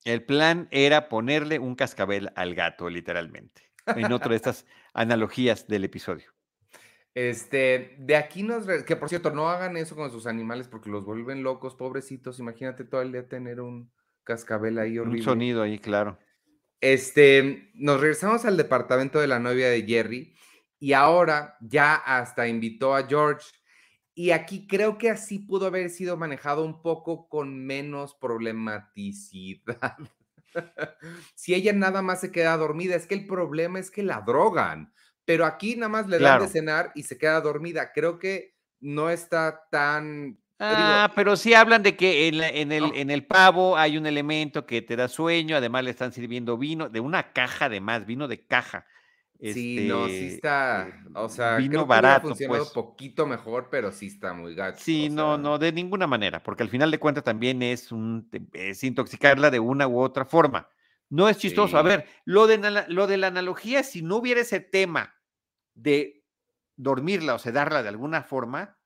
El 0.03 0.23
plan 0.23 0.67
era 0.71 1.09
ponerle 1.09 1.59
un 1.59 1.75
cascabel 1.75 2.31
al 2.35 2.55
gato, 2.55 2.89
literalmente, 2.89 3.70
en 3.85 4.11
otra 4.11 4.29
de 4.29 4.35
estas 4.37 4.65
analogías 4.93 5.67
del 5.67 5.83
episodio. 5.83 6.31
Este, 7.13 7.95
de 7.99 8.15
aquí 8.15 8.41
nos, 8.43 8.65
que 8.83 8.95
por 8.95 9.09
cierto, 9.09 9.31
no 9.31 9.49
hagan 9.49 9.75
eso 9.75 9.95
con 9.95 10.09
sus 10.11 10.27
animales 10.27 10.67
porque 10.67 10.89
los 10.89 11.03
vuelven 11.03 11.43
locos, 11.43 11.75
pobrecitos. 11.75 12.39
Imagínate 12.39 12.85
todo 12.85 13.01
el 13.01 13.11
día 13.11 13.27
tener 13.27 13.59
un 13.59 13.91
cascabel 14.23 14.79
ahí 14.79 14.97
horrible. 14.97 15.19
Un 15.19 15.25
sonido 15.25 15.61
ahí, 15.61 15.77
claro. 15.77 16.17
Este, 16.79 17.69
nos 17.75 17.99
regresamos 17.99 18.45
al 18.45 18.57
departamento 18.57 19.19
de 19.19 19.27
la 19.27 19.39
novia 19.39 19.69
de 19.69 19.83
Jerry 19.83 20.35
y 20.79 20.93
ahora 20.93 21.57
ya 21.61 21.95
hasta 21.95 22.47
invitó 22.47 22.95
a 22.95 23.07
George. 23.07 23.47
Y 24.15 24.31
aquí 24.31 24.67
creo 24.67 24.97
que 24.97 25.09
así 25.09 25.39
pudo 25.39 25.67
haber 25.67 25.89
sido 25.89 26.17
manejado 26.17 26.65
un 26.65 26.81
poco 26.81 27.27
con 27.29 27.65
menos 27.65 28.15
problematicidad. 28.15 29.97
si 31.35 31.53
ella 31.53 31.73
nada 31.73 32.01
más 32.01 32.21
se 32.21 32.31
queda 32.31 32.57
dormida, 32.57 32.95
es 32.95 33.07
que 33.07 33.15
el 33.15 33.27
problema 33.27 33.79
es 33.79 33.91
que 33.91 34.03
la 34.03 34.21
drogan, 34.21 34.93
pero 35.25 35.45
aquí 35.45 35.75
nada 35.75 35.89
más 35.89 36.07
le 36.07 36.19
dan 36.19 36.41
de 36.41 36.47
cenar 36.47 36.91
y 36.95 37.03
se 37.03 37.17
queda 37.17 37.41
dormida. 37.41 37.91
Creo 37.93 38.19
que 38.19 38.55
no 38.79 39.09
está 39.09 39.67
tan 39.69 40.41
Ah, 40.63 41.11
pero 41.15 41.35
sí 41.35 41.55
hablan 41.55 41.81
de 41.81 41.95
que 41.95 42.27
en, 42.27 42.71
el, 42.71 42.91
en 42.93 43.09
el 43.09 43.25
pavo 43.25 43.75
hay 43.75 43.97
un 43.97 44.05
elemento 44.05 44.67
que 44.67 44.83
te 44.83 44.95
da 44.95 45.07
sueño, 45.07 45.57
además 45.57 45.83
le 45.83 45.89
están 45.89 46.13
sirviendo 46.13 46.55
vino, 46.55 46.87
de 46.87 46.99
una 46.99 47.33
caja 47.33 47.65
además, 47.65 48.05
vino 48.05 48.27
de 48.27 48.45
caja. 48.45 48.85
Sí, 49.41 49.87
no, 49.87 50.07
sí 50.07 50.13
este, 50.13 50.35
está, 50.35 50.87
eh, 50.87 50.93
o 51.15 51.27
sea, 51.27 51.57
vino 51.57 51.85
barato, 51.85 52.27
ha 52.27 52.29
funcionado 52.29 52.63
pues. 52.63 52.73
poquito 52.73 53.25
mejor, 53.25 53.69
pero 53.71 53.91
sí 53.91 54.07
está 54.07 54.33
muy 54.33 54.53
gacho. 54.53 54.79
Sí, 54.79 55.09
no, 55.09 55.37
no, 55.37 55.57
de 55.57 55.71
ninguna 55.71 56.07
manera, 56.07 56.43
porque 56.43 56.63
al 56.63 56.69
final 56.69 56.91
de 56.91 56.99
cuentas 56.99 57.23
también 57.23 57.61
es 57.63 57.91
un, 57.91 58.29
es 58.53 58.83
intoxicarla 58.83 59.49
de 59.49 59.59
una 59.59 59.87
u 59.87 59.99
otra 59.99 60.25
forma. 60.25 60.69
No 61.09 61.27
es 61.27 61.37
chistoso. 61.37 61.77
A 61.77 61.81
ver, 61.81 62.05
lo 62.23 62.47
de, 62.47 62.85
lo 62.87 63.05
de 63.05 63.17
la 63.17 63.27
analogía, 63.27 63.83
si 63.83 64.01
no 64.01 64.17
hubiera 64.17 64.41
ese 64.41 64.61
tema 64.61 65.13
de 65.73 66.23
dormirla 66.77 67.35
o 67.35 67.39
sedarla 67.39 67.83
de 67.83 67.89
alguna 67.89 68.23
forma, 68.23 68.77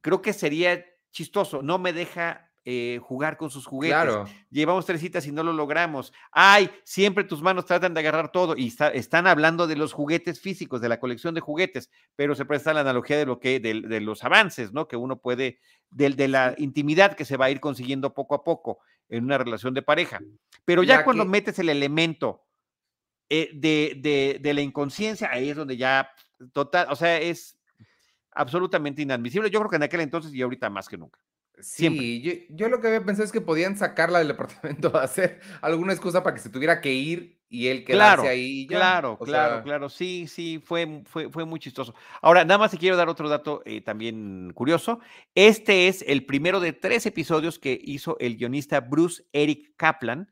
creo 0.00 0.22
que 0.22 0.32
sería 0.32 0.84
chistoso, 1.10 1.62
no 1.62 1.78
me 1.78 1.92
deja 1.92 2.47
eh, 2.70 2.98
jugar 2.98 3.38
con 3.38 3.48
sus 3.48 3.64
juguetes. 3.64 4.14
Llevamos 4.50 4.84
tres 4.84 5.00
citas 5.00 5.26
y 5.26 5.32
no 5.32 5.42
lo 5.42 5.54
logramos. 5.54 6.12
Ay, 6.30 6.68
siempre 6.84 7.24
tus 7.24 7.40
manos 7.40 7.64
tratan 7.64 7.94
de 7.94 8.00
agarrar 8.00 8.30
todo 8.30 8.58
y 8.58 8.70
están 8.92 9.26
hablando 9.26 9.66
de 9.66 9.74
los 9.74 9.94
juguetes 9.94 10.38
físicos, 10.38 10.82
de 10.82 10.90
la 10.90 11.00
colección 11.00 11.34
de 11.34 11.40
juguetes, 11.40 11.90
pero 12.14 12.34
se 12.34 12.44
presta 12.44 12.74
la 12.74 12.80
analogía 12.80 13.16
de 13.16 13.24
lo 13.24 13.40
que, 13.40 13.58
de, 13.58 14.00
los 14.02 14.22
avances, 14.22 14.74
¿no? 14.74 14.86
Que 14.86 14.96
uno 14.98 15.18
puede, 15.18 15.60
de, 15.88 16.10
de, 16.10 16.28
la 16.28 16.54
intimidad 16.58 17.14
que 17.14 17.24
se 17.24 17.38
va 17.38 17.46
a 17.46 17.50
ir 17.50 17.58
consiguiendo 17.58 18.12
poco 18.12 18.34
a 18.34 18.44
poco 18.44 18.80
en 19.08 19.24
una 19.24 19.38
relación 19.38 19.72
de 19.72 19.80
pareja. 19.80 20.20
Pero 20.66 20.82
ya, 20.82 21.04
cuando 21.04 21.24
metes 21.24 21.58
el 21.60 21.70
elemento 21.70 22.44
eh, 23.30 23.48
de, 23.54 24.38
de 24.42 24.52
la 24.52 24.60
inconsciencia, 24.60 25.30
ahí 25.32 25.48
es 25.48 25.56
donde 25.56 25.78
ya 25.78 26.10
total, 26.52 26.88
o 26.90 26.96
sea, 26.96 27.18
es 27.18 27.58
absolutamente 28.32 29.00
inadmisible. 29.00 29.48
Yo 29.48 29.58
creo 29.58 29.70
que 29.70 29.76
en 29.76 29.84
aquel 29.84 30.02
entonces 30.02 30.34
y 30.34 30.42
ahorita 30.42 30.68
más 30.68 30.86
que 30.86 30.98
nunca. 30.98 31.18
Sí, 31.60 32.46
yo, 32.50 32.68
lo 32.68 32.80
que 32.80 32.88
había 32.88 33.04
pensado 33.04 33.24
es 33.24 33.32
que 33.32 33.40
podían 33.40 33.76
sacarla 33.76 34.18
del 34.18 34.28
departamento 34.28 34.96
a 34.96 35.02
hacer 35.04 35.40
alguna 35.60 35.92
excusa 35.92 36.22
para 36.22 36.34
que 36.34 36.42
se 36.42 36.50
tuviera 36.50 36.80
que 36.80 36.92
ir 36.92 37.38
y 37.48 37.68
él 37.68 37.84
quedarse 37.84 38.16
claro, 38.16 38.28
ahí. 38.28 38.66
Claro, 38.66 39.18
claro, 39.18 39.62
claro. 39.62 39.88
Sí, 39.88 40.26
sí, 40.26 40.60
fue, 40.62 41.02
fue, 41.06 41.30
fue 41.30 41.44
muy 41.44 41.58
chistoso. 41.58 41.94
Ahora, 42.20 42.44
nada 42.44 42.58
más 42.58 42.70
te 42.70 42.78
quiero 42.78 42.96
dar 42.96 43.08
otro 43.08 43.28
dato 43.28 43.62
eh, 43.64 43.80
también 43.80 44.52
curioso. 44.54 45.00
Este 45.34 45.88
es 45.88 46.04
el 46.06 46.26
primero 46.26 46.60
de 46.60 46.72
tres 46.72 47.06
episodios 47.06 47.58
que 47.58 47.78
hizo 47.82 48.16
el 48.20 48.36
guionista 48.36 48.80
Bruce 48.80 49.24
Eric 49.32 49.72
Kaplan, 49.76 50.30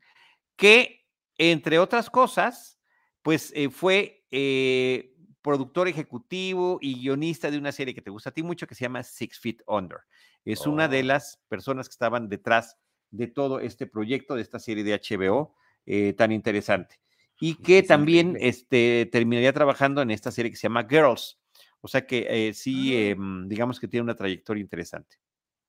que, 0.55 1.07
entre 1.37 1.79
otras 1.79 2.09
cosas, 2.09 2.79
pues 3.23 3.51
eh, 3.55 3.69
fue 3.69 4.25
eh, 4.31 5.15
productor 5.41 5.87
ejecutivo 5.87 6.77
y 6.81 6.99
guionista 7.01 7.49
de 7.49 7.57
una 7.57 7.71
serie 7.71 7.95
que 7.95 8.01
te 8.01 8.09
gusta 8.11 8.29
a 8.29 8.33
ti 8.33 8.43
mucho 8.43 8.67
que 8.67 8.75
se 8.75 8.83
llama 8.83 9.01
Six 9.01 9.39
Feet 9.39 9.61
Under. 9.65 9.99
Es 10.47 10.65
una 10.65 10.87
de 10.87 11.01
oh. 11.01 11.03
las 11.03 11.39
personas 11.49 11.87
que 11.87 11.93
estaban 11.93 12.29
detrás 12.29 12.77
de 13.11 13.27
todo 13.27 13.59
este 13.59 13.85
proyecto, 13.85 14.35
de 14.35 14.41
esta 14.41 14.59
serie 14.59 14.83
de 14.83 14.99
HBO 14.99 15.53
eh, 15.85 16.13
tan 16.13 16.31
interesante. 16.31 16.99
Y 17.39 17.55
que 17.55 17.83
también 17.83 18.37
este, 18.39 19.07
terminaría 19.11 19.53
trabajando 19.53 20.01
en 20.01 20.09
esta 20.09 20.31
serie 20.31 20.49
que 20.49 20.57
se 20.57 20.63
llama 20.63 20.87
Girls, 20.89 21.39
O 21.81 21.87
sea 21.87 22.07
que 22.07 22.27
eh, 22.29 22.53
sí, 22.53 22.95
ah. 22.95 23.09
em, 23.11 23.47
digamos 23.47 23.79
que 23.79 23.87
tiene 23.87 24.05
una 24.05 24.15
trayectoria 24.15 24.61
interesante. 24.61 25.17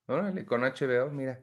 Órale, 0.07 0.47
con 0.47 0.63
HBO, 0.63 1.11
mira. 1.11 1.41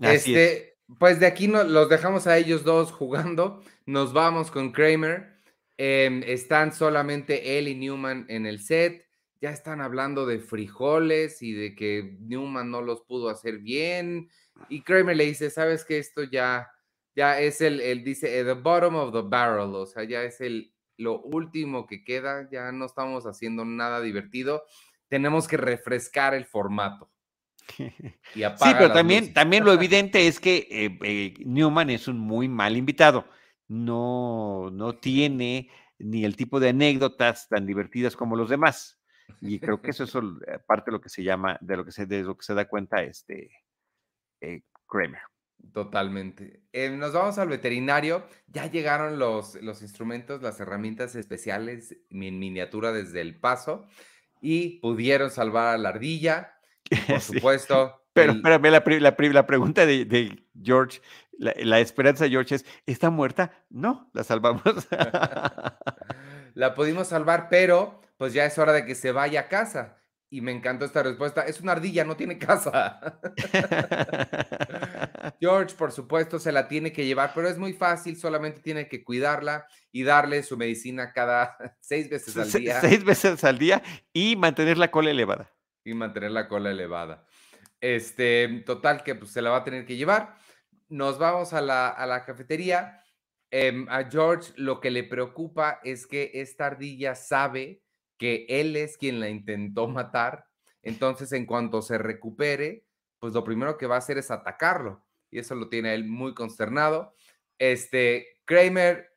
este, 0.00 0.76
pues 0.98 1.18
de 1.18 1.26
aquí 1.26 1.48
no, 1.48 1.64
los 1.64 1.88
dejamos 1.88 2.26
a 2.26 2.36
ellos 2.38 2.64
dos 2.64 2.92
jugando. 2.92 3.62
Nos 3.86 4.12
vamos 4.12 4.50
con 4.50 4.72
Kramer. 4.72 5.34
Em, 5.76 6.22
están 6.24 6.72
solamente 6.72 7.58
él 7.58 7.66
y 7.66 7.74
Newman 7.74 8.26
en 8.28 8.46
el 8.46 8.60
set. 8.60 9.03
Ya 9.44 9.50
están 9.50 9.82
hablando 9.82 10.24
de 10.24 10.38
frijoles 10.38 11.42
y 11.42 11.52
de 11.52 11.74
que 11.74 12.16
Newman 12.20 12.70
no 12.70 12.80
los 12.80 13.02
pudo 13.02 13.28
hacer 13.28 13.58
bien. 13.58 14.30
Y 14.70 14.80
Kramer 14.80 15.18
le 15.18 15.26
dice, 15.26 15.50
sabes 15.50 15.84
que 15.84 15.98
esto 15.98 16.22
ya, 16.22 16.70
ya 17.14 17.38
es 17.38 17.60
el, 17.60 17.78
el 17.82 18.02
dice, 18.02 18.42
the 18.42 18.54
bottom 18.54 18.94
of 18.94 19.12
the 19.12 19.20
barrel, 19.20 19.74
o 19.74 19.84
sea, 19.84 20.04
ya 20.04 20.22
es 20.22 20.40
el, 20.40 20.72
lo 20.96 21.20
último 21.20 21.86
que 21.86 22.02
queda, 22.04 22.48
ya 22.50 22.72
no 22.72 22.86
estamos 22.86 23.26
haciendo 23.26 23.66
nada 23.66 24.00
divertido. 24.00 24.64
Tenemos 25.08 25.46
que 25.46 25.58
refrescar 25.58 26.32
el 26.32 26.46
formato. 26.46 27.10
sí, 27.78 28.40
pero 28.78 28.94
también, 28.94 29.34
también 29.34 29.62
lo 29.62 29.72
evidente 29.74 30.26
es 30.26 30.40
que 30.40 30.66
eh, 30.70 30.98
eh, 31.02 31.34
Newman 31.44 31.90
es 31.90 32.08
un 32.08 32.18
muy 32.18 32.48
mal 32.48 32.78
invitado. 32.78 33.26
No, 33.68 34.70
no 34.72 34.94
tiene 34.94 35.68
ni 35.98 36.24
el 36.24 36.34
tipo 36.34 36.60
de 36.60 36.70
anécdotas 36.70 37.46
tan 37.46 37.66
divertidas 37.66 38.16
como 38.16 38.36
los 38.36 38.48
demás. 38.48 39.03
Y 39.40 39.58
creo 39.60 39.80
que 39.80 39.90
eso 39.90 40.04
es 40.04 40.14
eh, 40.46 40.58
parte 40.66 40.90
de 40.90 40.96
lo 40.96 41.00
que 41.00 41.08
se 41.08 41.22
llama, 41.22 41.58
de 41.60 41.76
lo 41.76 41.84
que 41.84 41.92
se, 41.92 42.06
de 42.06 42.22
lo 42.22 42.36
que 42.36 42.44
se 42.44 42.54
da 42.54 42.66
cuenta 42.66 43.02
este 43.02 43.50
Kramer. 44.86 45.20
Totalmente. 45.72 46.62
nos 46.92 47.12
vamos 47.12 47.38
al 47.38 47.48
veterinario. 47.48 48.26
Ya 48.46 48.66
llegaron 48.70 49.18
los, 49.18 49.54
los 49.62 49.82
instrumentos, 49.82 50.42
las 50.42 50.60
herramientas 50.60 51.14
especiales 51.14 51.96
en 52.10 52.38
miniatura 52.38 52.92
desde 52.92 53.20
el 53.20 53.38
paso 53.38 53.86
y 54.40 54.80
pudieron 54.80 55.30
salvar 55.30 55.74
a 55.74 55.78
la 55.78 55.88
ardilla 55.88 56.54
por 57.08 57.20
supuesto. 57.20 58.02
Pero 58.12 58.32
espérame, 58.32 58.70
la, 58.70 59.46
pregunta 59.46 59.86
de, 59.86 60.46
George, 60.62 61.00
la, 61.38 61.80
esperanza 61.80 62.24
de 62.24 62.30
George 62.30 62.56
es, 62.56 62.66
¿está 62.86 63.10
muerta? 63.10 63.50
No, 63.70 64.08
la 64.12 64.22
salvamos. 64.22 64.62
la 66.54 66.74
pudimos 66.74 67.08
salvar, 67.08 67.48
pero 67.50 68.00
pues 68.24 68.32
ya 68.32 68.46
es 68.46 68.56
hora 68.56 68.72
de 68.72 68.86
que 68.86 68.94
se 68.94 69.12
vaya 69.12 69.40
a 69.40 69.48
casa. 69.48 69.98
Y 70.30 70.40
me 70.40 70.50
encantó 70.50 70.86
esta 70.86 71.02
respuesta. 71.02 71.42
Es 71.42 71.60
una 71.60 71.72
ardilla, 71.72 72.04
no 72.04 72.16
tiene 72.16 72.38
casa. 72.38 73.20
George, 75.40 75.74
por 75.76 75.92
supuesto, 75.92 76.38
se 76.38 76.50
la 76.50 76.66
tiene 76.66 76.90
que 76.90 77.04
llevar, 77.04 77.32
pero 77.34 77.50
es 77.50 77.58
muy 77.58 77.74
fácil, 77.74 78.16
solamente 78.16 78.62
tiene 78.62 78.88
que 78.88 79.04
cuidarla 79.04 79.66
y 79.92 80.04
darle 80.04 80.42
su 80.42 80.56
medicina 80.56 81.12
cada 81.12 81.54
seis 81.80 82.08
veces 82.08 82.34
al 82.38 82.50
día. 82.50 82.80
Seis 82.80 83.04
veces 83.04 83.44
al 83.44 83.58
día 83.58 83.82
y 84.14 84.36
mantener 84.36 84.78
la 84.78 84.90
cola 84.90 85.10
elevada 85.10 85.52
y 85.84 85.92
mantener 85.92 86.30
la 86.30 86.48
cola 86.48 86.70
elevada. 86.70 87.26
Este, 87.78 88.62
total, 88.64 89.02
que 89.02 89.16
pues, 89.16 89.32
se 89.32 89.42
la 89.42 89.50
va 89.50 89.58
a 89.58 89.64
tener 89.64 89.84
que 89.84 89.96
llevar. 89.96 90.38
Nos 90.88 91.18
vamos 91.18 91.52
a 91.52 91.60
la, 91.60 92.22
cafetería. 92.24 93.02
Em, 93.50 93.86
a 93.90 94.10
George 94.10 94.54
lo 94.56 94.80
que 94.80 94.90
le 94.90 95.04
preocupa 95.04 95.80
es 95.84 96.06
que 96.06 96.30
esta 96.32 96.64
ardilla 96.64 97.14
sabe 97.14 97.83
que 98.18 98.46
él 98.48 98.76
es 98.76 98.96
quien 98.96 99.20
la 99.20 99.28
intentó 99.28 99.88
matar. 99.88 100.46
Entonces, 100.82 101.32
en 101.32 101.46
cuanto 101.46 101.82
se 101.82 101.98
recupere, 101.98 102.84
pues 103.18 103.34
lo 103.34 103.44
primero 103.44 103.78
que 103.78 103.86
va 103.86 103.96
a 103.96 103.98
hacer 103.98 104.18
es 104.18 104.30
atacarlo. 104.30 105.04
Y 105.30 105.38
eso 105.38 105.54
lo 105.54 105.68
tiene 105.68 105.94
él 105.94 106.04
muy 106.04 106.34
consternado. 106.34 107.14
Este, 107.58 108.40
Kramer 108.44 109.12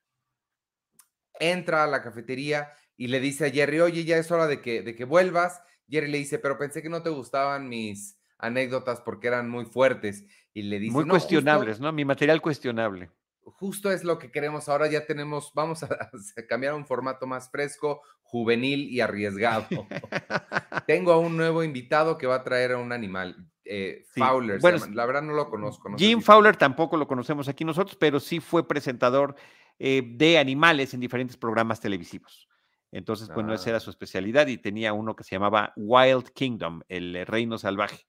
entra 1.40 1.84
a 1.84 1.88
la 1.88 2.02
cafetería 2.02 2.72
y 2.96 3.08
le 3.08 3.20
dice 3.20 3.46
a 3.46 3.52
Jerry, 3.52 3.80
oye, 3.80 4.04
ya 4.06 4.18
es 4.18 4.32
hora 4.32 4.48
de 4.48 4.62
que, 4.62 4.82
de 4.82 4.96
que 4.96 5.06
vuelvas. 5.06 5.62
Jerry 5.90 6.10
le 6.10 6.18
dice, 6.18 6.40
pero 6.40 6.58
pensé 6.58 6.82
que 6.82 6.90
no 6.90 7.04
te 7.04 7.10
gustaban 7.10 7.70
mis 7.70 8.20
anécdotas 8.40 9.02
porque 9.02 9.28
eran 9.28 9.50
muy 9.50 9.66
fuertes. 9.66 10.26
Y 10.54 10.64
le 10.64 10.80
dice, 10.80 10.94
muy 10.94 11.08
cuestionables, 11.08 11.80
¿no? 11.80 11.92
Mi 11.92 12.06
material 12.06 12.42
cuestionable. 12.42 13.12
Justo 13.56 13.92
es 13.92 14.04
lo 14.04 14.20
que 14.20 14.32
queremos. 14.32 14.70
Ahora 14.70 14.88
ya 14.88 15.06
tenemos, 15.06 15.52
vamos 15.54 15.84
a, 15.84 15.90
cambiar 16.50 16.74
a 16.74 16.76
un 16.76 16.86
formato 16.86 17.28
más 17.28 17.50
fresco, 17.50 18.02
juvenil 18.24 18.90
y 18.90 19.02
arriesgado. 19.02 19.68
Tengo 20.88 21.12
a 21.12 21.18
un 21.18 21.38
nuevo 21.38 21.64
invitado 21.64 22.18
que 22.18 22.28
va 22.28 22.36
a 22.36 22.44
traer 22.44 22.74
a 22.74 22.78
un 22.78 22.92
animal. 22.92 23.48
Eh, 23.66 24.06
Fowler, 24.16 24.60
bueno, 24.62 24.86
la 24.94 25.06
verdad 25.06 25.22
no 25.22 25.34
lo 25.34 25.50
conozco. 25.50 25.90
Jim 25.98 26.22
Fowler 26.22 26.56
tampoco 26.56 26.96
lo 26.96 27.08
conocemos 27.08 27.50
aquí 27.50 27.66
nosotros, 27.66 27.98
pero 28.00 28.20
sí 28.20 28.40
fue 28.40 28.66
presentador 28.66 29.36
eh, 29.80 30.04
de 30.06 30.38
animales 30.38 30.94
en 30.94 31.02
diferentes 31.02 31.36
programas 31.38 31.82
televisivos. 31.82 32.48
Entonces, 32.92 33.28
bueno, 33.28 33.54
esa 33.54 33.70
era 33.70 33.78
ah. 33.78 33.82
su 33.82 33.90
especialidad 33.90 34.48
y 34.48 34.58
tenía 34.58 34.94
uno 34.94 35.16
que 35.16 35.24
se 35.24 35.36
llamaba 35.36 35.74
Wild 35.76 36.30
Kingdom, 36.30 36.82
el 36.88 37.16
eh, 37.16 37.26
reino 37.26 37.58
salvaje. 37.58 38.06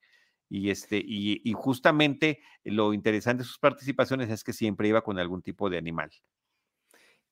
Y, 0.49 0.71
este, 0.71 1.03
y, 1.05 1.53
justamente 1.53 2.41
lo 2.65 2.95
interesante 2.95 3.43
de 3.43 3.49
sus 3.49 3.59
participaciones 3.59 4.31
es 4.31 4.43
que 4.43 4.55
siempre 4.55 4.89
iba 4.89 5.03
con 5.03 5.19
algún 5.19 5.43
tipo 5.43 5.69
de 5.69 5.77
animal. 5.77 6.11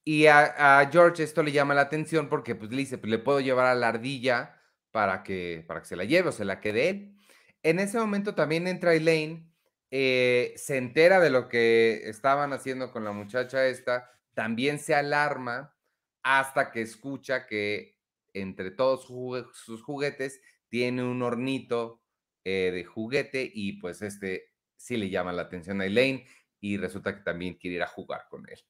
Y 0.04 0.26
a, 0.26 0.88
George 0.92 1.22
esto 1.22 1.42
le 1.42 1.52
llama 1.52 1.74
la 1.74 1.82
atención 1.82 2.28
porque 2.28 2.54
pues, 2.54 2.70
le 2.70 2.76
dice, 2.78 2.98
pues 2.98 3.10
le 3.10 3.18
puedo 3.18 3.40
llevar 3.40 3.66
a 3.66 3.74
la 3.74 3.88
ardilla 3.88 4.60
para 4.90 5.22
que, 5.22 5.64
para 5.66 5.80
que 5.80 5.86
se 5.86 5.96
la 5.96 6.04
lleve 6.04 6.28
o 6.28 6.32
se 6.32 6.44
la 6.44 6.60
quede 6.60 6.90
él. 6.90 7.16
En 7.62 7.78
ese 7.80 7.98
momento 7.98 8.34
también 8.34 8.66
entra 8.66 8.94
Elaine, 8.94 9.50
eh, 9.90 10.52
se 10.56 10.76
entera 10.76 11.18
de 11.18 11.30
lo 11.30 11.48
que 11.48 12.08
estaban 12.08 12.52
haciendo 12.52 12.92
con 12.92 13.02
la 13.02 13.12
muchacha 13.12 13.66
esta, 13.66 14.10
también 14.34 14.78
se 14.78 14.94
alarma 14.94 15.74
hasta 16.22 16.70
que 16.70 16.82
escucha 16.82 17.46
que 17.46 17.98
entre 18.34 18.70
todos 18.70 19.06
sus 19.54 19.82
juguetes 19.82 20.40
tiene 20.68 21.02
un 21.02 21.22
hornito 21.22 22.02
eh, 22.48 22.70
de 22.72 22.84
juguete 22.84 23.50
y 23.52 23.72
pues 23.80 24.02
este 24.02 24.52
sí 24.76 24.96
le 24.96 25.10
llama 25.10 25.32
la 25.32 25.42
atención 25.42 25.80
a 25.80 25.86
Elaine 25.86 26.24
y 26.60 26.76
resulta 26.76 27.12
que 27.12 27.24
también 27.24 27.54
quiere 27.54 27.74
ir 27.74 27.82
a 27.82 27.88
jugar 27.88 28.26
con 28.30 28.48
él. 28.48 28.60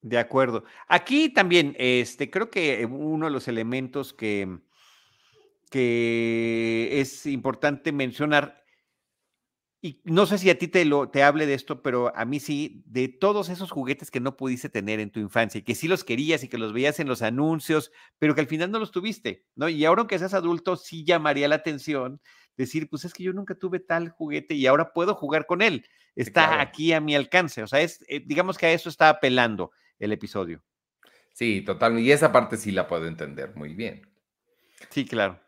De 0.00 0.16
acuerdo. 0.16 0.64
Aquí 0.88 1.28
también, 1.28 1.76
este, 1.78 2.30
creo 2.30 2.50
que 2.50 2.86
uno 2.86 3.26
de 3.26 3.30
los 3.30 3.46
elementos 3.46 4.14
que, 4.14 4.60
que 5.70 6.88
es 6.98 7.26
importante 7.26 7.92
mencionar 7.92 8.59
y 9.82 10.02
no 10.04 10.26
sé 10.26 10.36
si 10.36 10.50
a 10.50 10.58
ti 10.58 10.68
te, 10.68 10.84
lo, 10.84 11.08
te 11.08 11.22
hable 11.22 11.46
de 11.46 11.54
esto, 11.54 11.82
pero 11.82 12.14
a 12.14 12.26
mí 12.26 12.38
sí, 12.38 12.82
de 12.86 13.08
todos 13.08 13.48
esos 13.48 13.70
juguetes 13.70 14.10
que 14.10 14.20
no 14.20 14.36
pudiste 14.36 14.68
tener 14.68 15.00
en 15.00 15.10
tu 15.10 15.20
infancia 15.20 15.58
y 15.58 15.62
que 15.62 15.74
sí 15.74 15.88
los 15.88 16.04
querías 16.04 16.44
y 16.44 16.48
que 16.48 16.58
los 16.58 16.74
veías 16.74 17.00
en 17.00 17.08
los 17.08 17.22
anuncios, 17.22 17.90
pero 18.18 18.34
que 18.34 18.42
al 18.42 18.46
final 18.46 18.70
no 18.70 18.78
los 18.78 18.90
tuviste, 18.90 19.46
¿no? 19.54 19.70
Y 19.70 19.84
ahora 19.86 20.06
que 20.06 20.18
seas 20.18 20.34
adulto, 20.34 20.76
sí 20.76 21.04
llamaría 21.04 21.48
la 21.48 21.54
atención 21.54 22.20
decir, 22.56 22.90
pues 22.90 23.06
es 23.06 23.14
que 23.14 23.22
yo 23.22 23.32
nunca 23.32 23.54
tuve 23.54 23.80
tal 23.80 24.10
juguete 24.10 24.54
y 24.54 24.66
ahora 24.66 24.92
puedo 24.92 25.14
jugar 25.14 25.46
con 25.46 25.62
él. 25.62 25.86
Está 26.14 26.60
aquí 26.60 26.92
a 26.92 27.00
mi 27.00 27.14
alcance. 27.14 27.62
O 27.62 27.66
sea, 27.66 27.80
es, 27.80 28.04
eh, 28.06 28.22
digamos 28.24 28.58
que 28.58 28.66
a 28.66 28.72
eso 28.72 28.90
está 28.90 29.08
apelando 29.08 29.72
el 29.98 30.12
episodio. 30.12 30.62
Sí, 31.32 31.62
totalmente. 31.62 32.06
Y 32.06 32.12
esa 32.12 32.32
parte 32.32 32.58
sí 32.58 32.70
la 32.70 32.86
puedo 32.86 33.06
entender 33.06 33.56
muy 33.56 33.72
bien. 33.72 34.06
Sí, 34.90 35.06
claro. 35.06 35.40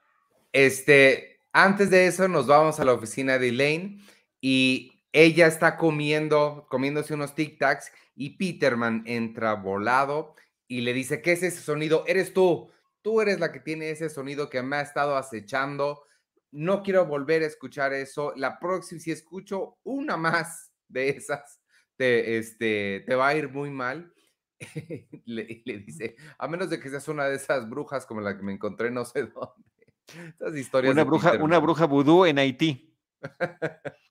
Este, 0.53 1.41
antes 1.53 1.91
de 1.91 2.07
eso, 2.07 2.29
nos 2.29 2.47
vamos 2.47 2.81
a 2.81 2.85
la 2.85 2.95
oficina 2.95 3.39
de 3.39 3.51
Elaine 3.51 4.01
y 4.43 4.93
ella 5.13 5.47
está 5.47 5.77
comiendo, 5.77 6.67
comiéndose 6.69 7.15
unos 7.15 7.35
tic 7.35 7.59
tacs 7.59 7.93
y 8.15 8.37
Peterman 8.37 9.05
entra 9.07 9.55
volado 9.55 10.35
y 10.67 10.81
le 10.81 10.93
dice, 10.93 11.23
¿qué 11.23 11.33
es 11.33 11.43
ese 11.45 11.61
sonido? 11.61 12.05
Eres 12.07 12.35
tú, 12.35 12.71
tú 13.03 13.21
eres 13.21 13.39
la 13.39 13.53
que 13.53 13.61
tiene 13.61 13.91
ese 13.91 14.11
sonido 14.11 14.51
que 14.51 14.63
me 14.63 14.77
ha 14.77 14.81
estado 14.81 15.17
acechando. 15.17 16.03
No 16.51 16.83
quiero 16.83 17.07
volver 17.07 17.43
a 17.43 17.47
escuchar 17.47 17.93
eso. 17.93 18.33
La 18.37 18.59
próxima, 18.59 19.01
si 19.01 19.13
escucho 19.13 19.79
una 19.85 20.17
más 20.17 20.73
de 20.89 21.11
esas, 21.11 21.61
te, 21.97 22.39
este, 22.39 23.05
te 23.07 23.15
va 23.15 23.29
a 23.29 23.37
ir 23.37 23.49
muy 23.49 23.71
mal. 23.71 24.13
le, 25.25 25.63
le, 25.65 25.79
dice, 25.79 26.17
a 26.39 26.49
menos 26.49 26.69
de 26.69 26.81
que 26.81 26.91
seas 26.91 27.07
una 27.09 27.27
de 27.27 27.37
esas 27.37 27.69
brujas 27.69 28.07
como 28.07 28.21
la 28.21 28.37
que 28.37 28.43
me 28.43 28.53
encontré 28.53 28.91
no 28.91 29.05
sé 29.05 29.23
dónde. 29.35 30.35
Esas 30.41 30.57
historias. 30.57 30.95
Una 30.95 31.05
bruja, 31.05 31.35
una 31.35 31.59
bruja 31.59 31.85
vudú 31.85 32.25
en 32.25 32.39
Haití. 32.39 32.97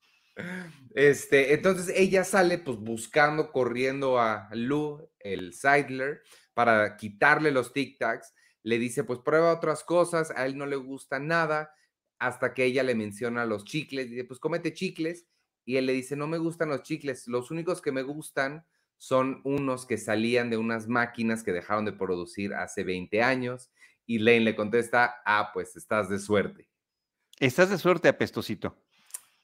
Este, 0.94 1.54
entonces 1.54 1.92
ella 1.96 2.24
sale 2.24 2.58
pues 2.58 2.78
buscando, 2.78 3.50
corriendo 3.52 4.18
a 4.18 4.48
Lou, 4.52 5.10
el 5.20 5.54
Seidler, 5.54 6.22
para 6.54 6.96
quitarle 6.96 7.50
los 7.50 7.72
tic 7.72 7.98
tacs. 7.98 8.34
Le 8.62 8.78
dice, 8.78 9.04
pues 9.04 9.18
prueba 9.20 9.52
otras 9.52 9.84
cosas, 9.84 10.30
a 10.30 10.46
él 10.46 10.56
no 10.56 10.66
le 10.66 10.76
gusta 10.76 11.18
nada, 11.18 11.74
hasta 12.18 12.54
que 12.54 12.64
ella 12.64 12.82
le 12.82 12.94
menciona 12.94 13.46
los 13.46 13.64
chicles. 13.64 14.10
Dice, 14.10 14.24
pues 14.24 14.38
comete 14.38 14.72
chicles. 14.72 15.26
Y 15.64 15.76
él 15.76 15.86
le 15.86 15.92
dice, 15.92 16.16
no 16.16 16.26
me 16.26 16.38
gustan 16.38 16.68
los 16.68 16.82
chicles, 16.82 17.26
los 17.28 17.50
únicos 17.50 17.80
que 17.80 17.92
me 17.92 18.02
gustan 18.02 18.66
son 18.96 19.40
unos 19.44 19.86
que 19.86 19.98
salían 19.98 20.50
de 20.50 20.56
unas 20.56 20.86
máquinas 20.86 21.42
que 21.42 21.52
dejaron 21.52 21.84
de 21.84 21.92
producir 21.92 22.54
hace 22.54 22.84
20 22.84 23.22
años. 23.22 23.70
Y 24.06 24.18
Lane 24.18 24.40
le 24.40 24.56
contesta, 24.56 25.22
ah, 25.24 25.50
pues 25.52 25.74
estás 25.76 26.08
de 26.08 26.18
suerte. 26.18 26.68
Estás 27.40 27.70
de 27.70 27.78
suerte, 27.78 28.08
apestosito. 28.08 28.76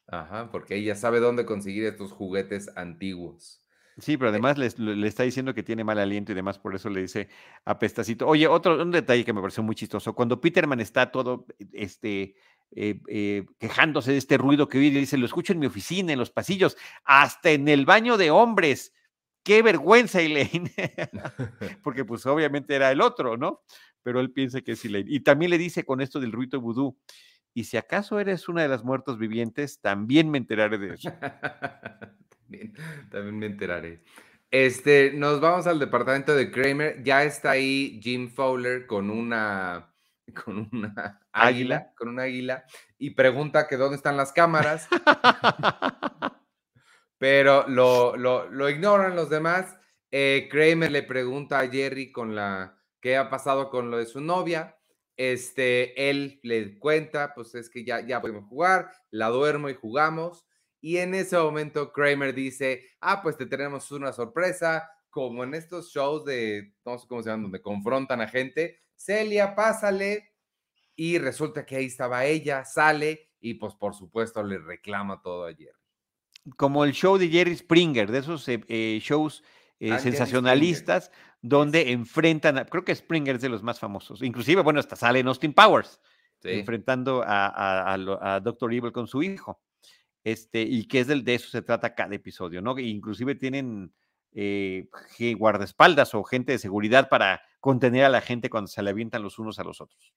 Ajá, 0.08 0.50
porque 0.50 0.74
ella 0.76 0.94
sabe 0.94 1.20
dónde 1.20 1.44
conseguir 1.44 1.84
estos 1.84 2.12
juguetes 2.12 2.70
antiguos. 2.76 3.62
Sí, 3.98 4.16
pero 4.16 4.30
además 4.30 4.56
le, 4.56 4.70
le, 4.94 5.08
está 5.08 5.24
diciendo 5.24 5.52
que 5.54 5.64
tiene 5.64 5.82
mal 5.82 5.98
aliento 5.98 6.30
y 6.32 6.34
demás, 6.34 6.58
por 6.58 6.74
eso 6.74 6.88
le 6.88 7.02
dice 7.02 7.28
apestacito. 7.64 8.26
Oye, 8.26 8.46
otro 8.46 8.80
un 8.80 8.92
detalle 8.92 9.24
que 9.24 9.32
me 9.32 9.40
pareció 9.40 9.62
muy 9.62 9.74
chistoso. 9.74 10.14
Cuando 10.14 10.40
Peterman 10.40 10.80
está 10.80 11.10
todo 11.10 11.46
este, 11.72 12.36
eh, 12.70 13.00
eh, 13.08 13.46
quejándose 13.58 14.12
de 14.12 14.18
este 14.18 14.38
ruido 14.38 14.68
que 14.68 14.78
oye, 14.78 14.90
dice, 14.90 15.18
lo 15.18 15.26
escucho 15.26 15.52
en 15.52 15.58
mi 15.58 15.66
oficina, 15.66 16.12
en 16.12 16.18
los 16.18 16.30
pasillos, 16.30 16.76
hasta 17.04 17.50
en 17.50 17.66
el 17.68 17.86
baño 17.86 18.16
de 18.16 18.30
hombres. 18.30 18.94
Qué 19.42 19.62
vergüenza, 19.62 20.20
Elaine. 20.20 20.70
Porque 21.82 22.04
pues 22.04 22.24
obviamente 22.26 22.74
era 22.76 22.92
el 22.92 23.00
otro, 23.00 23.36
¿no? 23.36 23.62
Pero 24.02 24.20
él 24.20 24.30
piensa 24.30 24.60
que 24.60 24.72
es 24.72 24.84
Elaine. 24.84 25.10
Y 25.10 25.20
también 25.20 25.50
le 25.50 25.58
dice 25.58 25.84
con 25.84 26.00
esto 26.00 26.20
del 26.20 26.32
ruido 26.32 26.60
vudú, 26.60 26.96
y 27.58 27.64
si 27.64 27.76
acaso 27.76 28.20
eres 28.20 28.48
una 28.48 28.62
de 28.62 28.68
las 28.68 28.84
muertos 28.84 29.18
vivientes, 29.18 29.80
también 29.80 30.30
me 30.30 30.38
enteraré 30.38 30.78
de 30.78 30.94
eso. 30.94 31.10
también, 33.10 33.36
me 33.36 33.46
enteraré. 33.46 34.04
Este, 34.48 35.12
nos 35.12 35.40
vamos 35.40 35.66
al 35.66 35.80
departamento 35.80 36.36
de 36.36 36.52
Kramer. 36.52 37.02
Ya 37.02 37.24
está 37.24 37.50
ahí 37.50 37.98
Jim 38.00 38.30
Fowler 38.30 38.86
con 38.86 39.10
una, 39.10 39.92
con 40.44 40.68
una 40.72 41.20
águila, 41.32 41.92
con 41.96 42.10
una 42.10 42.22
águila, 42.22 42.64
y 42.96 43.10
pregunta 43.10 43.66
que 43.66 43.76
dónde 43.76 43.96
están 43.96 44.16
las 44.16 44.32
cámaras. 44.32 44.86
Pero 47.18 47.66
lo, 47.66 48.16
lo, 48.16 48.68
ignoran 48.68 49.16
los 49.16 49.30
demás. 49.30 49.76
Eh, 50.12 50.46
Kramer 50.48 50.92
le 50.92 51.02
pregunta 51.02 51.58
a 51.58 51.68
Jerry 51.68 52.12
con 52.12 52.36
la 52.36 52.78
qué 53.00 53.16
ha 53.16 53.28
pasado 53.28 53.68
con 53.68 53.90
lo 53.90 53.98
de 53.98 54.06
su 54.06 54.20
novia. 54.20 54.77
Este, 55.18 56.08
él 56.08 56.38
le 56.44 56.78
cuenta, 56.78 57.34
pues 57.34 57.52
es 57.56 57.68
que 57.68 57.84
ya, 57.84 58.06
ya 58.06 58.20
podemos 58.20 58.44
jugar, 58.48 58.90
la 59.10 59.28
duermo 59.28 59.68
y 59.68 59.74
jugamos. 59.74 60.46
Y 60.80 60.98
en 60.98 61.12
ese 61.14 61.36
momento 61.36 61.92
Kramer 61.92 62.32
dice, 62.32 62.84
ah, 63.00 63.20
pues 63.20 63.36
te 63.36 63.46
tenemos 63.46 63.90
una 63.90 64.12
sorpresa, 64.12 64.88
como 65.10 65.42
en 65.42 65.54
estos 65.54 65.90
shows 65.90 66.24
de, 66.24 66.72
no 66.86 66.96
sé 66.98 67.08
cómo 67.08 67.20
se 67.22 67.30
llaman, 67.30 67.42
donde 67.42 67.60
confrontan 67.60 68.20
a 68.20 68.28
gente, 68.28 68.80
Celia, 68.94 69.56
pásale. 69.56 70.34
Y 70.94 71.18
resulta 71.18 71.66
que 71.66 71.76
ahí 71.76 71.86
estaba 71.86 72.24
ella, 72.24 72.64
sale 72.64 73.30
y 73.40 73.54
pues 73.54 73.74
por 73.74 73.94
supuesto 73.94 74.42
le 74.42 74.58
reclama 74.58 75.20
todo 75.20 75.46
a 75.46 75.52
Jerry. 75.52 75.72
Como 76.56 76.84
el 76.84 76.92
show 76.92 77.18
de 77.18 77.28
Jerry 77.28 77.56
Springer, 77.56 78.10
de 78.10 78.18
esos 78.18 78.48
eh, 78.48 78.64
eh, 78.68 78.98
shows 79.02 79.42
eh, 79.80 79.92
ah, 79.92 79.98
sensacionalistas, 79.98 81.10
donde 81.40 81.92
enfrentan, 81.92 82.64
creo 82.70 82.84
que 82.84 82.94
Springer 82.94 83.36
es 83.36 83.42
de 83.42 83.48
los 83.48 83.62
más 83.62 83.78
famosos, 83.78 84.22
inclusive, 84.22 84.62
bueno, 84.62 84.80
hasta 84.80 84.96
sale 84.96 85.20
en 85.20 85.28
Austin 85.28 85.52
Powers, 85.52 86.00
enfrentando 86.42 87.22
a, 87.24 87.94
a, 87.94 88.40
Doctor 88.40 88.72
Evil 88.72 88.92
con 88.92 89.06
su 89.06 89.22
hijo. 89.22 89.60
Este, 90.24 90.62
y 90.62 90.86
que 90.86 91.00
es 91.00 91.06
del, 91.06 91.24
de 91.24 91.36
eso 91.36 91.48
se 91.48 91.62
trata 91.62 91.94
cada 91.94 92.14
episodio, 92.14 92.60
¿no? 92.60 92.78
Inclusive 92.78 93.34
tienen 93.34 93.92
eh, 94.32 94.88
guardaespaldas 95.36 96.14
o 96.14 96.22
gente 96.22 96.52
de 96.52 96.58
seguridad 96.58 97.08
para 97.08 97.40
contener 97.60 98.04
a 98.04 98.08
la 98.08 98.20
gente 98.20 98.50
cuando 98.50 98.68
se 98.68 98.82
le 98.82 98.90
avientan 98.90 99.22
los 99.22 99.38
unos 99.38 99.58
a 99.58 99.64
los 99.64 99.80
otros. 99.80 100.12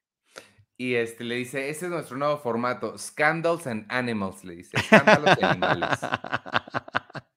Y 0.77 0.95
este 0.95 1.23
le 1.23 1.35
dice, 1.35 1.69
ese 1.69 1.85
es 1.85 1.91
nuestro 1.91 2.17
nuevo 2.17 2.37
formato, 2.39 2.97
Scandals 2.97 3.67
and 3.67 3.85
Animals, 3.89 4.43
le 4.43 4.55
dice, 4.55 4.77
escándalos 4.77 5.37
y 5.39 5.45
animales. 5.45 5.99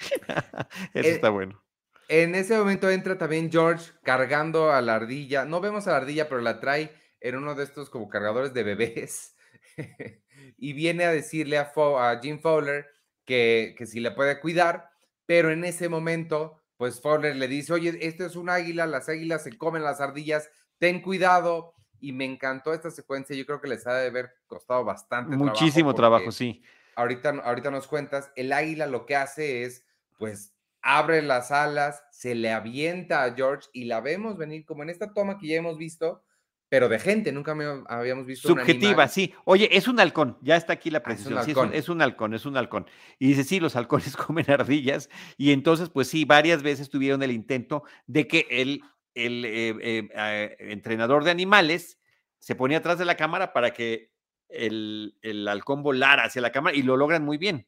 Eso 0.94 1.08
eh, 1.08 1.12
está 1.12 1.30
bueno. 1.30 1.62
En 2.08 2.34
ese 2.34 2.58
momento 2.58 2.90
entra 2.90 3.18
también 3.18 3.52
George 3.52 3.92
cargando 4.02 4.72
a 4.72 4.80
la 4.80 4.96
ardilla. 4.96 5.44
No 5.44 5.60
vemos 5.60 5.86
a 5.86 5.92
la 5.92 5.98
ardilla, 5.98 6.28
pero 6.28 6.40
la 6.40 6.58
trae 6.58 6.92
en 7.20 7.36
uno 7.36 7.54
de 7.54 7.64
estos 7.64 7.88
como 7.90 8.08
cargadores 8.08 8.52
de 8.52 8.64
bebés. 8.64 9.36
y 10.56 10.72
viene 10.72 11.04
a 11.04 11.12
decirle 11.12 11.58
a, 11.58 11.72
Jim 12.20 12.40
Fowler 12.40 12.86
que, 13.24 13.74
que 13.78 13.86
si 13.86 14.00
le 14.00 14.10
puede 14.10 14.40
cuidar, 14.40 14.90
pero 15.26 15.52
en 15.52 15.64
ese 15.64 15.88
momento, 15.88 16.60
pues 16.76 17.00
Fowler 17.00 17.36
le 17.36 17.46
dice, 17.46 17.72
oye, 17.72 17.96
esto 18.00 18.26
es 18.26 18.34
un 18.34 18.50
águila, 18.50 18.86
las 18.86 19.08
águilas 19.08 19.44
se 19.44 19.56
comen 19.56 19.84
las 19.84 20.00
ardillas, 20.00 20.50
ten 20.78 21.02
cuidado. 21.02 21.74
Y 22.00 22.12
me 22.12 22.24
encantó 22.24 22.72
esta 22.72 22.90
secuencia, 22.90 23.36
yo 23.36 23.44
creo 23.44 23.60
que 23.60 23.68
les 23.68 23.86
ha 23.86 23.94
de 23.94 24.08
haber 24.08 24.32
costado 24.46 24.84
bastante. 24.84 25.36
Muchísimo 25.36 25.94
trabajo, 25.94 26.32
sí. 26.32 26.62
Ahorita, 26.96 27.28
ahorita 27.44 27.70
nos 27.70 27.86
cuentas, 27.86 28.32
el 28.34 28.52
águila 28.52 28.86
lo 28.86 29.06
que 29.06 29.16
hace 29.16 29.64
es, 29.64 29.84
pues, 30.20 30.54
abre 30.82 31.22
las 31.22 31.50
alas, 31.50 32.04
se 32.12 32.34
le 32.34 32.52
avienta 32.52 33.24
a 33.24 33.34
George 33.34 33.68
y 33.72 33.84
la 33.84 34.02
vemos 34.02 34.36
venir 34.36 34.66
como 34.66 34.82
en 34.82 34.90
esta 34.90 35.14
toma 35.14 35.38
que 35.38 35.48
ya 35.48 35.56
hemos 35.56 35.78
visto, 35.78 36.22
pero 36.68 36.90
de 36.90 36.98
gente, 36.98 37.32
nunca 37.32 37.54
me 37.54 37.64
habíamos 37.88 38.26
visto. 38.26 38.46
Subjetiva, 38.46 39.08
sí. 39.08 39.34
Oye, 39.44 39.74
es 39.76 39.88
un 39.88 39.98
halcón, 39.98 40.36
ya 40.42 40.56
está 40.56 40.74
aquí 40.74 40.90
la 40.90 40.98
ah, 40.98 41.02
precisión. 41.02 41.38
es, 41.38 41.56
un 41.56 41.74
es, 41.74 41.88
un, 41.88 42.02
halcón, 42.02 42.34
es 42.34 42.44
un 42.44 42.56
halcón. 42.56 42.86
Y 43.18 43.28
dice, 43.28 43.44
sí, 43.44 43.60
los 43.60 43.76
halcones 43.76 44.14
comen 44.16 44.48
ardillas. 44.50 45.08
Y 45.38 45.52
entonces, 45.52 45.88
pues 45.88 46.08
sí, 46.08 46.26
varias 46.26 46.62
veces 46.62 46.90
tuvieron 46.90 47.22
el 47.22 47.32
intento 47.32 47.82
de 48.06 48.28
que 48.28 48.46
el, 48.50 48.82
el 49.14 49.44
eh, 49.46 49.74
eh, 49.80 50.08
eh, 50.14 50.56
entrenador 50.60 51.24
de 51.24 51.30
animales 51.30 51.98
se 52.38 52.54
ponía 52.54 52.78
atrás 52.78 52.98
de 52.98 53.06
la 53.06 53.16
cámara 53.16 53.54
para 53.54 53.72
que 53.72 54.12
el, 54.50 55.16
el 55.22 55.48
halcón 55.48 55.82
volara 55.82 56.24
hacia 56.24 56.42
la 56.42 56.52
cámara 56.52 56.76
y 56.76 56.82
lo 56.82 56.98
logran 56.98 57.24
muy 57.24 57.38
bien 57.38 57.66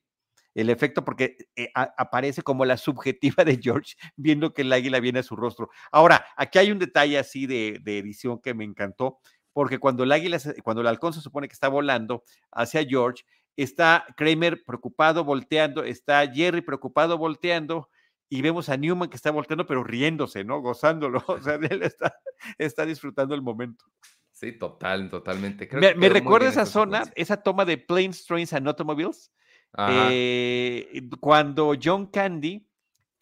el 0.54 0.70
efecto 0.70 1.04
porque 1.04 1.36
eh, 1.56 1.70
aparece 1.74 2.42
como 2.42 2.64
la 2.64 2.76
subjetiva 2.76 3.44
de 3.44 3.58
George 3.62 3.94
viendo 4.16 4.52
que 4.52 4.62
el 4.62 4.72
águila 4.72 5.00
viene 5.00 5.20
a 5.20 5.22
su 5.22 5.36
rostro. 5.36 5.70
Ahora, 5.90 6.26
aquí 6.36 6.58
hay 6.58 6.70
un 6.70 6.78
detalle 6.78 7.18
así 7.18 7.46
de, 7.46 7.80
edición 7.84 8.40
que 8.40 8.54
me 8.54 8.64
encantó, 8.64 9.18
porque 9.52 9.78
cuando 9.78 10.04
el 10.04 10.12
águila, 10.12 10.38
cuando 10.62 10.80
el 10.80 10.88
halcón 10.88 11.12
se 11.12 11.20
supone 11.20 11.48
que 11.48 11.54
está 11.54 11.68
volando 11.68 12.24
hacia 12.50 12.84
George, 12.84 13.24
está 13.56 14.06
Kramer 14.16 14.62
preocupado 14.64 15.24
volteando, 15.24 15.84
está 15.84 16.26
Jerry 16.30 16.62
preocupado 16.62 17.18
volteando, 17.18 17.88
y 18.32 18.40
vemos 18.40 18.70
a 18.70 18.78
Newman 18.78 19.10
que 19.10 19.16
está 19.16 19.30
volteando, 19.30 19.66
pero 19.66 19.84
riéndose, 19.84 20.42
¿no? 20.42 20.62
Gozándolo. 20.62 21.22
O 21.28 21.40
sea, 21.42 21.56
él 21.56 21.82
está, 21.82 22.16
está 22.56 22.86
disfrutando 22.86 23.34
el 23.34 23.42
momento. 23.42 23.84
Sí, 24.30 24.52
total, 24.52 25.10
totalmente. 25.10 25.68
me, 25.96 26.08
recuerda 26.08 26.48
esa 26.48 26.64
zona, 26.64 27.04
esa 27.14 27.42
toma 27.42 27.66
de 27.66 27.76
Planes, 27.76 28.24
Trains 28.24 28.54
and 28.54 28.66
Automobiles, 28.66 29.30
eh, 29.78 31.08
cuando 31.20 31.74
John 31.82 32.06
Candy 32.06 32.66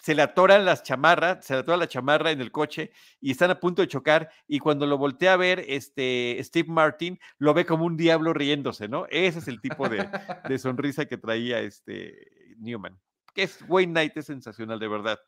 se 0.01 0.15
le 0.15 0.23
atoran 0.23 0.65
las 0.65 0.83
chamarras, 0.83 1.45
se 1.45 1.55
le 1.55 1.61
atora 1.61 1.77
la 1.77 1.89
chamarra 1.89 2.31
en 2.31 2.41
el 2.41 2.51
coche 2.51 2.91
y 3.21 3.31
están 3.31 3.51
a 3.51 3.61
punto 3.61 3.83
de 3.83 3.89
chocar 3.89 4.31
y 4.49 4.59
cuando 4.59 4.87
lo 4.87 4.97
voltea 4.97 5.35
a 5.35 5.37
ver 5.37 5.65
este 5.69 6.39
Steve 6.41 6.71
Martin 6.71 7.19
lo 7.39 7.53
ve 7.53 7.67
como 7.67 7.85
un 7.85 7.97
diablo 7.97 8.33
riéndose, 8.33 8.89
¿no? 8.89 9.07
Ese 9.11 9.41
es 9.41 9.49
el 9.49 9.61
tipo 9.61 9.89
de, 9.89 10.09
sonrisa 10.59 11.05
que 11.05 11.19
traía 11.19 11.61
este 11.61 12.57
Newman. 12.59 12.99
Que 13.35 13.45
es 13.45 13.63
Wayne 13.69 13.93
Knight 13.93 14.17
es 14.17 14.27
sensacional 14.27 14.79
de 14.79 14.89
verdad. 14.89 15.19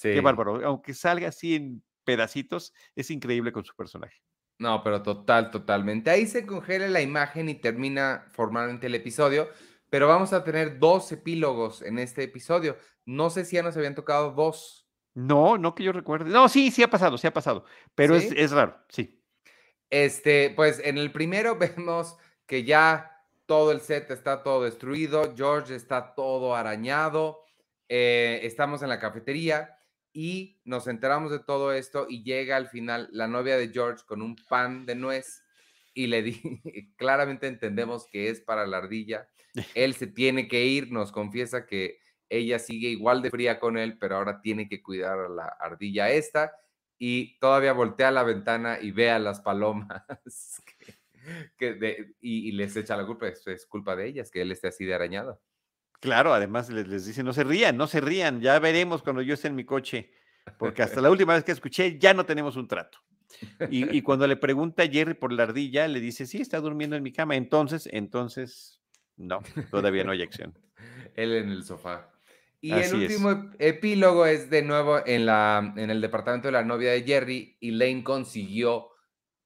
Qué 0.00 0.20
bárbaro, 0.20 0.64
aunque 0.66 0.94
salga 0.94 1.28
así 1.28 1.56
en 1.56 1.82
pedacitos, 2.04 2.72
es 2.94 3.10
increíble 3.10 3.52
con 3.52 3.64
su 3.64 3.74
personaje. 3.74 4.20
No, 4.58 4.82
pero 4.82 5.02
total, 5.02 5.50
totalmente. 5.50 6.10
Ahí 6.10 6.26
se 6.26 6.44
congela 6.44 6.88
la 6.88 7.00
imagen 7.00 7.48
y 7.48 7.54
termina 7.54 8.26
formalmente 8.32 8.88
el 8.88 8.94
episodio 8.94 9.48
pero 9.90 10.08
vamos 10.08 10.32
a 10.32 10.44
tener 10.44 10.78
dos 10.78 11.10
epílogos 11.12 11.82
en 11.82 11.98
este 11.98 12.24
episodio. 12.24 12.76
No 13.04 13.30
sé 13.30 13.44
si 13.44 13.56
ya 13.56 13.62
nos 13.62 13.76
habían 13.76 13.94
tocado 13.94 14.32
dos. 14.32 14.86
No, 15.14 15.58
no 15.58 15.74
que 15.74 15.84
yo 15.84 15.92
recuerde. 15.92 16.30
No, 16.30 16.48
sí, 16.48 16.70
sí 16.70 16.82
ha 16.82 16.90
pasado, 16.90 17.18
sí 17.18 17.26
ha 17.26 17.32
pasado, 17.32 17.64
pero 17.94 18.14
es, 18.14 18.50
raro, 18.50 18.78
sí. 18.88 19.20
Este, 19.90 20.50
pues 20.50 20.80
en 20.84 20.98
el 20.98 21.10
primero 21.12 21.56
vemos 21.58 22.16
que 22.46 22.64
ya 22.64 23.10
todo 23.46 23.72
el 23.72 23.80
set 23.80 24.10
está 24.10 24.42
todo 24.42 24.64
destruido, 24.64 25.34
George 25.34 25.74
está 25.74 26.14
todo 26.14 26.54
arañado, 26.54 27.40
eh, 27.88 28.40
estamos 28.42 28.82
en 28.82 28.90
la 28.90 29.00
cafetería 29.00 29.78
y 30.12 30.60
nos 30.64 30.86
enteramos 30.86 31.30
de 31.30 31.38
todo 31.38 31.72
esto 31.72 32.06
y 32.08 32.22
llega 32.22 32.56
al 32.56 32.68
final 32.68 33.08
la 33.12 33.26
novia 33.26 33.56
de 33.56 33.68
George 33.68 34.04
con 34.06 34.20
un 34.20 34.36
pan 34.36 34.84
de 34.84 34.94
nuez 34.94 35.42
y 35.94 36.06
le 36.06 36.22
di, 36.22 36.40
claramente 36.96 37.46
entendemos 37.46 38.06
que 38.10 38.28
es 38.28 38.40
para 38.40 38.66
la 38.66 38.78
ardilla 38.78 39.28
él 39.74 39.94
se 39.94 40.06
tiene 40.06 40.48
que 40.48 40.64
ir, 40.64 40.90
nos 40.90 41.12
confiesa 41.12 41.66
que 41.66 42.00
ella 42.28 42.58
sigue 42.58 42.88
igual 42.88 43.22
de 43.22 43.30
fría 43.30 43.58
con 43.58 43.78
él, 43.78 43.96
pero 43.98 44.16
ahora 44.16 44.40
tiene 44.40 44.68
que 44.68 44.82
cuidar 44.82 45.18
a 45.18 45.28
la 45.28 45.44
ardilla 45.60 46.10
esta 46.10 46.52
y 46.98 47.38
todavía 47.38 47.72
voltea 47.72 48.08
a 48.08 48.12
la 48.12 48.22
ventana 48.22 48.78
y 48.80 48.90
ve 48.90 49.10
a 49.10 49.18
las 49.18 49.40
palomas 49.40 50.02
que, 51.58 52.14
y, 52.20 52.52
les 52.52 52.76
echa 52.76 52.96
la 52.96 53.06
culpa, 53.06 53.28
es, 53.28 53.66
culpa 53.66 53.96
de 53.96 54.06
ellas 54.06 54.30
que 54.30 54.42
él 54.42 54.52
esté 54.52 54.68
así 54.68 54.84
de 54.84 54.94
arañado. 54.94 55.40
Claro, 56.00 56.32
además 56.32 56.70
les, 56.70 56.86
les 56.86 57.06
dice, 57.06 57.22
no 57.22 57.32
se 57.32 57.44
rían, 57.44 57.76
no 57.76 57.86
se 57.86 58.00
rían, 58.00 58.40
ya 58.40 58.58
veremos 58.58 59.02
cuando 59.02 59.22
yo 59.22 59.34
esté 59.34 59.48
en 59.48 59.56
mi 59.56 59.64
coche, 59.64 60.12
porque 60.58 60.82
hasta 60.82 61.00
la 61.00 61.10
última 61.10 61.34
vez 61.34 61.44
que 61.44 61.52
escuché 61.52 61.98
ya 61.98 62.14
no 62.14 62.24
tenemos 62.24 62.56
un 62.56 62.68
trato. 62.68 62.98
Y, 63.70 63.96
y, 63.96 64.02
cuando 64.02 64.26
le 64.26 64.36
pregunta 64.36 64.82
a 64.82 64.88
Jerry 64.88 65.14
por 65.14 65.32
la 65.32 65.44
ardilla, 65.44 65.86
le 65.86 66.00
dice, 66.00 66.26
sí, 66.26 66.40
está 66.40 66.60
durmiendo 66.60 66.96
en 66.96 67.02
mi 67.02 67.12
cama. 67.12 67.36
Entonces, 67.36 67.88
entonces, 67.92 68.80
no, 69.16 69.40
todavía 69.70 70.04
no 70.04 70.12
hay 70.12 70.22
acción. 70.22 70.56
Él 71.14 71.34
en 71.34 71.50
el 71.50 71.64
sofá. 71.64 72.10
Y 72.60 72.72
el 72.72 72.94
último 72.94 73.52
epílogo 73.58 74.26
es 74.26 74.50
de 74.50 74.62
nuevo 74.62 75.00
en, 75.06 75.26
la, 75.26 75.72
en 75.76 75.90
el 75.90 76.00
departamento 76.00 76.48
de 76.48 76.52
la 76.52 76.64
novia 76.64 76.90
de 76.90 77.02
Jerry 77.02 77.56
y 77.60 77.70
Lane 77.70 78.02
consiguió 78.02 78.90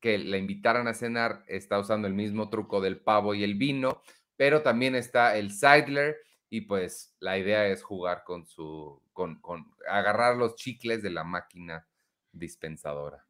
que 0.00 0.16
la 0.18 0.38
invitaran 0.38 0.88
a 0.88 0.94
cenar. 0.94 1.44
Está 1.46 1.78
usando 1.78 2.08
el 2.08 2.14
mismo 2.14 2.48
truco 2.48 2.80
del 2.80 2.98
pavo 2.98 3.34
y 3.34 3.44
el 3.44 3.54
vino, 3.54 4.02
pero 4.36 4.62
también 4.62 4.94
está 4.94 5.36
el 5.36 5.52
Seidler 5.52 6.16
y 6.48 6.62
pues 6.62 7.14
la 7.20 7.38
idea 7.38 7.66
es 7.66 7.82
jugar 7.82 8.24
con 8.24 8.46
su, 8.46 9.02
con, 9.12 9.40
con 9.40 9.70
agarrar 9.88 10.36
los 10.36 10.54
chicles 10.56 11.02
de 11.02 11.10
la 11.10 11.24
máquina 11.24 11.86
dispensadora. 12.32 13.26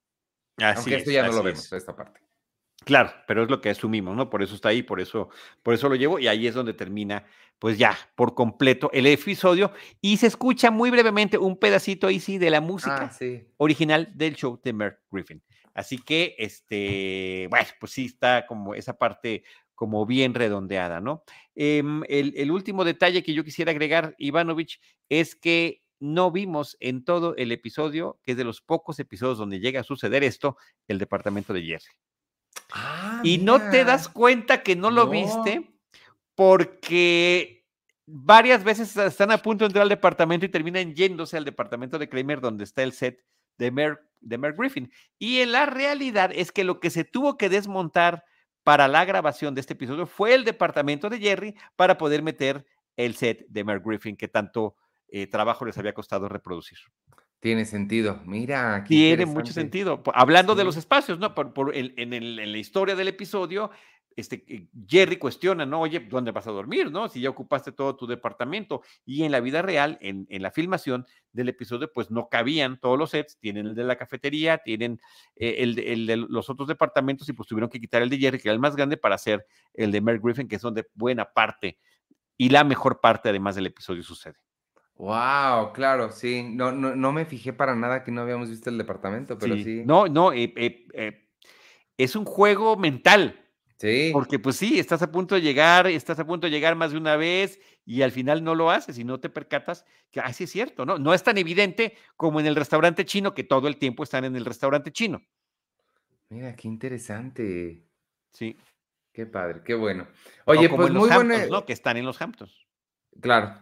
Así 0.63 0.79
Aunque 0.79 0.95
esto 0.97 1.11
es, 1.11 1.15
ya 1.15 1.27
no 1.27 1.33
lo 1.33 1.43
vemos, 1.43 1.65
es. 1.67 1.73
esta 1.73 1.95
parte. 1.97 2.21
Claro, 2.85 3.13
pero 3.29 3.45
es 3.45 3.51
lo 3.51 3.61
que 3.61 3.71
asumimos, 3.71 4.17
¿no? 4.17 4.29
Por 4.29 4.43
eso 4.43 4.57
está 4.57 4.71
ahí, 4.71 4.83
por 4.83 5.01
eso, 5.01 5.29
por 5.63 5.73
eso 5.73 5.89
lo 5.89 5.95
llevo 5.95 6.19
y 6.19 6.27
ahí 6.27 6.49
es 6.49 6.55
donde 6.55 6.75
termina, 6.75 7.25
pues 7.61 7.79
ya, 7.79 7.97
por 8.17 8.35
completo 8.35 8.91
el 8.93 9.07
episodio 9.07 9.71
y 10.01 10.17
se 10.17 10.27
escucha 10.27 10.73
muy 10.73 10.91
brevemente 10.91 11.39
un 11.39 11.57
pedacito 11.57 12.09
ahí 12.09 12.19
sí 12.19 12.39
de 12.39 12.51
la 12.51 12.61
música 12.61 13.05
Ah, 13.05 13.11
sí. 13.11 13.45
original 13.59 14.11
del 14.17 14.35
show 14.35 14.61
de 14.65 14.73
Merck 14.73 14.99
Griffin. 15.13 15.41
Así 15.75 15.97
que, 15.97 16.35
este, 16.39 17.47
bueno, 17.51 17.67
pues 17.79 17.93
sí 17.93 18.07
está 18.07 18.47
como 18.47 18.75
esa 18.75 18.99
parte 18.99 19.45
como 19.77 20.05
bien 20.05 20.35
redondeada, 20.35 21.01
¿no? 21.01 21.23
Em, 21.55 22.03
el, 22.09 22.35
el 22.37 22.51
último 22.51 22.85
detalle 22.85 23.23
que 23.23 23.33
yo 23.33 23.45
quisiera 23.45 23.71
agregar, 23.71 24.15
Ivanovich, 24.19 24.81
es 25.09 25.35
que 25.37 25.82
no 26.03 26.33
vimos 26.33 26.77
en 26.81 27.05
todo 27.05 27.37
el 27.37 27.53
episodio, 27.53 28.19
que 28.25 28.33
es 28.33 28.37
de 28.37 28.43
los 28.45 28.61
pocos 28.61 28.99
episodios 28.99 29.39
donde 29.39 29.61
llega 29.61 29.81
a 29.81 29.85
suceder 29.85 30.25
esto, 30.25 30.57
el 30.89 30.99
departamento 30.99 31.53
de 31.53 31.63
Jerry. 31.63 31.85
Ah, 32.73 33.21
Y 33.23 33.39
no 33.39 33.61
te 33.71 33.85
das 33.85 34.09
cuenta 34.09 34.63
que 34.63 34.75
no 34.75 34.91
lo 34.91 35.05
No. 35.05 35.11
viste 35.13 35.71
porque 36.35 37.65
varias 38.07 38.65
veces 38.65 38.97
están 38.97 39.31
a 39.31 39.39
punto 39.39 39.65
de 39.65 39.67
entrar 39.69 39.83
al 39.83 39.89
departamento 39.89 40.45
y 40.45 40.49
terminan 40.49 40.95
yéndose 40.95 41.37
al 41.37 41.45
departamento 41.45 41.99
de 41.99 42.09
Kramer 42.09 42.41
donde 42.41 42.65
está 42.65 42.83
el 42.83 42.93
set 42.93 43.25
de 43.59 43.71
Mer, 43.71 44.01
de 44.21 44.39
Mer 44.39 44.55
Griffin. 44.59 44.91
Y 45.19 45.39
en 45.39 45.53
la 45.53 45.67
realidad 45.67 46.31
es 46.35 46.51
que 46.51 46.65
lo 46.65 46.81
que 46.81 46.91
se 46.91 47.05
tuvo 47.05 47.37
que 47.39 47.49
desmontar 47.49 48.25
para 48.65 48.89
la 48.89 49.05
grabación 49.05 49.55
de 49.55 49.61
este 49.61 49.75
episodio 49.75 50.07
fue 50.07 50.35
el 50.35 50.45
departamento 50.45 51.09
de 51.09 51.19
Jerry 51.21 51.55
para 51.77 51.97
poder 51.97 52.23
meter 52.23 52.67
el 52.97 53.15
set 53.15 53.45
de 53.49 53.65
Mer 53.65 53.81
Griffin 53.81 54.17
que 54.17 54.29
tanto 54.29 54.75
eh, 55.15 55.27
trabajo 55.29 55.65
les 55.65 55.77
había 55.79 55.93
costado 55.95 56.29
reproducir. 56.29 56.79
Tiene 57.39 57.65
sentido. 57.65 58.21
Mira, 58.25 58.83
Tiene 58.87 59.27
mucho 59.27 59.53
sentido. 59.53 60.03
Hablando 60.15 60.55
de 60.55 60.65
los 60.65 60.77
espacios, 60.77 61.19
¿no? 61.19 61.35
Por, 61.35 61.53
por 61.53 61.75
el- 61.77 61.93
en, 61.97 62.13
el- 62.13 62.39
en 62.39 62.51
la 62.53 62.59
historia 62.59 62.95
del 62.97 63.09
episodio, 63.09 63.71
este, 64.15 64.45
eh, 64.47 64.69
Jerry 64.87 65.17
cuestiona, 65.17 65.67
¿no? 65.67 65.81
Oye, 65.81 66.01
¿dónde 66.01 66.31
vas 66.33 66.47
a 66.47 66.51
dormir, 66.51 66.91
no? 66.91 67.09
Si 67.09 67.21
ya 67.21 67.31
ocupaste 67.31 67.73
todo 67.73 67.97
tu 67.97 68.07
departamento. 68.07 68.83
Y 69.05 69.25
en 69.25 69.33
la 69.33 69.41
vida 69.41 69.61
real, 69.61 69.99
en, 70.01 70.27
en 70.31 70.41
la 70.43 70.51
filmación 70.51 71.05
del 71.33 71.49
episodio, 71.49 71.91
pues 71.93 72.11
no 72.11 72.29
cabían 72.29 72.79
todos 72.79 72.99
los 72.99 73.11
sets. 73.11 73.39
Tienen 73.39 73.67
el 73.67 73.75
de 73.75 73.85
la 73.85 73.97
cafetería, 73.97 74.59
tienen 74.59 75.01
eh, 75.35 75.57
el, 75.59 75.75
de, 75.75 75.93
el 75.95 76.07
de 76.07 76.17
los 76.19 76.49
otros 76.49 76.69
departamentos 76.69 77.29
y 77.29 77.33
pues 77.33 77.49
tuvieron 77.49 77.69
que 77.71 77.81
quitar 77.81 78.03
el 78.03 78.09
de 78.11 78.19
Jerry, 78.19 78.39
que 78.39 78.49
era 78.49 78.55
el 78.55 78.61
más 78.61 78.77
grande, 78.77 78.97
para 78.99 79.17
hacer 79.17 79.45
el 79.75 79.91
de 79.91 80.01
Mel 80.01 80.21
Griffin, 80.21 80.47
que 80.47 80.57
es 80.57 80.63
donde 80.63 80.87
buena 80.95 81.25
parte 81.25 81.79
y 82.37 82.51
la 82.51 82.65
mejor 82.65 83.01
parte, 83.01 83.29
además 83.31 83.57
del 83.57 83.67
episodio, 83.67 84.03
sucede. 84.03 84.37
Wow, 84.97 85.73
claro, 85.73 86.11
sí. 86.13 86.43
No, 86.43 86.71
no, 86.73 86.95
no 86.95 87.13
me 87.13 87.25
fijé 87.25 87.53
para 87.53 87.75
nada 87.75 88.05
que 88.05 88.11
no 88.13 88.21
habíamos 88.21 88.51
visto 88.51 88.71
el 88.71 88.79
departamento, 88.79 89.39
pero 89.39 89.57
Sí. 89.57 89.65
sí. 89.65 89.83
No, 89.85 90.07
no, 90.07 90.33
eh, 90.33 90.53
eh, 90.57 90.87
eh, 90.93 91.29
es 91.97 92.15
un 92.15 92.25
juego 92.25 92.77
mental. 92.77 93.39
Sí. 93.79 94.11
Porque 94.13 94.39
pues 94.39 94.55
sí, 94.57 94.79
estás 94.79 95.03
a 95.03 95.11
punto 95.11 95.35
de 95.35 95.41
llegar, 95.41 95.89
estás 95.89 96.17
a 96.21 96.25
punto 96.25 96.47
de 96.47 96.53
llegar 96.53 96.77
más 96.77 96.93
de 96.93 96.99
una 96.99 97.17
vez 97.17 97.59
y 97.85 98.03
al 98.03 98.13
final 98.13 98.45
no 98.45 98.55
lo 98.55 98.71
haces 98.71 98.97
y 98.97 99.03
no 99.03 99.19
te 99.19 99.29
percatas 99.29 99.85
que 100.13 100.21
así 100.21 100.45
es 100.45 100.51
cierto, 100.53 100.87
¿no? 100.87 100.99
No 101.01 101.13
es 101.15 101.25
tan 101.25 101.37
evidente 101.37 101.97
como 102.17 102.39
en 102.39 102.47
el 102.47 102.55
restaurante 102.55 103.05
chino 103.05 103.35
que 103.35 103.43
todo 103.43 103.67
el 103.67 103.79
tiempo 103.79 104.05
están 104.05 104.25
en 104.25 104.37
el 104.37 104.45
restaurante 104.45 104.93
chino. 104.93 105.21
Mira, 106.29 106.55
qué 106.55 106.69
interesante. 106.69 107.83
Sí. 108.33 108.57
Qué 109.13 109.27
padre, 109.27 109.63
qué 109.65 109.75
bueno. 109.75 110.07
Oye, 110.47 110.69
como 110.69 110.83
pues 110.83 110.89
en 110.89 110.95
los 110.95 111.03
muy 111.03 111.11
Hamptons, 111.11 111.41
buena. 111.41 111.47
¿no? 111.59 111.67
Que 111.67 111.73
están 111.73 111.97
en 111.97 112.05
los 112.07 112.23
Hamptons. 112.23 112.67
Claro. 113.21 113.53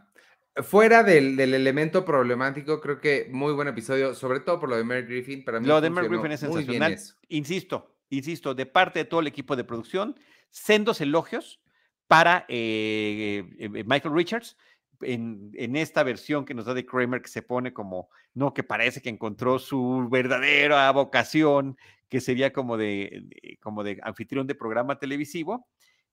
Fuera 0.62 1.02
del, 1.02 1.36
del 1.36 1.54
elemento 1.54 2.04
problemático, 2.04 2.80
creo 2.80 3.00
que 3.00 3.28
muy 3.30 3.52
buen 3.52 3.68
episodio, 3.68 4.14
sobre 4.14 4.40
todo 4.40 4.58
por 4.60 4.68
lo 4.68 4.76
de 4.76 4.84
Mary 4.84 5.02
Griffin. 5.02 5.44
Para 5.44 5.60
mí 5.60 5.66
Lo 5.66 5.80
de 5.80 5.88
funcionó 5.88 6.08
Griffin 6.08 6.32
es 6.32 6.40
sensacional. 6.40 6.98
Insisto, 7.28 7.96
insisto, 8.10 8.54
de 8.54 8.66
parte 8.66 8.98
de 9.00 9.04
todo 9.04 9.20
el 9.20 9.26
equipo 9.26 9.56
de 9.56 9.64
producción, 9.64 10.18
sendos 10.50 11.00
elogios 11.00 11.60
para 12.08 12.44
eh, 12.48 13.44
eh, 13.58 13.70
eh, 13.74 13.84
Michael 13.86 14.14
Richards 14.14 14.56
en, 15.02 15.50
en 15.54 15.76
esta 15.76 16.02
versión 16.02 16.44
que 16.44 16.54
nos 16.54 16.66
da 16.66 16.74
de 16.74 16.84
Kramer, 16.84 17.22
que 17.22 17.28
se 17.28 17.42
pone 17.42 17.72
como, 17.72 18.08
no, 18.34 18.52
que 18.52 18.62
parece 18.62 19.00
que 19.00 19.08
encontró 19.08 19.58
su 19.58 20.08
verdadera 20.10 20.90
vocación, 20.90 21.76
que 22.08 22.20
sería 22.20 22.52
como 22.52 22.76
de, 22.76 23.22
de- 23.24 23.58
como 23.62 23.84
de 23.84 23.98
anfitrión 24.02 24.46
de 24.46 24.54
programa 24.56 24.98
televisivo. 24.98 25.68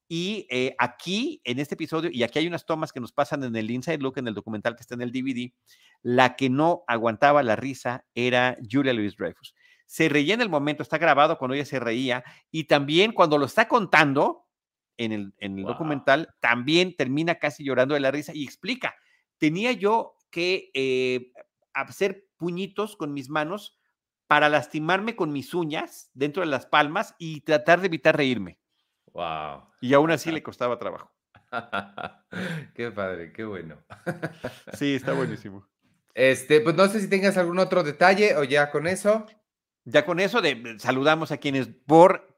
Y 0.10 0.47
eh, 0.49 0.76
aquí, 0.80 1.41
en 1.43 1.60
este 1.60 1.76
episodio, 1.76 2.10
y 2.14 2.24
aquí 2.24 2.39
hay 2.39 2.47
unas 2.47 2.66
tomas 2.66 2.93
que 2.93 2.99
nos 3.01 3.12
pasan 3.12 3.43
en 3.43 3.55
el 3.55 3.70
Inside 3.70 3.97
Look, 3.99 4.18
en 4.18 4.28
el 4.28 4.34
documental 4.34 4.76
que 4.76 4.82
está 4.82 4.95
en 4.95 5.01
el 5.01 5.12
DVD, 5.12 5.51
la 6.01 6.36
que 6.36 6.49
no 6.49 6.84
aguantaba 6.88 7.43
la 7.43 7.55
risa 7.58 8.05
era 8.16 8.58
Julia 8.72 8.93
Louis 8.93 9.18
Dreyfus. 9.18 9.53
Se 9.86 10.08
reía 10.10 10.34
en 10.34 10.41
el 10.41 10.49
momento, 10.49 10.82
está 10.84 10.97
grabado 10.97 11.38
cuando 11.38 11.55
ella 11.55 11.66
se 11.66 11.80
reía, 11.80 12.24
y 12.51 12.66
también 12.66 13.12
cuando 13.12 13.38
lo 13.38 13.45
está 13.45 13.68
contando 13.68 14.45
en 14.97 15.12
el, 15.12 15.34
en 15.39 15.58
el 15.60 15.64
Wow. 15.66 15.74
documental, 15.74 16.30
también 16.39 16.95
termina 16.95 17.36
casi 17.36 17.64
llorando 17.64 17.93
de 17.93 17.99
la 17.99 18.12
risa 18.12 18.34
y 18.34 18.43
explica, 18.43 18.95
tenía 19.38 19.72
yo 19.74 20.16
que 20.32 20.72
eh, 20.74 21.32
hacer 21.74 22.28
puñitos 22.38 22.95
con 22.95 23.14
mis 23.14 23.30
manos 23.30 23.78
para 24.28 24.49
lastimarme 24.49 25.16
con 25.16 25.32
mis 25.32 25.53
uñas 25.53 26.12
dentro 26.14 26.41
de 26.43 26.47
las 26.49 26.66
palmas 26.66 27.16
y 27.18 27.41
tratar 27.41 27.80
de 27.82 27.88
evitar 27.88 28.16
reírme. 28.18 28.58
Wow. 29.18 29.63
Y 29.82 29.95
aún 29.95 30.11
así 30.11 30.32
le 30.32 30.43
costaba 30.43 30.78
trabajo. 30.78 31.11
qué 32.76 32.91
padre, 32.91 33.34
qué 33.34 33.45
bueno. 33.45 33.84
Sí, 34.74 34.93
está 34.93 35.13
buenísimo. 35.13 35.68
Este, 36.13 36.61
pues 36.61 36.76
no 36.76 36.88
sé 36.88 36.99
si 36.99 37.09
tengas 37.09 37.36
algún 37.38 37.57
otro 37.57 37.84
detalle 37.84 38.36
o 38.36 38.43
ya 38.43 38.70
con 38.70 38.86
eso. 38.86 39.26
Ya 39.86 40.05
con 40.05 40.20
eso 40.20 40.41
de, 40.41 40.76
saludamos 40.78 41.32
a 41.32 41.38
quienes 41.38 41.68
por 41.68 42.38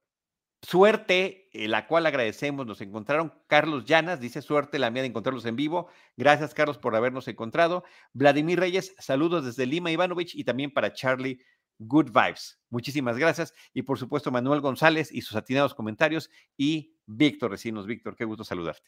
suerte, 0.61 1.49
eh, 1.51 1.67
la 1.67 1.85
cual 1.87 2.05
agradecemos, 2.05 2.65
nos 2.65 2.79
encontraron. 2.79 3.33
Carlos 3.47 3.83
Llanas 3.83 4.21
dice 4.21 4.41
suerte 4.41 4.79
la 4.79 4.91
mía 4.91 5.01
de 5.01 5.09
encontrarlos 5.09 5.45
en 5.45 5.57
vivo. 5.57 5.89
Gracias, 6.15 6.53
Carlos, 6.53 6.77
por 6.77 6.95
habernos 6.95 7.27
encontrado. 7.27 7.83
Vladimir 8.13 8.59
Reyes, 8.59 8.95
saludos 8.99 9.43
desde 9.43 9.65
Lima, 9.65 9.91
Ivanovich, 9.91 10.35
y 10.35 10.45
también 10.45 10.71
para 10.71 10.93
Charlie, 10.93 11.41
good 11.79 12.11
vibes. 12.11 12.59
Muchísimas 12.69 13.17
gracias. 13.17 13.53
Y 13.73 13.81
por 13.81 13.97
supuesto, 13.97 14.31
Manuel 14.31 14.61
González 14.61 15.11
y 15.11 15.21
sus 15.21 15.35
atinados 15.35 15.73
comentarios. 15.73 16.29
Y 16.55 16.95
Víctor 17.05 17.51
Recinos. 17.51 17.87
Víctor, 17.87 18.15
qué 18.15 18.25
gusto 18.25 18.43
saludarte. 18.43 18.87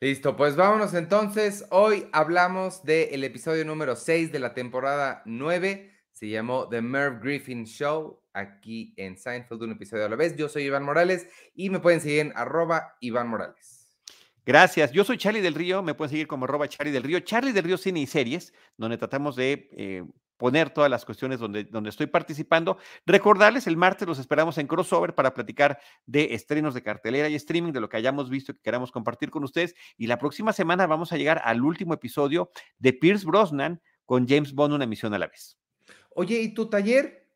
Listo, 0.00 0.36
pues 0.36 0.56
vámonos 0.56 0.92
entonces. 0.94 1.64
Hoy 1.70 2.08
hablamos 2.12 2.82
del 2.82 3.22
episodio 3.22 3.64
número 3.64 3.94
6 3.96 4.32
de 4.32 4.38
la 4.38 4.52
temporada 4.52 5.22
9. 5.24 5.92
Se 6.12 6.28
llamó 6.28 6.68
The 6.68 6.82
Merv 6.82 7.20
Griffin 7.22 7.64
Show, 7.64 8.20
aquí 8.32 8.92
en 8.96 9.16
Seinfeld, 9.16 9.62
un 9.62 9.72
episodio 9.72 10.04
a 10.04 10.08
la 10.08 10.16
vez. 10.16 10.36
Yo 10.36 10.48
soy 10.48 10.64
Iván 10.64 10.84
Morales 10.84 11.26
y 11.54 11.70
me 11.70 11.80
pueden 11.80 12.00
seguir 12.00 12.20
en 12.20 12.32
arroba 12.36 12.96
Iván 13.00 13.28
Morales. 13.28 13.96
Gracias. 14.44 14.92
Yo 14.92 15.04
soy 15.04 15.16
Charlie 15.16 15.40
del 15.40 15.54
Río. 15.54 15.82
Me 15.82 15.94
pueden 15.94 16.10
seguir 16.10 16.26
como 16.26 16.44
arroba 16.44 16.68
Charlie 16.68 16.92
del 16.92 17.02
Río. 17.02 17.20
Charlie 17.20 17.52
del 17.52 17.64
Río 17.64 17.78
Cine 17.78 18.00
y 18.00 18.06
Series, 18.06 18.52
donde 18.76 18.98
tratamos 18.98 19.36
de 19.36 19.70
eh, 19.72 20.04
poner 20.36 20.70
todas 20.70 20.90
las 20.90 21.04
cuestiones 21.04 21.38
donde, 21.38 21.64
donde 21.64 21.90
estoy 21.90 22.06
participando. 22.06 22.78
Recordarles, 23.06 23.66
el 23.66 23.76
martes 23.76 24.06
los 24.06 24.18
esperamos 24.18 24.58
en 24.58 24.66
crossover 24.66 25.14
para 25.14 25.34
platicar 25.34 25.78
de 26.06 26.34
estrenos 26.34 26.74
de 26.74 26.82
cartelera 26.82 27.28
y 27.28 27.34
streaming, 27.34 27.72
de 27.72 27.80
lo 27.80 27.88
que 27.88 27.96
hayamos 27.96 28.30
visto 28.30 28.52
y 28.52 28.54
que 28.56 28.62
queramos 28.62 28.92
compartir 28.92 29.30
con 29.30 29.44
ustedes. 29.44 29.74
Y 29.96 30.06
la 30.06 30.18
próxima 30.18 30.52
semana 30.52 30.86
vamos 30.86 31.12
a 31.12 31.16
llegar 31.16 31.40
al 31.44 31.62
último 31.62 31.94
episodio 31.94 32.50
de 32.78 32.92
Pierce 32.92 33.26
Brosnan 33.26 33.80
con 34.04 34.28
James 34.28 34.52
Bond, 34.52 34.74
una 34.74 34.86
misión 34.86 35.14
a 35.14 35.18
la 35.18 35.26
vez. 35.26 35.58
Oye, 36.10 36.40
¿y 36.40 36.54
tu 36.54 36.68
taller? 36.68 37.26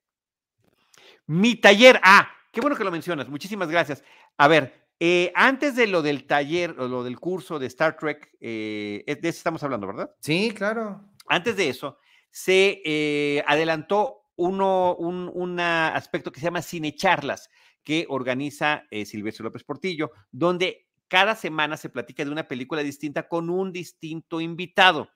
Mi 1.27 1.57
taller. 1.57 2.01
Ah, 2.03 2.29
qué 2.53 2.61
bueno 2.61 2.77
que 2.77 2.85
lo 2.85 2.91
mencionas. 2.91 3.29
Muchísimas 3.29 3.69
gracias. 3.69 4.03
A 4.37 4.49
ver, 4.49 4.87
eh, 5.01 5.33
antes 5.35 5.77
de 5.77 5.87
lo 5.87 6.03
del 6.03 6.27
taller 6.27 6.75
o 6.79 6.89
lo 6.89 7.05
del 7.05 7.19
curso 7.19 7.59
de 7.59 7.67
Star 7.67 7.97
Trek, 7.97 8.37
eh, 8.41 9.05
de 9.07 9.29
eso 9.29 9.39
estamos 9.39 9.63
hablando, 9.63 9.87
¿verdad? 9.87 10.15
Sí, 10.21 10.53
claro. 10.55 11.05
Antes 11.29 11.57
de 11.57 11.69
eso, 11.69 11.99
se 12.39 12.83
eh, 12.85 13.43
adelantó 13.49 14.31
uno, 14.37 14.95
un 14.95 15.29
una 15.35 15.89
aspecto 15.89 16.31
que 16.31 16.39
se 16.39 16.45
llama 16.45 16.63
Cinecharlas, 16.63 17.51
que 17.83 18.07
organiza 18.09 18.85
eh, 18.93 19.07
Silvestre 19.07 19.43
López 19.43 19.65
Portillo, 19.65 20.13
donde 20.31 20.87
cada 21.09 21.35
semana 21.35 21.77
se 21.77 21.89
platica 21.89 22.25
de 22.25 22.31
una 22.31 22.47
película 22.47 22.85
distinta 22.85 23.27
con 23.27 23.51
un 23.51 23.73
distinto 23.73 24.41
invitado. 24.41 25.09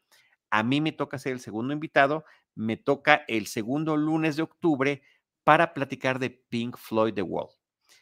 A 0.50 0.64
mí 0.64 0.80
me 0.80 0.90
toca 0.90 1.16
ser 1.16 1.34
el 1.34 1.40
segundo 1.40 1.72
invitado, 1.72 2.24
me 2.56 2.76
toca 2.76 3.22
el 3.28 3.46
segundo 3.46 3.96
lunes 3.96 4.34
de 4.34 4.42
octubre 4.42 5.02
para 5.44 5.74
platicar 5.74 6.18
de 6.18 6.30
Pink 6.30 6.76
Floyd 6.76 7.14
The 7.14 7.22
Wall. 7.22 7.50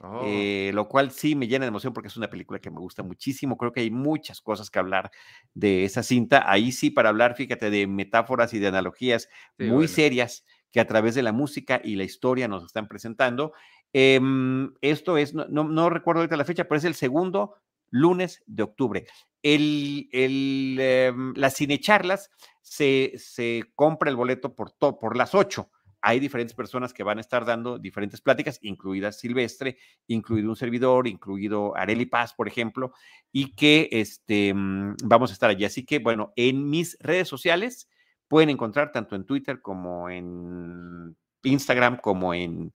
Oh, 0.03 0.51
Eh, 0.63 0.71
lo 0.75 0.87
cual 0.89 1.11
sí 1.13 1.35
me 1.35 1.49
llena 1.49 1.65
de 1.65 1.69
emoción 1.69 1.95
porque 1.95 2.09
es 2.09 2.17
una 2.17 2.29
película 2.29 2.59
que 2.61 2.71
me 2.71 2.79
gusta 2.81 3.03
muchísimo. 3.03 3.57
Creo 3.57 3.73
que 3.73 3.81
hay 3.81 3.91
muchas 3.91 4.41
cosas 4.43 4.71
que 4.71 4.79
hablar 4.79 5.11
de 5.55 5.85
esa 5.85 6.03
cinta. 6.03 6.51
Ahí 6.51 6.73
sí, 6.73 6.91
para 6.91 7.09
hablar, 7.09 7.37
fíjate, 7.37 7.71
de 7.71 7.87
metáforas 7.87 8.53
y 8.55 8.59
de 8.59 8.69
analogías 8.69 9.29
Sí, 9.59 9.71
muy 9.71 9.89
bueno. 9.89 9.89
serias 9.89 10.45
que 10.73 10.81
a 10.81 10.87
través 10.87 11.15
de 11.15 11.23
la 11.23 11.33
música 11.33 11.81
y 11.83 11.97
la 11.97 12.05
historia 12.05 12.49
nos 12.49 12.65
están 12.65 12.87
presentando. 12.89 13.53
Em, 13.93 14.73
esto 14.83 15.17
es, 15.17 15.35
no, 15.35 15.47
no, 15.49 15.65
no 15.65 15.91
recuerdo 15.91 16.21
ahorita 16.21 16.37
la 16.37 16.45
fecha, 16.45 16.65
pero 16.65 16.79
es 16.79 16.85
el 16.85 16.95
segundo 16.95 17.57
lunes 17.91 18.43
de 18.47 18.63
octubre. 18.63 19.07
El, 19.43 20.09
el, 20.13 20.77
em, 20.81 21.33
las 21.37 21.57
cinecharlas 21.57 22.31
se, 22.63 23.13
se 23.17 23.65
compra 23.75 24.11
el 24.11 24.17
boleto 24.17 24.55
por, 24.55 24.75
por 24.79 25.17
las 25.17 25.35
8 25.35 25.71
hay 26.03 26.21
diferentes 26.21 26.55
personas 26.55 26.93
que 26.93 27.03
van 27.03 27.19
a 27.19 27.21
estar 27.21 27.45
dando 27.45 27.79
diferentes 27.79 28.21
pláticas, 28.21 28.59
incluida 28.63 29.13
Silvestre, 29.13 29.77
incluido 30.07 30.49
un 30.51 30.57
servidor, 30.57 31.07
incluido 31.07 31.77
Areli 31.77 32.07
Paz, 32.07 32.35
por 32.35 32.49
ejemplo, 32.49 32.93
y 33.33 33.55
que 33.55 33.89
este, 33.93 34.53
mm, 34.55 34.97
vamos 35.05 35.31
a 35.31 35.33
estar 35.35 35.51
allí. 35.51 35.65
Así 35.65 35.85
que, 35.85 35.99
bueno, 35.99 36.33
en 36.37 36.71
mis 36.71 36.97
redes 37.01 37.29
sociales 37.29 37.89
pueden 38.29 38.51
encontrar 38.51 38.93
tanto 38.93 39.17
en 39.17 39.25
Twitter 39.25 39.61
como 39.61 40.09
en 40.09 41.17
Instagram, 41.43 41.99
como 41.99 42.33
en, 42.33 42.73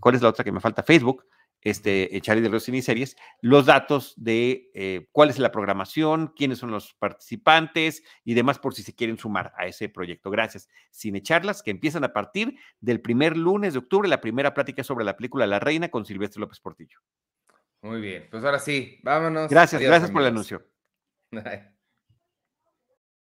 ¿cuál 0.00 0.14
es 0.14 0.22
la 0.22 0.28
otra 0.28 0.44
que 0.44 0.52
me 0.52 0.60
falta? 0.60 0.82
Facebook, 0.82 1.24
este, 1.62 2.20
Charlie 2.20 2.42
de 2.42 2.48
los 2.48 2.64
Series, 2.64 3.16
los 3.40 3.66
datos 3.66 4.14
de 4.16 4.70
eh, 4.74 5.08
cuál 5.12 5.30
es 5.30 5.38
la 5.38 5.52
programación, 5.52 6.32
quiénes 6.36 6.58
son 6.58 6.70
los 6.70 6.94
participantes 6.94 8.02
y 8.24 8.34
demás 8.34 8.58
por 8.58 8.74
si 8.74 8.82
se 8.82 8.94
quieren 8.94 9.18
sumar 9.18 9.52
a 9.56 9.66
ese 9.66 9.88
proyecto. 9.88 10.30
Gracias. 10.30 10.68
Cine 10.90 11.22
Charlas 11.22 11.62
que 11.62 11.70
empiezan 11.70 12.04
a 12.04 12.12
partir 12.12 12.56
del 12.80 13.00
primer 13.00 13.36
lunes 13.36 13.72
de 13.72 13.78
octubre, 13.78 14.08
la 14.08 14.20
primera 14.20 14.54
plática 14.54 14.82
sobre 14.84 15.04
la 15.04 15.16
película 15.16 15.46
La 15.46 15.60
Reina 15.60 15.88
con 15.88 16.04
Silvestre 16.04 16.40
López 16.40 16.60
Portillo. 16.60 16.98
Muy 17.82 18.00
bien, 18.00 18.28
pues 18.30 18.44
ahora 18.44 18.58
sí, 18.58 19.00
vámonos. 19.02 19.50
Gracias, 19.50 19.82
gracias 19.82 20.10
por 20.10 20.22
el 20.22 20.28
anuncio. 20.28 20.64